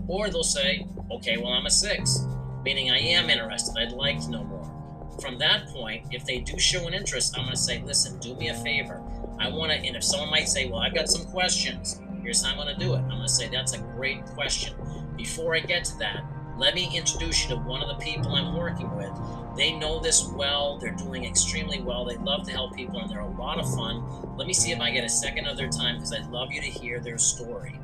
Or 0.09 0.29
they'll 0.31 0.43
say, 0.45 0.87
okay, 1.11 1.37
well, 1.37 1.53
I'm 1.53 1.67
a 1.67 1.71
6 1.71 2.27
meaning 2.67 2.91
I 2.91 2.99
am 2.99 3.31
interested. 3.31 3.79
I'd 3.79 3.93
like 3.93 4.21
to 4.23 4.31
know 4.31 4.43
more. 4.43 5.17
From 5.21 5.39
that 5.39 5.69
point, 5.69 6.05
if 6.11 6.27
they 6.27 6.41
do 6.41 6.59
show 6.59 6.89
an 6.89 6.95
interest, 6.95 7.39
I'm 7.39 7.45
going 7.45 7.55
to 7.55 7.63
say, 7.63 7.81
listen, 7.87 8.19
do 8.19 8.35
me 8.35 8.49
a 8.49 8.55
favor. 8.55 9.01
I 9.39 9.49
want 9.49 9.71
to, 9.71 9.79
and 9.79 9.95
if 9.95 10.03
someone 10.03 10.31
might 10.31 10.49
say, 10.49 10.69
well, 10.69 10.81
I've 10.81 10.93
got 10.93 11.09
some 11.09 11.27
questions, 11.27 12.01
here's 12.23 12.45
how 12.45 12.51
I'm 12.51 12.57
going 12.57 12.77
to 12.77 12.85
do 12.85 12.95
it. 12.95 12.99
I'm 12.99 13.11
going 13.11 13.23
to 13.23 13.29
say, 13.29 13.49
that's 13.49 13.75
a 13.75 13.79
great 13.79 14.27
question. 14.27 14.75
Before 15.17 15.55
I 15.55 15.61
get 15.61 15.85
to 15.85 15.99
that, 15.99 16.25
let 16.59 16.75
me 16.75 16.91
introduce 16.93 17.45
you 17.45 17.51
to 17.51 17.57
one 17.63 17.83
of 17.83 17.89
the 17.89 18.05
people 18.05 18.35
I'm 18.35 18.57
working 18.57 18.95
with. 18.97 19.13
They 19.57 19.73
know 19.73 20.01
this 20.01 20.29
well. 20.35 20.77
They're 20.79 20.91
doing 20.91 21.25
extremely 21.25 21.81
well. 21.81 22.05
They 22.05 22.17
love 22.17 22.45
to 22.47 22.53
help 22.53 22.75
people, 22.75 22.99
and 22.99 23.09
they're 23.09 23.21
a 23.21 23.39
lot 23.39 23.61
of 23.61 23.73
fun. 23.77 24.37
Let 24.37 24.49
me 24.49 24.53
see 24.53 24.73
if 24.73 24.81
I 24.81 24.91
get 24.91 25.05
a 25.05 25.09
second 25.09 25.47
of 25.47 25.57
their 25.57 25.69
time 25.69 25.97
because 25.97 26.13
I'd 26.13 26.27
love 26.27 26.51
you 26.51 26.61
to 26.61 26.67
hear 26.67 26.99
their 26.99 27.17
story. 27.17 27.79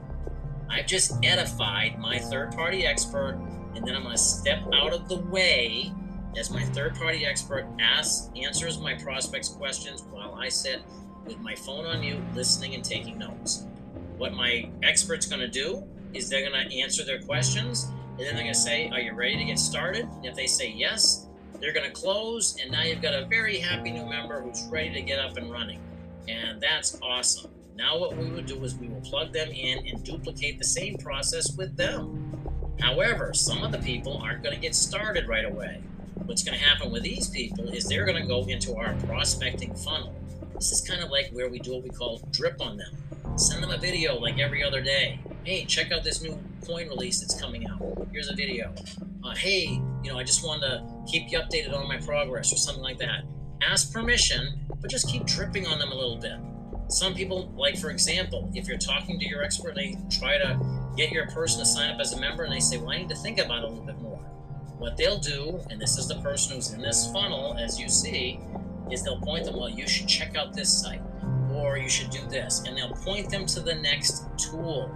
I've 0.72 0.86
just 0.86 1.22
edified 1.22 1.98
my 1.98 2.18
third 2.18 2.52
party 2.52 2.86
expert 2.86 3.38
and 3.74 3.86
then 3.86 3.94
I'm 3.94 4.02
going 4.02 4.14
to 4.14 4.20
step 4.20 4.62
out 4.72 4.92
of 4.92 5.08
the 5.08 5.18
way 5.18 5.92
as 6.36 6.50
my 6.50 6.64
third 6.64 6.94
party 6.94 7.26
expert 7.26 7.66
asks, 7.78 8.30
answers 8.36 8.78
my 8.78 8.94
prospects' 8.94 9.50
questions 9.50 10.02
while 10.10 10.34
I 10.34 10.48
sit 10.48 10.82
with 11.26 11.38
my 11.40 11.54
phone 11.54 11.84
on 11.84 12.00
mute, 12.00 12.20
listening 12.34 12.74
and 12.74 12.84
taking 12.84 13.18
notes. 13.18 13.66
What 14.16 14.32
my 14.32 14.70
expert's 14.82 15.26
going 15.26 15.40
to 15.40 15.48
do 15.48 15.84
is 16.14 16.28
they're 16.28 16.48
going 16.48 16.68
to 16.68 16.80
answer 16.80 17.04
their 17.04 17.20
questions, 17.20 17.84
and 17.84 18.20
then 18.20 18.34
they're 18.34 18.44
going 18.44 18.54
to 18.54 18.54
say, 18.54 18.88
Are 18.90 19.00
you 19.00 19.12
ready 19.12 19.36
to 19.36 19.44
get 19.44 19.58
started? 19.58 20.06
And 20.06 20.24
if 20.24 20.34
they 20.34 20.46
say 20.46 20.70
yes, 20.70 21.26
they're 21.60 21.72
going 21.72 21.86
to 21.86 21.92
close, 21.92 22.56
and 22.60 22.70
now 22.70 22.82
you've 22.82 23.02
got 23.02 23.14
a 23.14 23.26
very 23.26 23.58
happy 23.58 23.90
new 23.90 24.06
member 24.06 24.40
who's 24.40 24.64
ready 24.70 24.92
to 24.94 25.02
get 25.02 25.18
up 25.18 25.36
and 25.36 25.50
running. 25.50 25.80
And 26.28 26.60
that's 26.60 26.98
awesome. 27.02 27.50
Now, 27.76 27.98
what 27.98 28.16
we 28.16 28.30
would 28.30 28.46
do 28.46 28.62
is 28.64 28.74
we 28.74 28.88
will 28.88 29.00
plug 29.00 29.32
them 29.32 29.48
in 29.50 29.86
and 29.86 30.04
duplicate 30.04 30.58
the 30.58 30.64
same 30.64 30.96
process 30.98 31.56
with 31.56 31.76
them. 31.76 32.28
However, 32.80 33.32
some 33.34 33.62
of 33.62 33.72
the 33.72 33.78
people 33.78 34.18
aren't 34.18 34.42
going 34.42 34.54
to 34.54 34.60
get 34.60 34.74
started 34.74 35.28
right 35.28 35.44
away. 35.44 35.80
What's 36.26 36.42
going 36.42 36.58
to 36.58 36.64
happen 36.64 36.90
with 36.90 37.02
these 37.02 37.28
people 37.28 37.68
is 37.68 37.84
they're 37.84 38.04
going 38.04 38.20
to 38.20 38.28
go 38.28 38.44
into 38.44 38.76
our 38.76 38.94
prospecting 39.06 39.74
funnel. 39.74 40.14
This 40.54 40.72
is 40.72 40.80
kind 40.80 41.02
of 41.02 41.10
like 41.10 41.30
where 41.30 41.48
we 41.48 41.58
do 41.58 41.72
what 41.72 41.82
we 41.82 41.90
call 41.90 42.20
drip 42.30 42.60
on 42.60 42.76
them. 42.76 42.94
Send 43.36 43.62
them 43.62 43.70
a 43.70 43.78
video 43.78 44.18
like 44.18 44.38
every 44.38 44.62
other 44.62 44.80
day. 44.80 45.18
Hey, 45.44 45.64
check 45.64 45.90
out 45.90 46.04
this 46.04 46.22
new 46.22 46.38
coin 46.66 46.88
release 46.88 47.20
that's 47.20 47.40
coming 47.40 47.66
out. 47.66 48.06
Here's 48.12 48.28
a 48.28 48.34
video. 48.34 48.72
Uh, 49.24 49.34
hey, 49.34 49.80
you 50.02 50.12
know, 50.12 50.18
I 50.18 50.24
just 50.24 50.44
wanted 50.44 50.62
to 50.62 50.84
keep 51.10 51.30
you 51.32 51.38
updated 51.38 51.74
on 51.76 51.88
my 51.88 51.96
progress 51.96 52.52
or 52.52 52.56
something 52.56 52.82
like 52.82 52.98
that. 52.98 53.24
Ask 53.62 53.92
permission, 53.92 54.60
but 54.80 54.90
just 54.90 55.08
keep 55.08 55.24
dripping 55.24 55.66
on 55.66 55.78
them 55.78 55.90
a 55.92 55.94
little 55.94 56.16
bit. 56.16 56.36
Some 56.92 57.14
people, 57.14 57.50
like 57.56 57.78
for 57.78 57.90
example, 57.90 58.50
if 58.54 58.68
you're 58.68 58.76
talking 58.76 59.18
to 59.18 59.26
your 59.26 59.42
expert, 59.42 59.74
they 59.74 59.96
try 60.10 60.36
to 60.36 60.60
get 60.94 61.10
your 61.10 61.26
person 61.28 61.60
to 61.60 61.64
sign 61.64 61.90
up 61.90 61.98
as 61.98 62.12
a 62.12 62.20
member 62.20 62.44
and 62.44 62.52
they 62.52 62.60
say, 62.60 62.76
Well, 62.76 62.90
I 62.90 62.98
need 62.98 63.08
to 63.08 63.14
think 63.14 63.38
about 63.38 63.58
it 63.58 63.64
a 63.64 63.68
little 63.68 63.84
bit 63.84 63.98
more. 63.98 64.18
What 64.76 64.98
they'll 64.98 65.18
do, 65.18 65.58
and 65.70 65.80
this 65.80 65.96
is 65.96 66.08
the 66.08 66.16
person 66.16 66.56
who's 66.56 66.72
in 66.72 66.82
this 66.82 67.10
funnel, 67.10 67.56
as 67.58 67.80
you 67.80 67.88
see, 67.88 68.40
is 68.90 69.02
they'll 69.02 69.20
point 69.20 69.46
them, 69.46 69.56
Well, 69.56 69.70
you 69.70 69.88
should 69.88 70.06
check 70.06 70.36
out 70.36 70.52
this 70.52 70.82
site 70.82 71.00
or 71.54 71.78
you 71.78 71.88
should 71.88 72.10
do 72.10 72.26
this. 72.28 72.62
And 72.66 72.76
they'll 72.76 72.94
point 72.94 73.30
them 73.30 73.46
to 73.46 73.60
the 73.60 73.74
next 73.74 74.26
tool. 74.36 74.94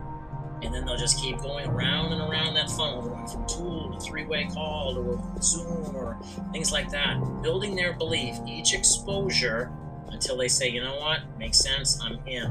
And 0.63 0.75
then 0.75 0.85
they'll 0.85 0.99
just 0.99 1.19
keep 1.19 1.39
going 1.39 1.67
around 1.67 2.13
and 2.13 2.21
around 2.21 2.55
that 2.55 2.71
funnel, 2.71 3.03
going 3.03 3.27
from 3.27 3.47
tool 3.47 3.95
to 3.95 4.05
three 4.05 4.27
way 4.27 4.49
call 4.53 4.95
to 4.95 5.43
Zoom 5.43 5.97
or 5.97 6.19
things 6.53 6.73
like 6.73 6.91
that, 6.91 7.19
building 7.43 7.75
their 7.75 7.95
belief, 7.95 8.37
each 8.47 8.75
exposure 8.75 9.73
until 10.11 10.37
they 10.37 10.49
say, 10.49 10.69
you 10.69 10.83
know 10.83 10.97
what, 10.97 11.21
makes 11.38 11.59
sense, 11.59 12.01
I'm 12.03 12.19
in. 12.27 12.51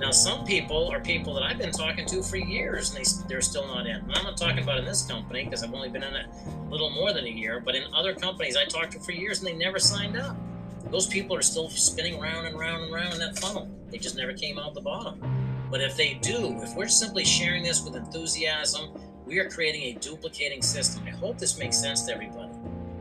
Now, 0.00 0.10
some 0.10 0.44
people 0.44 0.88
are 0.90 1.00
people 1.00 1.34
that 1.34 1.44
I've 1.44 1.58
been 1.58 1.70
talking 1.70 2.04
to 2.06 2.22
for 2.22 2.36
years 2.36 2.92
and 2.92 3.04
they, 3.04 3.28
they're 3.28 3.40
still 3.40 3.66
not 3.66 3.86
in. 3.86 3.96
And 3.96 4.12
I'm 4.12 4.24
not 4.24 4.36
talking 4.36 4.58
about 4.58 4.78
in 4.78 4.84
this 4.84 5.02
company 5.02 5.44
because 5.44 5.62
I've 5.62 5.72
only 5.72 5.88
been 5.88 6.02
in 6.02 6.14
it 6.14 6.26
a 6.46 6.70
little 6.70 6.90
more 6.90 7.12
than 7.12 7.24
a 7.24 7.30
year, 7.30 7.60
but 7.60 7.76
in 7.76 7.84
other 7.94 8.12
companies 8.12 8.56
I 8.56 8.64
talked 8.64 8.92
to 8.92 9.00
for 9.00 9.12
years 9.12 9.38
and 9.38 9.46
they 9.46 9.54
never 9.54 9.78
signed 9.78 10.16
up. 10.16 10.36
Those 10.90 11.06
people 11.06 11.36
are 11.36 11.42
still 11.42 11.68
spinning 11.68 12.18
round 12.20 12.46
and 12.46 12.58
round 12.58 12.84
and 12.84 12.92
round 12.92 13.14
in 13.14 13.20
that 13.20 13.38
funnel. 13.38 13.68
They 13.90 13.98
just 13.98 14.16
never 14.16 14.32
came 14.32 14.58
out 14.58 14.74
the 14.74 14.80
bottom. 14.80 15.20
But 15.70 15.80
if 15.80 15.96
they 15.96 16.14
do, 16.14 16.60
if 16.60 16.74
we're 16.74 16.88
simply 16.88 17.24
sharing 17.24 17.62
this 17.62 17.82
with 17.84 17.96
enthusiasm, 17.96 18.90
we 19.24 19.38
are 19.38 19.48
creating 19.48 19.82
a 19.84 19.92
duplicating 20.00 20.60
system. 20.60 21.04
I 21.06 21.10
hope 21.10 21.38
this 21.38 21.58
makes 21.58 21.78
sense 21.78 22.02
to 22.06 22.14
everybody. 22.14 22.52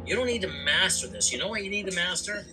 You 0.05 0.15
don't 0.15 0.27
need 0.27 0.41
to 0.43 0.47
master 0.47 1.07
this. 1.07 1.31
You 1.31 1.39
know 1.39 1.47
what 1.47 1.63
you 1.63 1.69
need 1.69 1.87
to 1.87 1.95
master? 1.95 2.45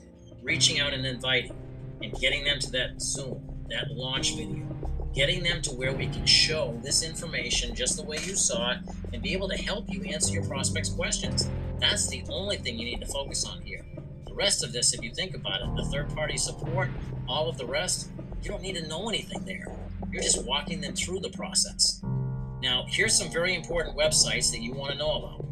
Reaching 0.43 0.81
out 0.81 0.93
and 0.93 1.05
inviting 1.07 1.55
and 2.03 2.13
getting 2.15 2.45
them 2.45 2.59
to 2.61 2.71
that 2.73 3.01
Zoom, 3.01 3.67
that 3.69 3.91
launch 3.91 4.37
video, 4.37 4.67
getting 5.15 5.43
them 5.43 5.61
to 5.63 5.71
where 5.71 5.93
we 5.93 6.07
can 6.07 6.25
show 6.25 6.79
this 6.83 7.03
information 7.03 7.75
just 7.75 7.97
the 7.97 8.03
way 8.03 8.17
you 8.25 8.35
saw 8.35 8.73
it 8.73 8.79
and 9.13 9.23
be 9.23 9.33
able 9.33 9.49
to 9.49 9.57
help 9.57 9.85
you 9.89 10.03
answer 10.05 10.33
your 10.33 10.45
prospects' 10.45 10.89
questions. 10.89 11.51
That's 11.79 12.09
the 12.09 12.25
only 12.31 12.57
thing 12.57 12.79
you 12.79 12.87
need 12.87 13.01
to 13.01 13.07
focus 13.07 13.45
on 13.45 13.61
here. 13.63 13.85
The 14.27 14.35
rest 14.35 14.65
of 14.65 14.73
this, 14.73 14.95
if 14.95 15.03
you 15.03 15.13
think 15.13 15.35
about 15.35 15.61
it, 15.61 15.77
the 15.77 15.85
third 15.85 16.15
party 16.15 16.37
support, 16.37 16.89
all 17.29 17.49
of 17.49 17.59
the 17.59 17.67
rest, 17.67 18.11
you 18.43 18.51
don't 18.51 18.63
need 18.63 18.77
to 18.77 18.89
know 18.89 19.09
anything 19.09 19.45
there. 19.45 19.67
You're 20.11 20.23
just 20.23 20.45
walking 20.45 20.81
them 20.81 20.95
through 20.95 21.21
the 21.21 21.31
process. 21.31 22.01
Now, 22.63 22.85
here's 22.89 23.17
some 23.17 23.31
very 23.31 23.55
important 23.55 23.97
websites 23.97 24.51
that 24.53 24.61
you 24.61 24.73
want 24.73 24.93
to 24.93 24.99
know 24.99 25.13
about. 25.13 25.45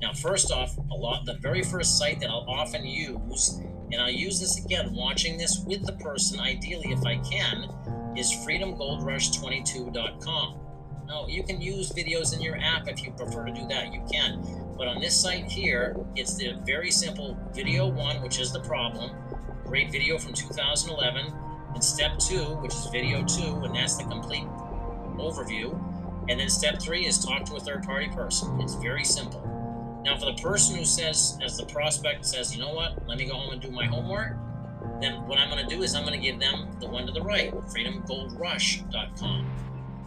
Now, 0.00 0.12
first 0.12 0.52
off, 0.52 0.76
a 0.90 0.94
lot 0.94 1.24
the 1.24 1.34
very 1.34 1.62
first 1.62 1.98
site 1.98 2.20
that 2.20 2.28
I'll 2.28 2.46
often 2.48 2.84
use, 2.84 3.60
and 3.92 4.00
I'll 4.00 4.10
use 4.10 4.40
this 4.40 4.64
again, 4.64 4.94
watching 4.94 5.38
this 5.38 5.62
with 5.66 5.84
the 5.84 5.92
person, 5.92 6.40
ideally 6.40 6.92
if 6.92 7.04
I 7.04 7.18
can, 7.18 7.68
is 8.16 8.32
freedomgoldrush22.com. 8.32 10.60
Now, 11.06 11.26
you 11.26 11.42
can 11.42 11.60
use 11.60 11.92
videos 11.92 12.34
in 12.34 12.40
your 12.40 12.56
app 12.56 12.88
if 12.88 13.04
you 13.04 13.10
prefer 13.12 13.44
to 13.44 13.52
do 13.52 13.68
that, 13.68 13.92
you 13.92 14.02
can. 14.10 14.42
But 14.76 14.88
on 14.88 15.00
this 15.00 15.14
site 15.14 15.50
here, 15.50 15.96
it's 16.16 16.34
the 16.34 16.54
very 16.64 16.90
simple 16.90 17.36
video 17.52 17.86
one, 17.86 18.22
which 18.22 18.40
is 18.40 18.52
the 18.52 18.60
problem, 18.60 19.10
great 19.64 19.92
video 19.92 20.16
from 20.18 20.32
2011, 20.32 21.32
and 21.74 21.84
step 21.84 22.18
two, 22.18 22.56
which 22.56 22.72
is 22.72 22.86
video 22.86 23.22
two, 23.24 23.62
and 23.64 23.74
that's 23.74 23.96
the 23.96 24.04
complete 24.04 24.46
overview. 25.18 25.78
And 26.28 26.40
then 26.40 26.48
step 26.48 26.80
three 26.80 27.06
is 27.06 27.22
talk 27.22 27.44
to 27.46 27.56
a 27.56 27.60
third 27.60 27.82
party 27.82 28.08
person. 28.08 28.58
It's 28.60 28.74
very 28.74 29.04
simple. 29.04 29.42
Now, 30.04 30.18
for 30.18 30.26
the 30.26 30.34
person 30.34 30.76
who 30.76 30.84
says, 30.84 31.38
as 31.42 31.56
the 31.56 31.64
prospect 31.64 32.26
says, 32.26 32.54
you 32.54 32.62
know 32.62 32.74
what, 32.74 33.08
let 33.08 33.16
me 33.16 33.24
go 33.24 33.34
home 33.34 33.54
and 33.54 33.62
do 33.62 33.70
my 33.70 33.86
homework, 33.86 34.36
then 35.00 35.26
what 35.26 35.38
I'm 35.38 35.48
going 35.48 35.66
to 35.66 35.74
do 35.74 35.82
is 35.82 35.94
I'm 35.94 36.04
going 36.04 36.20
to 36.20 36.24
give 36.24 36.38
them 36.38 36.68
the 36.78 36.86
one 36.86 37.06
to 37.06 37.12
the 37.12 37.22
right, 37.22 37.50
freedomgoldrush.com. 37.50 39.50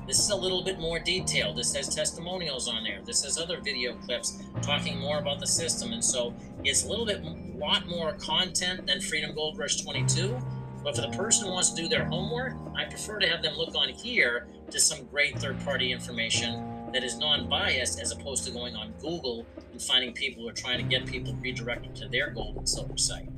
This 0.06 0.20
is 0.20 0.30
a 0.30 0.36
little 0.36 0.64
bit 0.64 0.80
more 0.80 1.00
detailed. 1.00 1.58
This 1.58 1.76
has 1.76 1.94
testimonials 1.94 2.70
on 2.70 2.84
there. 2.84 3.02
This 3.04 3.24
has 3.24 3.40
other 3.40 3.60
video 3.60 3.96
clips 3.96 4.40
talking 4.62 5.00
more 5.00 5.18
about 5.18 5.40
the 5.40 5.48
system. 5.48 5.92
And 5.92 6.06
so 6.06 6.34
it's 6.64 6.86
a 6.86 6.90
little 6.90 7.06
bit, 7.06 7.24
lot 7.58 7.88
more 7.88 8.14
content 8.14 8.86
than 8.86 9.02
Freedom 9.02 9.34
Gold 9.34 9.58
Rush 9.58 9.82
22. 9.82 10.38
But 10.84 10.96
for 10.96 11.02
the 11.02 11.10
person 11.10 11.48
who 11.48 11.54
wants 11.54 11.72
to 11.72 11.82
do 11.82 11.90
their 11.90 12.06
homework, 12.06 12.54
I 12.76 12.86
prefer 12.86 13.18
to 13.20 13.28
have 13.28 13.42
them 13.42 13.58
look 13.58 13.76
on 13.76 13.90
here 13.90 14.48
to 14.70 14.80
some 14.80 15.08
great 15.08 15.40
third 15.40 15.60
party 15.66 15.92
information 15.92 16.77
that 16.94 17.04
is 17.04 17.18
non 17.18 17.50
biased 17.50 18.00
as 18.00 18.12
opposed 18.12 18.46
to 18.46 18.52
going 18.52 18.76
on 18.76 18.94
Google 19.00 19.46
and 19.72 19.82
finding 19.82 20.14
people 20.14 20.44
who 20.44 20.50
are 20.50 20.54
trying 20.54 20.78
to 20.78 20.84
get 20.84 21.06
people 21.06 21.36
redirected 21.36 21.96
to 21.96 22.08
their 22.08 22.30
gold 22.30 22.58
and 22.58 22.68
silver 22.68 22.98
site. 22.98 23.30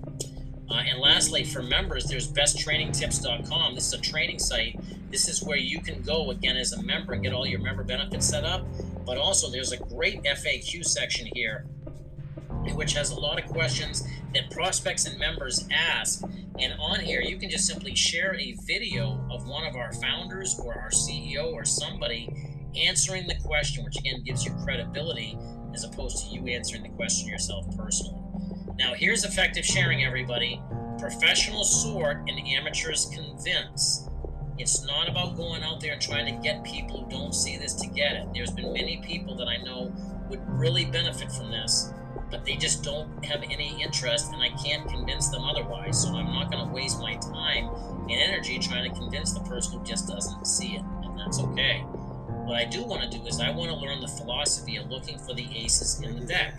Uh, 0.69 0.83
and 0.88 0.99
lastly, 0.99 1.43
for 1.43 1.63
members, 1.63 2.05
there's 2.05 2.31
besttrainingtips.com. 2.31 3.73
This 3.73 3.88
is 3.88 3.93
a 3.93 4.01
training 4.01 4.38
site. 4.38 4.79
This 5.09 5.27
is 5.27 5.41
where 5.41 5.57
you 5.57 5.81
can 5.81 6.01
go 6.03 6.29
again 6.29 6.57
as 6.57 6.73
a 6.73 6.83
member 6.83 7.13
and 7.13 7.23
get 7.23 7.33
all 7.33 7.47
your 7.47 7.59
member 7.59 7.83
benefits 7.83 8.27
set 8.27 8.43
up. 8.43 8.63
But 9.03 9.17
also, 9.17 9.49
there's 9.49 9.71
a 9.71 9.77
great 9.77 10.23
FAQ 10.23 10.85
section 10.85 11.27
here, 11.33 11.65
which 12.75 12.93
has 12.93 13.09
a 13.09 13.19
lot 13.19 13.43
of 13.43 13.49
questions 13.49 14.07
that 14.35 14.51
prospects 14.51 15.07
and 15.07 15.17
members 15.17 15.67
ask. 15.71 16.23
And 16.59 16.73
on 16.79 16.99
here, 16.99 17.21
you 17.21 17.38
can 17.38 17.49
just 17.49 17.65
simply 17.65 17.95
share 17.95 18.35
a 18.35 18.55
video 18.65 19.25
of 19.31 19.47
one 19.47 19.65
of 19.65 19.75
our 19.75 19.91
founders 19.93 20.59
or 20.63 20.75
our 20.75 20.91
CEO 20.91 21.51
or 21.51 21.65
somebody 21.65 22.29
answering 22.75 23.27
the 23.27 23.36
question, 23.43 23.84
which 23.84 23.97
again 23.97 24.23
gives 24.23 24.45
you 24.45 24.51
credibility 24.63 25.38
as 25.73 25.84
opposed 25.84 26.25
to 26.25 26.34
you 26.34 26.45
answering 26.47 26.84
the 26.84 26.89
question 26.89 27.27
yourself 27.27 27.65
personally. 27.77 28.21
Now, 28.77 28.93
here's 28.93 29.25
effective 29.25 29.65
sharing, 29.65 30.03
everybody. 30.03 30.62
Professionals 30.99 31.84
sort 31.84 32.17
and 32.27 32.39
amateurs 32.47 33.12
convince. 33.13 34.08
It's 34.58 34.86
not 34.86 35.10
about 35.10 35.38
going 35.38 35.63
out 35.63 35.79
there 35.79 35.93
and 35.93 36.01
trying 36.01 36.34
to 36.34 36.41
get 36.41 36.63
people 36.63 37.03
who 37.03 37.10
don't 37.10 37.34
see 37.34 37.58
this 37.58 37.73
to 37.75 37.88
get 37.88 38.15
it. 38.15 38.27
There's 38.34 38.51
been 38.51 38.73
many 38.73 38.97
people 39.05 39.36
that 39.36 39.47
I 39.47 39.58
know 39.58 39.93
would 40.29 40.41
really 40.49 40.86
benefit 40.86 41.32
from 41.32 41.49
this, 41.49 41.93
but 42.29 42.45
they 42.45 42.55
just 42.55 42.84
don't 42.84 43.23
have 43.25 43.41
any 43.43 43.82
interest, 43.82 44.32
and 44.34 44.41
I 44.41 44.49
can't 44.63 44.88
convince 44.89 45.29
them 45.29 45.43
otherwise. 45.43 46.01
So 46.01 46.10
I'm 46.15 46.25
not 46.25 46.51
going 46.51 46.67
to 46.67 46.73
waste 46.73 46.99
my 46.99 47.15
time 47.15 47.69
and 48.10 48.12
energy 48.12 48.60
trying 48.60 48.91
to 48.91 48.97
convince 48.97 49.34
the 49.34 49.41
person 49.41 49.79
who 49.79 49.86
just 49.86 50.08
doesn't 50.08 50.45
see 50.45 50.75
it, 50.75 50.84
and 51.03 51.19
that's 51.19 51.39
okay. 51.39 51.86
What 52.49 52.57
I 52.57 52.65
do 52.65 52.83
want 52.83 53.03
to 53.03 53.15
do 53.15 53.23
is 53.27 53.39
I 53.39 53.51
want 53.51 53.69
to 53.69 53.75
learn 53.75 54.01
the 54.01 54.07
philosophy 54.07 54.77
of 54.77 54.89
looking 54.89 55.19
for 55.19 55.35
the 55.35 55.47
aces 55.55 56.01
in 56.01 56.19
the 56.19 56.25
deck. 56.25 56.55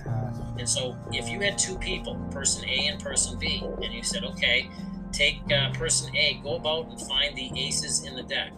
And 0.56 0.68
so 0.68 0.96
if 1.10 1.28
you 1.28 1.40
had 1.40 1.58
two 1.58 1.76
people, 1.78 2.14
person 2.30 2.64
A 2.68 2.86
and 2.86 3.02
person 3.02 3.36
B, 3.40 3.60
and 3.82 3.92
you 3.92 4.04
said, 4.04 4.22
okay, 4.22 4.70
take 5.10 5.40
uh, 5.52 5.72
person 5.72 6.14
A, 6.14 6.38
go 6.44 6.54
about 6.54 6.86
and 6.90 7.00
find 7.00 7.34
the 7.34 7.50
aces 7.56 8.04
in 8.04 8.14
the 8.14 8.22
deck. 8.22 8.52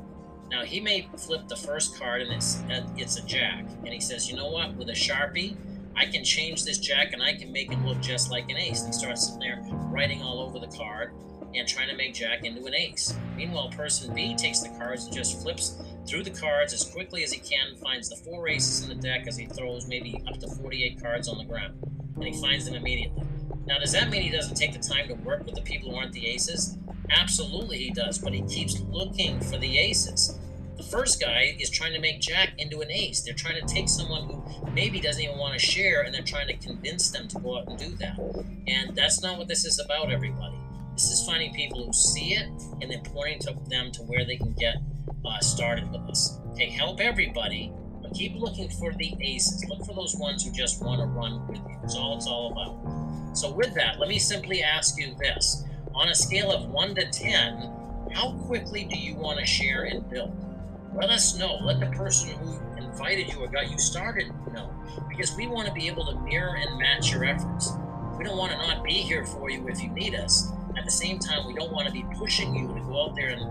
Now 0.51 0.63
he 0.63 0.79
may 0.79 1.09
flip 1.17 1.49
the 1.49 1.57
first 1.57 1.99
card 1.99 2.21
and 2.21 2.33
it's 2.35 2.61
uh, 2.71 2.87
it's 2.99 3.17
a 3.17 3.25
jack, 3.25 3.65
and 3.83 3.89
he 3.89 4.01
says, 4.01 4.31
you 4.31 4.37
know 4.37 4.51
what? 4.51 4.75
With 4.75 4.91
a 4.91 4.93
sharpie, 4.93 5.57
I 5.97 6.05
can 6.05 6.25
change 6.25 6.67
this 6.67 6.77
jack 6.77 7.15
and 7.15 7.23
I 7.23 7.33
can 7.33 7.51
make 7.51 7.73
it 7.73 7.79
look 7.83 8.03
just 8.03 8.31
like 8.31 8.51
an 8.51 8.59
ace. 8.59 8.83
And 8.83 8.93
he 8.93 9.01
starts 9.01 9.29
sitting 9.29 9.41
there 9.41 9.59
writing 9.91 10.21
all 10.21 10.41
over 10.41 10.59
the 10.59 10.77
card 10.77 11.15
and 11.55 11.67
trying 11.67 11.89
to 11.89 11.97
make 11.97 12.13
jack 12.13 12.45
into 12.45 12.63
an 12.67 12.75
ace. 12.75 13.15
Meanwhile, 13.37 13.71
person 13.71 14.15
B 14.15 14.37
takes 14.37 14.61
the 14.61 14.69
cards 14.79 15.07
and 15.07 15.15
just 15.15 15.41
flips 15.41 15.83
through 16.07 16.25
the 16.25 16.31
cards 16.31 16.73
as 16.73 16.85
quickly 16.85 17.23
as 17.23 17.33
he 17.33 17.41
can, 17.41 17.77
finds 17.77 18.09
the 18.09 18.17
four 18.17 18.49
aces 18.49 18.83
in 18.83 18.89
the 18.89 18.95
deck 18.95 19.27
as 19.27 19.37
he 19.37 19.47
throws 19.47 19.87
maybe 19.87 20.23
up 20.27 20.39
to 20.41 20.49
48 20.49 21.01
cards 21.01 21.29
on 21.29 21.39
the 21.39 21.45
ground, 21.45 21.75
and 22.17 22.25
he 22.25 22.41
finds 22.41 22.65
them 22.65 22.75
immediately. 22.75 23.25
Now, 23.67 23.79
does 23.79 23.93
that 23.93 24.11
mean 24.11 24.23
he 24.23 24.31
doesn't 24.31 24.57
take 24.57 24.73
the 24.73 24.79
time 24.79 25.09
to 25.09 25.15
work 25.15 25.45
with 25.47 25.55
the 25.55 25.63
people 25.63 25.91
who 25.91 25.97
aren't 25.97 26.13
the 26.13 26.27
aces? 26.27 26.77
Absolutely, 27.11 27.79
he 27.79 27.91
does, 27.91 28.19
but 28.19 28.33
he 28.33 28.43
keeps 28.43 28.81
looking 28.81 29.41
for 29.41 29.59
the 29.59 29.79
aces. 29.79 30.39
The 30.77 30.83
first 30.83 31.21
guy 31.21 31.55
is 31.61 31.71
trying 31.71 31.93
to 31.93 32.01
make 32.01 32.21
Jack 32.21 32.55
into 32.59 32.81
an 32.81 32.91
ace. 32.91 33.21
They're 33.21 33.35
trying 33.35 33.65
to 33.65 33.73
take 33.73 33.89
someone 33.89 34.25
who 34.25 34.43
maybe 34.73 35.01
doesn't 35.01 35.23
even 35.23 35.39
want 35.39 35.53
to 35.53 35.59
share, 35.59 36.03
and 36.03 36.13
they're 36.13 36.23
trying 36.23 36.49
to 36.49 36.57
convince 36.57 37.11
them 37.11 37.29
to 37.29 37.39
go 37.39 37.59
out 37.59 37.69
and 37.69 37.79
do 37.79 37.91
that. 37.97 38.19
And 38.67 38.97
that's 38.97 39.23
not 39.23 39.39
what 39.39 39.47
this 39.47 39.65
is 39.65 39.79
about, 39.79 40.11
everybody. 40.11 40.57
This 40.95 41.11
is 41.11 41.25
finding 41.25 41.55
people 41.55 41.85
who 41.85 41.93
see 41.93 42.35
it 42.35 42.49
and 42.81 42.91
then 42.91 43.03
pointing 43.05 43.39
to 43.41 43.57
them 43.69 43.93
to 43.93 44.03
where 44.03 44.25
they 44.25 44.37
can 44.37 44.53
get 44.55 44.77
uh, 45.25 45.39
started 45.41 45.91
with 45.91 46.03
us. 46.11 46.39
Okay, 46.53 46.71
help 46.71 47.01
everybody, 47.01 47.73
but 48.03 48.13
keep 48.15 48.35
looking 48.35 48.69
for 48.71 48.93
the 48.93 49.15
aces. 49.21 49.65
Look 49.69 49.85
for 49.85 49.95
those 49.95 50.17
ones 50.17 50.45
who 50.45 50.53
just 50.53 50.83
want 50.83 51.01
to 51.01 51.07
run 51.07 51.47
with 51.47 51.59
you. 51.59 51.79
That's 51.81 51.97
all 51.97 52.17
it's 52.17 52.27
all 52.27 52.53
about. 52.53 53.37
So, 53.37 53.53
with 53.53 53.75
that, 53.75 53.99
let 53.99 54.09
me 54.09 54.19
simply 54.19 54.63
ask 54.63 54.99
you 54.99 55.15
this 55.19 55.65
on 55.95 56.09
a 56.09 56.15
scale 56.15 56.51
of 56.51 56.69
1 56.69 56.95
to 56.97 57.11
10, 57.11 57.71
how 58.13 58.33
quickly 58.47 58.85
do 58.85 58.99
you 58.99 59.15
want 59.15 59.39
to 59.39 59.47
share 59.47 59.85
and 59.85 60.09
build? 60.11 60.33
Let 60.95 61.11
us 61.11 61.39
know. 61.39 61.57
Let 61.63 61.81
the 61.81 61.87
person 61.87 62.31
who 62.31 62.59
invited 62.77 63.33
you 63.33 63.41
or 63.41 63.49
got 63.49 63.71
you 63.71 63.79
started 63.79 64.31
know. 64.53 64.71
Because 65.09 65.35
we 65.37 65.47
want 65.47 65.67
to 65.67 65.73
be 65.73 65.87
able 65.89 66.07
to 66.07 66.19
mirror 66.21 66.57
and 66.57 66.79
match 66.79 67.11
your 67.11 67.25
efforts. 67.25 67.73
We 68.19 68.25
don't 68.25 68.37
want 68.37 68.53
to 68.53 68.59
not 68.59 68.85
be 68.85 68.93
here 68.93 69.25
for 69.25 69.51
you 69.51 69.67
if 69.69 69.83
you 69.83 69.89
need 69.91 70.15
us. 70.15 70.51
At 70.77 70.85
the 70.85 70.91
same 70.91 71.19
time, 71.19 71.47
we 71.47 71.55
don't 71.55 71.73
want 71.73 71.87
to 71.87 71.93
be 71.93 72.05
pushing 72.15 72.55
you 72.55 72.69
to 72.69 72.81
go 72.81 73.05
out 73.05 73.15
there 73.15 73.31
and 73.31 73.43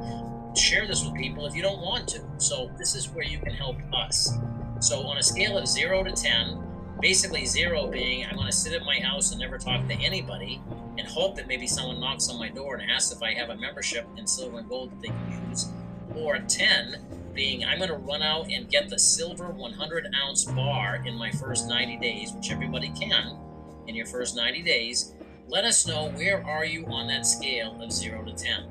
share 0.55 0.87
this 0.87 1.05
with 1.05 1.15
people 1.15 1.45
if 1.45 1.55
you 1.55 1.61
don't 1.61 1.81
want 1.81 2.07
to. 2.09 2.21
So 2.37 2.71
this 2.77 2.95
is 2.95 3.09
where 3.09 3.25
you 3.25 3.39
can 3.39 3.53
help 3.53 3.77
us. 3.93 4.37
So 4.79 5.07
on 5.07 5.17
a 5.17 5.23
scale 5.23 5.57
of 5.57 5.67
zero 5.67 6.03
to 6.03 6.11
10, 6.11 6.71
Basically, 7.01 7.45
zero 7.45 7.87
being 7.87 8.25
I'm 8.25 8.35
going 8.35 8.45
to 8.45 8.55
sit 8.55 8.73
at 8.73 8.85
my 8.85 8.99
house 8.99 9.31
and 9.31 9.39
never 9.39 9.57
talk 9.57 9.87
to 9.87 9.93
anybody 9.95 10.61
and 10.99 11.07
hope 11.07 11.35
that 11.35 11.47
maybe 11.47 11.65
someone 11.65 11.99
knocks 11.99 12.29
on 12.29 12.37
my 12.37 12.49
door 12.49 12.75
and 12.75 12.91
asks 12.91 13.11
if 13.11 13.23
I 13.23 13.33
have 13.33 13.49
a 13.49 13.55
membership 13.55 14.07
in 14.17 14.27
silver 14.27 14.59
and 14.59 14.69
gold 14.69 14.91
that 14.91 15.01
they 15.01 15.07
can 15.07 15.49
use. 15.49 15.69
Or 16.15 16.37
10 16.37 16.97
being 17.33 17.65
I'm 17.65 17.79
going 17.79 17.89
to 17.89 17.95
run 17.95 18.21
out 18.21 18.51
and 18.51 18.69
get 18.69 18.87
the 18.87 18.99
silver 18.99 19.49
100 19.49 20.13
ounce 20.23 20.45
bar 20.45 21.01
in 21.03 21.15
my 21.15 21.31
first 21.31 21.67
90 21.67 21.97
days, 21.97 22.33
which 22.33 22.51
everybody 22.51 22.89
can 22.89 23.35
in 23.87 23.95
your 23.95 24.05
first 24.05 24.35
90 24.35 24.61
days. 24.61 25.15
Let 25.47 25.65
us 25.65 25.87
know 25.87 26.09
where 26.11 26.45
are 26.45 26.65
you 26.65 26.85
on 26.85 27.07
that 27.07 27.25
scale 27.25 27.81
of 27.81 27.91
0 27.91 28.25
to 28.25 28.33
10. 28.33 28.65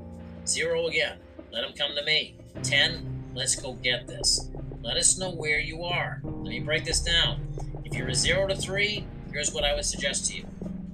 0 0.47 0.87
again, 0.87 1.19
let 1.53 1.63
them 1.63 1.73
come 1.77 1.95
to 1.97 2.05
me. 2.05 2.37
10, 2.63 3.33
let's 3.35 3.57
go 3.57 3.75
get 3.75 4.07
this. 4.07 4.51
Let 4.83 4.97
us 4.97 5.19
know 5.19 5.31
where 5.31 5.61
you 5.61 5.85
are. 5.85 6.21
Let 6.25 6.51
me 6.51 6.61
break 6.61 6.85
this 6.85 7.01
down. 7.01 7.47
If 7.85 7.95
you're 7.95 8.09
a 8.09 8.15
0 8.15 8.49
to 8.49 8.57
3, 8.57 9.05
here's 9.33 9.53
what 9.53 9.65
I 9.65 9.75
would 9.75 9.85
suggest 9.85 10.27
to 10.27 10.39
you. 10.39 10.47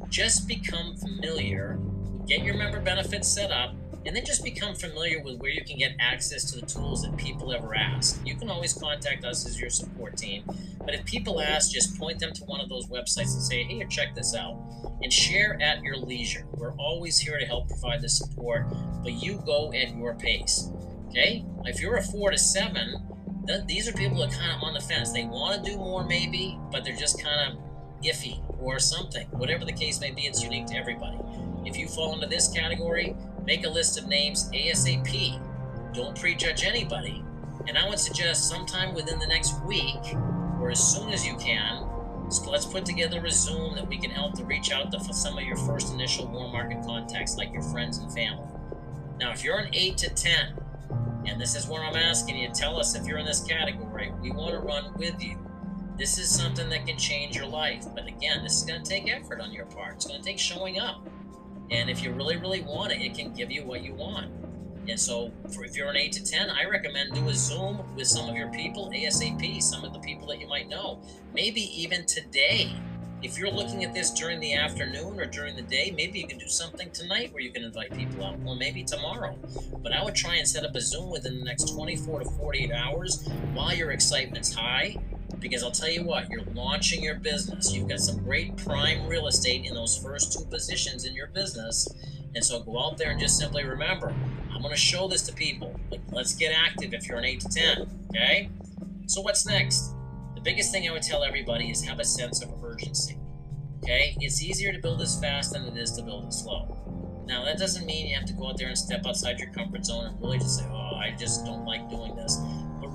Just 0.09 0.48
become 0.48 0.96
familiar, 0.96 1.78
get 2.26 2.42
your 2.42 2.54
member 2.54 2.80
benefits 2.80 3.28
set 3.28 3.50
up, 3.50 3.74
and 4.07 4.14
then 4.14 4.24
just 4.24 4.44
become 4.44 4.74
familiar 4.74 5.20
with 5.20 5.38
where 5.38 5.50
you 5.50 5.64
can 5.64 5.76
get 5.76 5.96
access 5.98 6.44
to 6.52 6.61
the 6.61 6.66
tools 6.66 7.02
that 7.02 7.16
people 7.16 7.52
ever 7.52 7.74
ask. 7.74 8.20
You 8.24 8.36
can 8.36 8.48
always 8.48 8.72
contact 8.72 9.24
us 9.24 9.44
as 9.46 9.61
your 9.61 9.68
support 9.68 10.16
team, 10.16 10.44
but 10.84 10.94
if 10.94 11.04
people 11.04 11.40
ask, 11.40 11.72
just 11.72 11.98
point 11.98 12.20
them 12.20 12.32
to 12.34 12.44
one 12.44 12.61
of 12.61 12.68
those 12.68 12.86
websites 12.86 13.34
and 13.34 13.42
say, 13.42 13.64
hey, 13.64 13.84
check 13.90 14.14
this 14.14 14.34
out, 14.34 14.59
and 15.02 15.12
share 15.12 15.61
at 15.61 15.82
your 15.82 15.96
leisure. 15.96 16.46
We're 16.52 16.74
always 16.74 17.18
here 17.18 17.38
to 17.38 17.44
help 17.44 17.68
provide 17.68 18.00
the 18.00 18.09
support, 18.09 18.66
but 19.02 19.12
you 19.12 19.42
go 19.44 19.72
at 19.72 19.96
your 19.96 20.14
pace. 20.14 20.70
Okay? 21.09 21.44
If 21.64 21.80
you're 21.80 21.96
a 21.96 22.02
four 22.02 22.30
to 22.30 22.38
seven, 22.38 23.02
th- 23.46 23.66
these 23.66 23.88
are 23.88 23.92
people 23.92 24.18
that 24.18 24.32
are 24.32 24.38
kind 24.38 24.52
of 24.52 24.62
on 24.62 24.74
the 24.74 24.80
fence. 24.80 25.12
They 25.12 25.24
want 25.24 25.64
to 25.64 25.70
do 25.70 25.76
more, 25.76 26.04
maybe, 26.04 26.59
but 26.70 26.84
they're 26.84 26.96
just 26.96 27.22
kind 27.22 27.52
of 27.52 27.59
iffy 28.04 28.40
or 28.61 28.78
something. 28.78 29.26
Whatever 29.30 29.64
the 29.64 29.72
case 29.72 30.00
may 30.00 30.12
be, 30.12 30.22
it's 30.22 30.42
unique 30.42 30.66
to 30.66 30.76
everybody. 30.76 31.18
If 31.64 31.76
you 31.76 31.88
fall 31.88 32.14
into 32.14 32.28
this 32.28 32.48
category, 32.48 33.16
make 33.47 33.64
a 33.64 33.70
list 33.70 33.99
of 33.99 34.09
names 34.09 34.51
ASAP. 34.51 35.40
Don't 35.94 36.18
prejudge 36.18 36.64
anybody. 36.64 37.24
And 37.68 37.78
I 37.78 37.88
would 37.88 37.99
suggest 37.99 38.49
sometime 38.49 38.94
within 38.94 39.18
the 39.18 39.26
next 39.26 39.62
week, 39.64 40.14
or 40.61 40.70
as 40.70 40.82
soon 40.82 41.12
as 41.12 41.26
you 41.26 41.36
can, 41.36 41.88
so 42.28 42.51
let's 42.51 42.66
put 42.66 42.84
together 42.84 43.24
a 43.24 43.30
Zoom 43.30 43.76
that 43.76 43.86
we 43.86 43.99
can 43.99 44.11
help 44.11 44.34
to 44.34 44.44
reach 44.44 44.72
out 44.72 44.90
to 44.92 45.01
some 45.14 45.38
of 45.38 45.44
your 45.44 45.57
first 45.57 45.92
initial 45.92 46.26
warm 46.26 46.53
market 46.53 46.82
contacts, 46.84 47.36
like 47.36 47.53
your 47.53 47.62
friends 47.62 47.99
and 47.99 48.12
family. 48.12 48.49
Now, 49.18 49.30
if 49.30 49.44
you're 49.44 49.59
an 49.59 49.70
8 49.72 49.97
to 49.99 50.11
10, 50.11 50.61
and 51.26 51.40
this 51.40 51.55
is 51.55 51.68
where 51.68 51.84
I'm 51.84 51.97
asking 51.97 52.36
you, 52.36 52.49
tell 52.49 52.78
us 52.78 52.94
if 52.97 53.07
you're 53.07 53.18
in 53.18 53.26
this 53.26 53.42
category. 53.42 54.12
We 54.20 54.32
want 54.32 54.55
to 54.55 54.61
run 54.61 54.92
with 54.94 55.22
you. 55.22 55.38
This 55.97 56.18
is 56.18 56.28
something 56.28 56.68
that 56.68 56.86
can 56.86 56.99
change 56.99 57.36
your 57.36 57.47
life. 57.47 57.84
But 57.94 58.07
again, 58.07 58.42
this 58.42 58.59
is 58.59 58.64
going 58.64 58.82
to 58.82 58.88
take 58.88 59.09
effort 59.09 59.40
on 59.40 59.53
your 59.53 59.66
part. 59.66 59.94
It's 59.94 60.07
going 60.07 60.20
to 60.20 60.26
take 60.26 60.38
showing 60.38 60.78
up. 60.78 61.09
And 61.71 61.91
if 61.91 62.03
you 62.03 62.12
really, 62.12 62.37
really 62.37 62.62
want 62.62 62.93
it, 62.93 63.01
it 63.01 63.14
can 63.14 63.33
give 63.33 63.51
you 63.51 63.64
what 63.64 63.83
you 63.83 63.95
want. 63.95 64.31
And 64.89 64.99
so, 64.99 65.33
for, 65.53 65.64
if 65.64 65.77
you're 65.77 65.89
an 65.89 65.97
8 65.97 66.12
to 66.12 66.25
10, 66.25 66.51
I 66.51 66.64
recommend 66.64 67.12
do 67.12 67.29
a 67.29 67.35
Zoom 67.35 67.83
with 67.97 68.07
some 68.07 68.29
of 68.29 68.37
your 68.37 68.51
people 68.53 68.91
ASAP, 68.95 69.61
some 69.61 69.85
of 69.85 69.93
the 69.93 69.99
people 69.99 70.29
that 70.29 70.41
you 70.41 70.47
might 70.47 70.69
know. 70.69 71.01
Maybe 71.35 71.61
even 71.83 72.07
today. 72.07 72.73
If 73.23 73.39
you're 73.39 73.51
looking 73.51 73.83
at 73.83 73.95
this 73.95 74.11
during 74.11 74.39
the 74.41 74.55
afternoon 74.55 75.19
or 75.19 75.25
during 75.25 75.57
the 75.57 75.62
day, 75.62 75.93
maybe 75.97 76.21
you 76.21 76.29
can 76.29 76.39
do 76.39 76.47
something 76.49 76.91
tonight 76.91 77.33
where 77.33 77.43
you 77.43 77.51
can 77.51 77.64
invite 77.64 77.91
people 77.97 78.25
out, 78.25 78.39
or 78.45 78.55
maybe 78.55 78.85
tomorrow. 78.85 79.37
But 79.83 79.93
I 79.93 80.05
would 80.05 80.14
try 80.14 80.37
and 80.37 80.47
set 80.47 80.64
up 80.64 80.77
a 80.77 80.81
Zoom 80.81 81.11
within 81.11 81.39
the 81.39 81.45
next 81.45 81.75
24 81.75 82.21
to 82.21 82.31
48 82.31 82.71
hours 82.71 83.27
while 83.55 83.75
your 83.75 83.91
excitement's 83.91 84.55
high 84.55 84.97
because 85.41 85.62
I'll 85.62 85.70
tell 85.70 85.91
you 85.91 86.05
what, 86.05 86.30
you're 86.30 86.43
launching 86.55 87.03
your 87.03 87.16
business. 87.16 87.72
You've 87.72 87.89
got 87.89 88.01
some 88.01 88.22
great 88.22 88.57
prime 88.57 89.07
real 89.07 89.26
estate 89.26 89.64
in 89.64 89.74
those 89.74 89.97
first 89.97 90.32
two 90.32 90.45
positions 90.47 91.05
in 91.05 91.14
your 91.14 91.28
business. 91.28 91.89
And 92.34 92.45
so 92.45 92.61
go 92.61 92.78
out 92.78 92.99
there 92.99 93.11
and 93.11 93.20
just 93.20 93.39
simply 93.39 93.64
remember, 93.64 94.14
I'm 94.53 94.61
going 94.61 94.74
to 94.74 94.80
show 94.80 95.09
this 95.09 95.22
to 95.22 95.32
people. 95.32 95.78
Let's 96.11 96.34
get 96.34 96.53
active 96.53 96.95
if 96.95 97.07
you're 97.07 97.18
an 97.18 97.24
8 97.24 97.41
to 97.41 97.49
10. 97.49 98.07
Okay? 98.11 98.49
So, 99.07 99.20
what's 99.20 99.47
next? 99.47 99.93
The 100.34 100.41
biggest 100.41 100.72
thing 100.72 100.89
I 100.89 100.93
would 100.93 101.03
tell 101.03 101.22
everybody 101.22 101.70
is 101.70 101.84
have 101.84 102.01
a 102.01 102.05
sense 102.05 102.43
of 102.43 102.53
urgency. 102.64 103.18
Okay? 103.82 104.16
It's 104.20 104.43
easier 104.43 104.72
to 104.72 104.78
build 104.78 105.01
this 105.01 105.20
fast 105.20 105.53
than 105.53 105.64
it 105.64 105.76
is 105.76 105.93
to 105.93 106.03
build 106.03 106.24
it 106.24 106.32
slow. 106.32 106.76
Now, 107.26 107.45
that 107.45 107.59
doesn't 107.59 107.87
mean 107.87 108.07
you 108.07 108.16
have 108.16 108.26
to 108.26 108.32
go 108.32 108.49
out 108.49 108.57
there 108.57 108.68
and 108.68 108.78
step 108.78 109.05
outside 109.07 109.39
your 109.39 109.51
comfort 109.53 109.84
zone 109.84 110.07
and 110.07 110.20
really 110.20 110.39
just 110.39 110.59
say, 110.59 110.66
oh, 110.70 110.97
I 110.97 111.14
just 111.18 111.45
don't 111.45 111.64
like 111.64 111.89
doing 111.91 112.14
this 112.16 112.39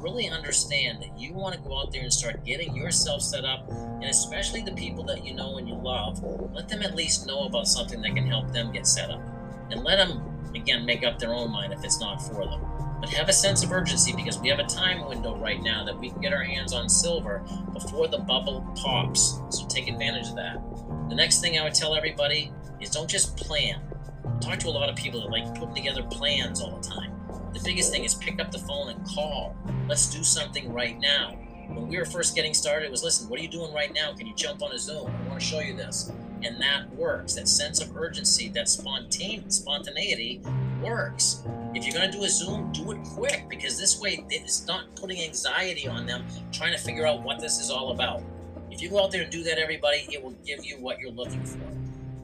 really 0.02 0.30
understand 0.30 1.02
that 1.02 1.18
you 1.18 1.34
want 1.34 1.56
to 1.56 1.62
go 1.62 1.80
out 1.80 1.92
there 1.92 2.02
and 2.02 2.12
start 2.12 2.44
getting 2.46 2.76
yourself 2.76 3.22
set 3.22 3.46
up, 3.46 3.70
and 3.70 4.06
especially 4.06 4.62
the 4.62 4.74
people 4.74 5.04
that 5.06 5.26
you 5.26 5.34
know 5.34 5.58
and 5.58 5.68
you 5.68 5.76
love, 5.76 6.22
let 6.54 6.68
them 6.68 6.82
at 6.82 6.96
least 6.96 7.28
know 7.28 7.44
about 7.46 7.68
something 7.68 8.02
that 8.02 8.16
can 8.16 8.26
help 8.28 8.52
them 8.52 8.72
get 8.72 8.88
set 8.88 9.10
up. 9.10 9.22
And 9.70 9.84
let 9.84 9.98
them, 9.98 10.22
again, 10.56 10.86
make 10.86 11.06
up 11.06 11.20
their 11.20 11.34
own 11.34 11.52
mind 11.52 11.74
if 11.74 11.84
it's 11.84 12.00
not 12.00 12.22
for 12.22 12.46
them. 12.46 12.62
But 13.00 13.10
have 13.10 13.30
a 13.30 13.34
sense 13.34 13.64
of 13.64 13.72
urgency 13.72 14.14
because 14.16 14.40
we 14.40 14.50
have 14.50 14.60
a 14.60 14.66
time 14.66 15.08
window 15.08 15.36
right 15.36 15.62
now 15.62 15.84
that 15.86 15.98
we 15.98 16.12
can 16.12 16.22
get 16.22 16.34
our 16.34 16.44
hands 16.44 16.72
on 16.74 16.88
silver 16.88 17.44
before 17.74 18.08
the 18.08 18.20
bubble 18.20 18.62
pops. 18.76 19.40
So 19.50 19.66
take 19.68 19.88
advantage 19.88 20.30
of 20.30 20.36
that. 20.36 20.62
The 21.10 21.16
next 21.16 21.42
thing 21.42 21.58
I 21.58 21.64
would 21.64 21.74
tell 21.74 21.96
everybody 21.96 22.52
is 22.80 22.90
don't 22.90 23.10
just 23.10 23.38
plan. 23.38 23.82
I 24.26 24.40
talk 24.40 24.60
to 24.60 24.68
a 24.68 24.70
lot 24.70 24.90
of 24.90 24.96
people 24.96 25.22
that 25.22 25.32
like 25.32 25.46
putting 25.56 25.74
together 25.74 26.04
plans 26.04 26.62
all 26.62 26.78
the 26.80 26.88
time. 26.88 27.12
The 27.54 27.62
biggest 27.64 27.92
thing 27.92 28.06
is 28.06 28.14
pick 28.14 28.40
up 28.40 28.52
the 28.52 28.60
phone 28.60 28.90
and 28.90 29.06
call. 29.06 29.56
Let's 29.88 30.10
do 30.10 30.24
something 30.24 30.72
right 30.72 30.98
now. 31.00 31.38
When 31.68 31.88
we 31.88 31.98
were 31.98 32.06
first 32.06 32.36
getting 32.36 32.54
started, 32.54 32.86
it 32.86 32.92
was 32.92 33.04
listen, 33.04 33.30
what 33.30 33.40
are 33.40 33.44
you 33.44 33.50
doing 33.50 33.74
right 33.74 33.94
now? 33.94 34.14
Can 34.14 34.28
you 34.28 34.36
jump 34.36 34.62
on 34.62 34.72
a 34.72 34.80
Zoom? 34.80 35.08
I 35.08 35.28
want 35.28 35.40
to 35.40 35.46
show 35.46 35.60
you 35.60 35.76
this. 35.76 36.12
And 36.44 36.62
that 36.62 36.90
works. 36.96 37.36
That 37.36 37.48
sense 37.48 37.82
of 37.82 37.96
urgency, 37.96 38.50
that 38.50 38.68
spontane 38.68 39.52
spontaneity 39.52 40.42
works. 40.82 41.44
If 41.74 41.86
you're 41.86 41.94
going 41.94 42.12
to 42.12 42.18
do 42.18 42.24
a 42.24 42.30
Zoom, 42.30 42.72
do 42.72 42.92
it 42.92 43.00
quick 43.04 43.46
because 43.50 43.78
this 43.78 44.00
way 44.00 44.26
it's 44.30 44.66
not 44.66 44.94
putting 44.96 45.22
anxiety 45.22 45.88
on 45.88 46.06
them 46.06 46.26
trying 46.52 46.74
to 46.74 46.80
figure 46.80 47.06
out 47.06 47.22
what 47.22 47.40
this 47.40 47.60
is 47.60 47.70
all 47.70 47.92
about. 47.92 48.22
If 48.70 48.82
you 48.82 48.90
go 48.90 49.04
out 49.04 49.12
there 49.12 49.24
and 49.24 49.32
do 49.32 49.44
that, 49.44 49.58
everybody, 49.58 50.08
it 50.10 50.24
will 50.24 50.36
give 50.46 50.66
you 50.66 50.78
what 50.80 51.00
you're 51.00 51.12
looking 51.12 51.46
for. 51.46 51.60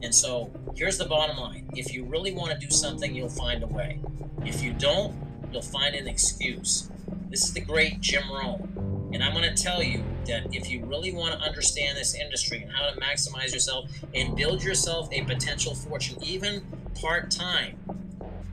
And 0.02 0.14
so 0.14 0.50
here's 0.76 0.98
the 0.98 1.06
bottom 1.06 1.36
line 1.36 1.68
if 1.74 1.92
you 1.92 2.04
really 2.04 2.32
want 2.32 2.52
to 2.52 2.58
do 2.58 2.70
something, 2.70 3.14
you'll 3.14 3.28
find 3.28 3.62
a 3.62 3.66
way. 3.66 4.00
If 4.44 4.62
you 4.62 4.72
don't, 4.72 5.14
you'll 5.52 5.62
find 5.62 5.94
an 5.94 6.06
excuse. 6.06 6.90
This 7.30 7.44
is 7.44 7.52
the 7.52 7.60
great 7.60 8.00
Jim 8.00 8.30
Rohn. 8.30 9.10
And 9.12 9.22
I'm 9.24 9.32
going 9.32 9.54
to 9.54 9.62
tell 9.62 9.82
you 9.82 10.04
that 10.26 10.54
if 10.54 10.70
you 10.70 10.84
really 10.84 11.12
want 11.12 11.38
to 11.38 11.40
understand 11.40 11.96
this 11.96 12.14
industry 12.14 12.62
and 12.62 12.70
how 12.70 12.90
to 12.90 13.00
maximize 13.00 13.52
yourself 13.52 13.90
and 14.14 14.36
build 14.36 14.62
yourself 14.62 15.08
a 15.12 15.22
potential 15.22 15.74
fortune, 15.74 16.22
even 16.22 16.62
part 17.00 17.30
time, 17.30 17.78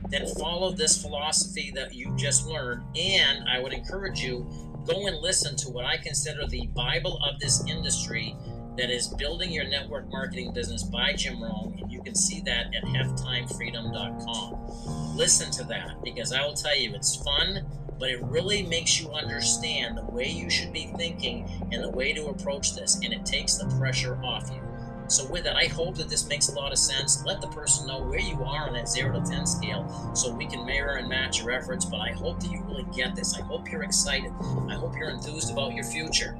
then 0.08 0.26
follow 0.26 0.72
this 0.72 1.00
philosophy 1.00 1.72
that 1.74 1.94
you 1.94 2.14
just 2.16 2.46
learned. 2.46 2.82
And 2.96 3.48
I 3.48 3.58
would 3.58 3.72
encourage 3.72 4.20
you 4.20 4.46
go 4.86 5.06
and 5.06 5.18
listen 5.18 5.56
to 5.56 5.70
what 5.70 5.84
I 5.84 5.96
consider 5.96 6.46
the 6.46 6.66
Bible 6.68 7.20
of 7.24 7.40
this 7.40 7.64
industry 7.66 8.36
that 8.76 8.90
is 8.90 9.08
Building 9.08 9.50
Your 9.50 9.64
Network 9.64 10.10
Marketing 10.10 10.52
Business 10.52 10.82
by 10.82 11.14
Jim 11.14 11.42
Rohn, 11.42 11.78
and 11.80 11.90
you 11.90 12.02
can 12.02 12.14
see 12.14 12.42
that 12.42 12.74
at 12.74 12.82
halftimefreedom.com. 12.84 15.16
Listen 15.16 15.50
to 15.52 15.64
that 15.64 16.02
because 16.04 16.30
I 16.32 16.44
will 16.44 16.52
tell 16.52 16.76
you 16.76 16.94
it's 16.94 17.16
fun, 17.16 17.64
but 17.98 18.10
it 18.10 18.22
really 18.24 18.64
makes 18.64 19.00
you 19.00 19.10
understand 19.12 19.96
the 19.96 20.04
way 20.04 20.28
you 20.28 20.50
should 20.50 20.74
be 20.74 20.92
thinking 20.96 21.48
and 21.72 21.82
the 21.82 21.88
way 21.88 22.12
to 22.12 22.26
approach 22.26 22.74
this, 22.74 23.00
and 23.02 23.14
it 23.14 23.24
takes 23.24 23.56
the 23.56 23.64
pressure 23.78 24.18
off 24.22 24.50
you. 24.52 24.60
So, 25.08 25.24
with 25.30 25.44
that, 25.44 25.54
I 25.56 25.66
hope 25.66 25.94
that 25.96 26.10
this 26.10 26.28
makes 26.28 26.48
a 26.48 26.54
lot 26.54 26.72
of 26.72 26.78
sense. 26.78 27.24
Let 27.24 27.40
the 27.40 27.46
person 27.48 27.86
know 27.86 28.02
where 28.02 28.18
you 28.18 28.42
are 28.42 28.66
on 28.66 28.72
that 28.74 28.88
0 28.88 29.18
to 29.18 29.30
10 29.30 29.46
scale 29.46 29.88
so 30.14 30.34
we 30.34 30.46
can 30.46 30.66
mirror 30.66 30.96
and 30.96 31.08
match 31.08 31.40
your 31.40 31.52
efforts. 31.52 31.84
But 31.84 32.00
I 32.00 32.10
hope 32.10 32.40
that 32.40 32.50
you 32.50 32.60
really 32.64 32.86
get 32.94 33.14
this. 33.14 33.38
I 33.38 33.42
hope 33.42 33.70
you're 33.70 33.84
excited. 33.84 34.32
I 34.68 34.74
hope 34.74 34.96
you're 34.98 35.10
enthused 35.10 35.52
about 35.52 35.74
your 35.74 35.84
future 35.84 36.36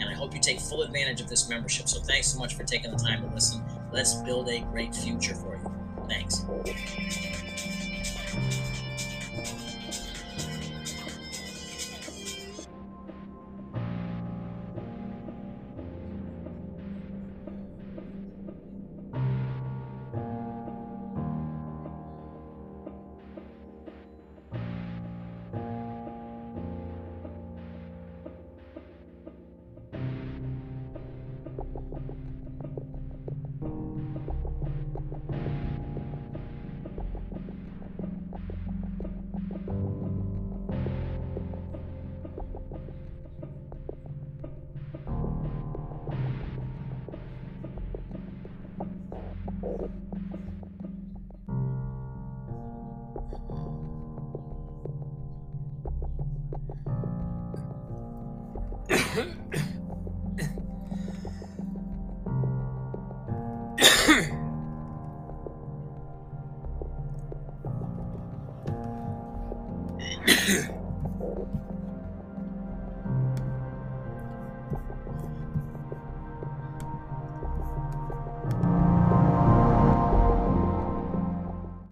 and 0.00 0.08
I 0.08 0.14
hope 0.14 0.34
you 0.34 0.40
take 0.40 0.60
full 0.60 0.82
advantage 0.82 1.20
of 1.20 1.28
this 1.28 1.48
membership. 1.48 1.88
So 1.88 2.00
thanks 2.00 2.28
so 2.28 2.38
much 2.38 2.54
for 2.54 2.64
taking 2.64 2.90
the 2.90 2.96
time 2.96 3.22
to 3.28 3.34
listen. 3.34 3.62
Let's 3.92 4.14
build 4.14 4.48
a 4.48 4.60
great 4.72 4.94
future 4.94 5.34
for 5.34 5.56
you. 5.56 5.72
Thanks. 6.08 6.44